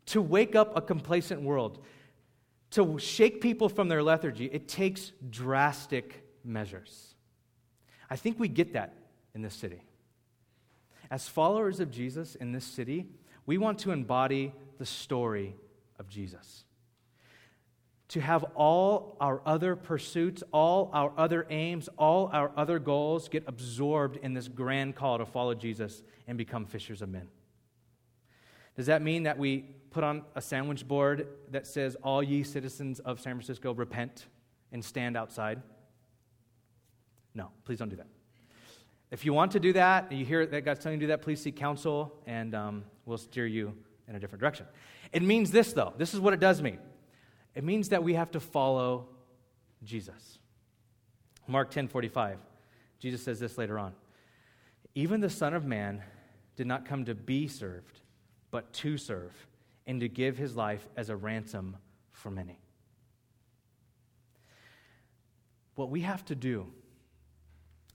to 0.06 0.22
wake 0.22 0.54
up 0.54 0.76
a 0.76 0.80
complacent 0.80 1.42
world, 1.42 1.84
to 2.70 2.98
shake 2.98 3.40
people 3.40 3.68
from 3.68 3.88
their 3.88 4.02
lethargy, 4.02 4.46
it 4.46 4.68
takes 4.68 5.12
drastic 5.28 6.24
measures. 6.44 7.14
I 8.08 8.16
think 8.16 8.38
we 8.38 8.48
get 8.48 8.72
that 8.72 8.94
in 9.34 9.42
this 9.42 9.54
city. 9.54 9.82
As 11.10 11.28
followers 11.28 11.80
of 11.80 11.90
Jesus 11.90 12.34
in 12.36 12.52
this 12.52 12.64
city, 12.64 13.06
we 13.46 13.58
want 13.58 13.80
to 13.80 13.90
embody 13.90 14.52
the 14.78 14.86
story 14.86 15.56
of 15.98 16.08
Jesus. 16.08 16.64
To 18.08 18.20
have 18.20 18.44
all 18.54 19.16
our 19.20 19.40
other 19.46 19.76
pursuits, 19.76 20.42
all 20.52 20.90
our 20.92 21.12
other 21.16 21.46
aims, 21.50 21.88
all 21.96 22.30
our 22.32 22.50
other 22.56 22.78
goals 22.78 23.28
get 23.28 23.44
absorbed 23.46 24.18
in 24.22 24.34
this 24.34 24.48
grand 24.48 24.96
call 24.96 25.18
to 25.18 25.26
follow 25.26 25.54
Jesus 25.54 26.02
and 26.26 26.36
become 26.36 26.66
fishers 26.66 27.02
of 27.02 27.08
men. 27.08 27.28
Does 28.80 28.86
that 28.86 29.02
mean 29.02 29.24
that 29.24 29.36
we 29.36 29.66
put 29.90 30.04
on 30.04 30.22
a 30.34 30.40
sandwich 30.40 30.88
board 30.88 31.28
that 31.50 31.66
says, 31.66 31.98
All 32.02 32.22
ye 32.22 32.42
citizens 32.42 32.98
of 32.98 33.20
San 33.20 33.34
Francisco, 33.34 33.74
repent 33.74 34.24
and 34.72 34.82
stand 34.82 35.18
outside? 35.18 35.60
No, 37.34 37.50
please 37.66 37.78
don't 37.78 37.90
do 37.90 37.96
that. 37.96 38.06
If 39.10 39.26
you 39.26 39.34
want 39.34 39.52
to 39.52 39.60
do 39.60 39.74
that, 39.74 40.06
and 40.08 40.18
you 40.18 40.24
hear 40.24 40.46
that 40.46 40.62
God's 40.62 40.82
telling 40.82 40.98
you 40.98 41.00
to 41.00 41.06
do 41.08 41.08
that, 41.08 41.20
please 41.20 41.42
seek 41.42 41.56
counsel 41.56 42.22
and 42.26 42.54
um, 42.54 42.84
we'll 43.04 43.18
steer 43.18 43.44
you 43.44 43.74
in 44.08 44.16
a 44.16 44.18
different 44.18 44.40
direction. 44.40 44.64
It 45.12 45.22
means 45.22 45.50
this, 45.50 45.74
though. 45.74 45.92
This 45.98 46.14
is 46.14 46.20
what 46.20 46.32
it 46.32 46.40
does 46.40 46.62
mean 46.62 46.78
it 47.54 47.64
means 47.64 47.90
that 47.90 48.02
we 48.02 48.14
have 48.14 48.30
to 48.30 48.40
follow 48.40 49.08
Jesus. 49.84 50.38
Mark 51.46 51.70
10 51.70 51.86
45. 51.88 52.38
Jesus 52.98 53.22
says 53.22 53.38
this 53.40 53.58
later 53.58 53.78
on. 53.78 53.92
Even 54.94 55.20
the 55.20 55.28
Son 55.28 55.52
of 55.52 55.66
Man 55.66 56.02
did 56.56 56.66
not 56.66 56.86
come 56.86 57.04
to 57.04 57.14
be 57.14 57.46
served, 57.46 58.00
but 58.50 58.72
to 58.74 58.96
serve, 58.96 59.32
and 59.86 60.00
to 60.00 60.08
give 60.08 60.36
his 60.36 60.56
life 60.56 60.86
as 60.96 61.08
a 61.08 61.16
ransom 61.16 61.76
for 62.12 62.30
many. 62.30 62.60
What 65.74 65.90
we 65.90 66.00
have 66.02 66.24
to 66.26 66.34
do 66.34 66.66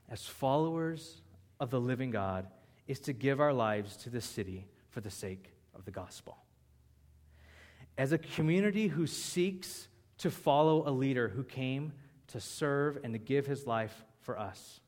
as 0.09 0.25
followers 0.25 1.21
of 1.59 1.69
the 1.69 1.79
living 1.79 2.11
God 2.11 2.47
is 2.87 2.99
to 3.01 3.13
give 3.13 3.39
our 3.39 3.53
lives 3.53 3.97
to 3.97 4.09
the 4.09 4.21
city 4.21 4.67
for 4.89 5.01
the 5.01 5.09
sake 5.09 5.53
of 5.73 5.85
the 5.85 5.91
gospel. 5.91 6.37
As 7.97 8.11
a 8.11 8.17
community 8.17 8.87
who 8.87 9.07
seeks 9.07 9.87
to 10.17 10.31
follow 10.31 10.87
a 10.87 10.91
leader 10.91 11.29
who 11.29 11.43
came 11.43 11.93
to 12.27 12.39
serve 12.39 12.97
and 13.03 13.13
to 13.13 13.19
give 13.19 13.45
his 13.45 13.65
life 13.65 14.03
for 14.21 14.37
us, 14.37 14.79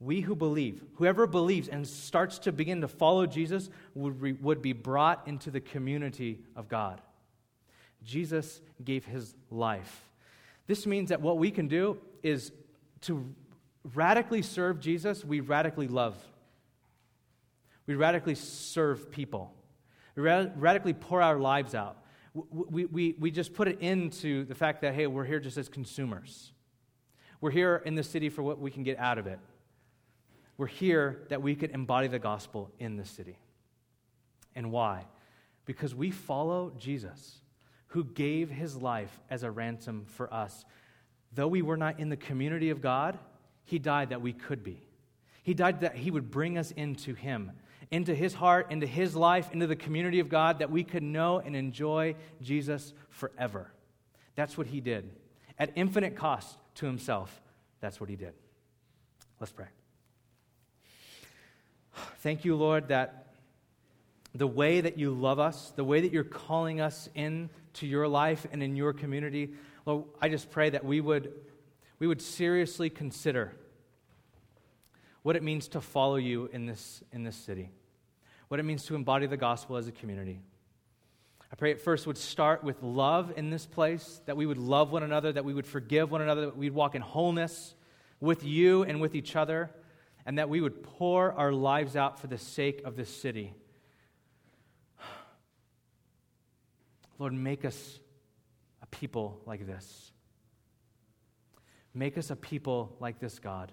we 0.00 0.20
who 0.20 0.36
believe, 0.36 0.82
whoever 0.94 1.26
believes 1.26 1.68
and 1.68 1.86
starts 1.86 2.38
to 2.40 2.52
begin 2.52 2.80
to 2.82 2.88
follow 2.88 3.26
Jesus, 3.26 3.68
would, 3.94 4.20
re, 4.20 4.32
would 4.32 4.62
be 4.62 4.72
brought 4.72 5.26
into 5.26 5.50
the 5.50 5.60
community 5.60 6.38
of 6.54 6.68
God. 6.68 7.00
Jesus 8.04 8.60
gave 8.84 9.04
his 9.04 9.34
life. 9.50 10.04
This 10.66 10.86
means 10.86 11.08
that 11.08 11.20
what 11.20 11.38
we 11.38 11.50
can 11.50 11.66
do 11.66 11.98
is 12.22 12.52
to 13.02 13.34
radically 13.94 14.42
serve 14.42 14.80
Jesus, 14.80 15.24
we 15.24 15.40
radically 15.40 15.88
love. 15.88 16.16
We 17.86 17.94
radically 17.94 18.34
serve 18.34 19.10
people. 19.10 19.52
We 20.14 20.22
radically 20.22 20.92
pour 20.92 21.22
our 21.22 21.38
lives 21.38 21.74
out. 21.74 21.96
We, 22.34 22.84
we, 22.84 23.14
we 23.18 23.30
just 23.30 23.54
put 23.54 23.66
it 23.66 23.80
into 23.80 24.44
the 24.44 24.54
fact 24.54 24.82
that, 24.82 24.94
hey, 24.94 25.06
we're 25.06 25.24
here 25.24 25.40
just 25.40 25.56
as 25.56 25.68
consumers. 25.68 26.52
We're 27.40 27.50
here 27.50 27.82
in 27.84 27.94
the 27.94 28.02
city 28.02 28.28
for 28.28 28.42
what 28.42 28.58
we 28.58 28.70
can 28.70 28.82
get 28.82 28.98
out 28.98 29.18
of 29.18 29.26
it. 29.26 29.38
We're 30.58 30.66
here 30.66 31.20
that 31.28 31.40
we 31.40 31.54
could 31.54 31.70
embody 31.70 32.08
the 32.08 32.18
gospel 32.18 32.70
in 32.78 32.96
the 32.96 33.04
city. 33.04 33.38
And 34.54 34.72
why? 34.72 35.06
Because 35.64 35.94
we 35.94 36.10
follow 36.10 36.72
Jesus, 36.78 37.38
who 37.88 38.04
gave 38.04 38.50
his 38.50 38.76
life 38.76 39.20
as 39.30 39.44
a 39.44 39.50
ransom 39.50 40.04
for 40.08 40.32
us. 40.34 40.64
Though 41.32 41.48
we 41.48 41.62
were 41.62 41.76
not 41.76 42.00
in 42.00 42.08
the 42.08 42.16
community 42.16 42.70
of 42.70 42.82
God, 42.82 43.18
he 43.64 43.78
died 43.78 44.10
that 44.10 44.20
we 44.20 44.32
could 44.32 44.64
be. 44.64 44.82
He 45.44 45.54
died 45.54 45.80
that 45.80 45.94
he 45.94 46.10
would 46.10 46.30
bring 46.30 46.58
us 46.58 46.72
into 46.72 47.14
him, 47.14 47.52
into 47.90 48.14
his 48.14 48.34
heart, 48.34 48.70
into 48.70 48.86
his 48.86 49.14
life, 49.14 49.50
into 49.52 49.66
the 49.66 49.76
community 49.76 50.18
of 50.18 50.28
God, 50.28 50.58
that 50.58 50.70
we 50.70 50.82
could 50.82 51.02
know 51.02 51.38
and 51.38 51.54
enjoy 51.54 52.16
Jesus 52.42 52.92
forever. 53.10 53.70
That's 54.34 54.58
what 54.58 54.66
he 54.66 54.80
did. 54.80 55.10
At 55.58 55.70
infinite 55.76 56.16
cost 56.16 56.58
to 56.76 56.86
himself, 56.86 57.40
that's 57.80 58.00
what 58.00 58.10
he 58.10 58.16
did. 58.16 58.34
Let's 59.38 59.52
pray. 59.52 59.68
Thank 62.18 62.44
you, 62.44 62.56
Lord, 62.56 62.88
that 62.88 63.26
the 64.34 64.46
way 64.46 64.80
that 64.80 64.98
you 64.98 65.10
love 65.12 65.38
us, 65.38 65.72
the 65.76 65.84
way 65.84 66.00
that 66.00 66.12
you're 66.12 66.24
calling 66.24 66.80
us 66.80 67.08
into 67.14 67.86
your 67.86 68.06
life 68.08 68.46
and 68.52 68.62
in 68.62 68.76
your 68.76 68.92
community, 68.92 69.50
Lord, 69.86 70.04
I 70.20 70.28
just 70.28 70.50
pray 70.50 70.70
that 70.70 70.84
we 70.84 71.00
would, 71.00 71.32
we 71.98 72.06
would 72.06 72.20
seriously 72.20 72.90
consider 72.90 73.52
what 75.22 75.36
it 75.36 75.42
means 75.42 75.68
to 75.68 75.80
follow 75.80 76.16
you 76.16 76.48
in 76.52 76.66
this, 76.66 77.02
in 77.12 77.22
this 77.22 77.36
city, 77.36 77.70
what 78.48 78.60
it 78.60 78.62
means 78.62 78.84
to 78.86 78.94
embody 78.94 79.26
the 79.26 79.36
gospel 79.36 79.76
as 79.76 79.88
a 79.88 79.92
community. 79.92 80.40
I 81.50 81.56
pray 81.56 81.70
it 81.70 81.80
first 81.80 82.06
would 82.06 82.18
start 82.18 82.62
with 82.62 82.82
love 82.82 83.32
in 83.36 83.50
this 83.50 83.66
place, 83.66 84.20
that 84.26 84.36
we 84.36 84.46
would 84.46 84.58
love 84.58 84.92
one 84.92 85.02
another, 85.02 85.32
that 85.32 85.44
we 85.44 85.54
would 85.54 85.66
forgive 85.66 86.10
one 86.10 86.20
another, 86.20 86.42
that 86.42 86.56
we'd 86.56 86.74
walk 86.74 86.94
in 86.94 87.02
wholeness 87.02 87.74
with 88.20 88.44
you 88.44 88.82
and 88.84 89.00
with 89.00 89.14
each 89.14 89.34
other 89.34 89.70
and 90.28 90.36
that 90.36 90.50
we 90.50 90.60
would 90.60 90.82
pour 90.82 91.32
our 91.32 91.54
lives 91.54 91.96
out 91.96 92.20
for 92.20 92.26
the 92.26 92.36
sake 92.36 92.82
of 92.84 92.96
this 92.96 93.08
city. 93.08 93.54
Lord, 97.18 97.32
make 97.32 97.64
us 97.64 97.98
a 98.82 98.86
people 98.88 99.40
like 99.46 99.66
this. 99.66 100.12
Make 101.94 102.18
us 102.18 102.28
a 102.28 102.36
people 102.36 102.94
like 103.00 103.18
this, 103.18 103.38
God, 103.38 103.72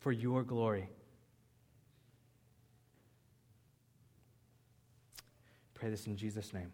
for 0.00 0.10
your 0.10 0.42
glory. 0.42 0.90
Pray 5.74 5.88
this 5.88 6.08
in 6.08 6.16
Jesus' 6.16 6.52
name. 6.52 6.72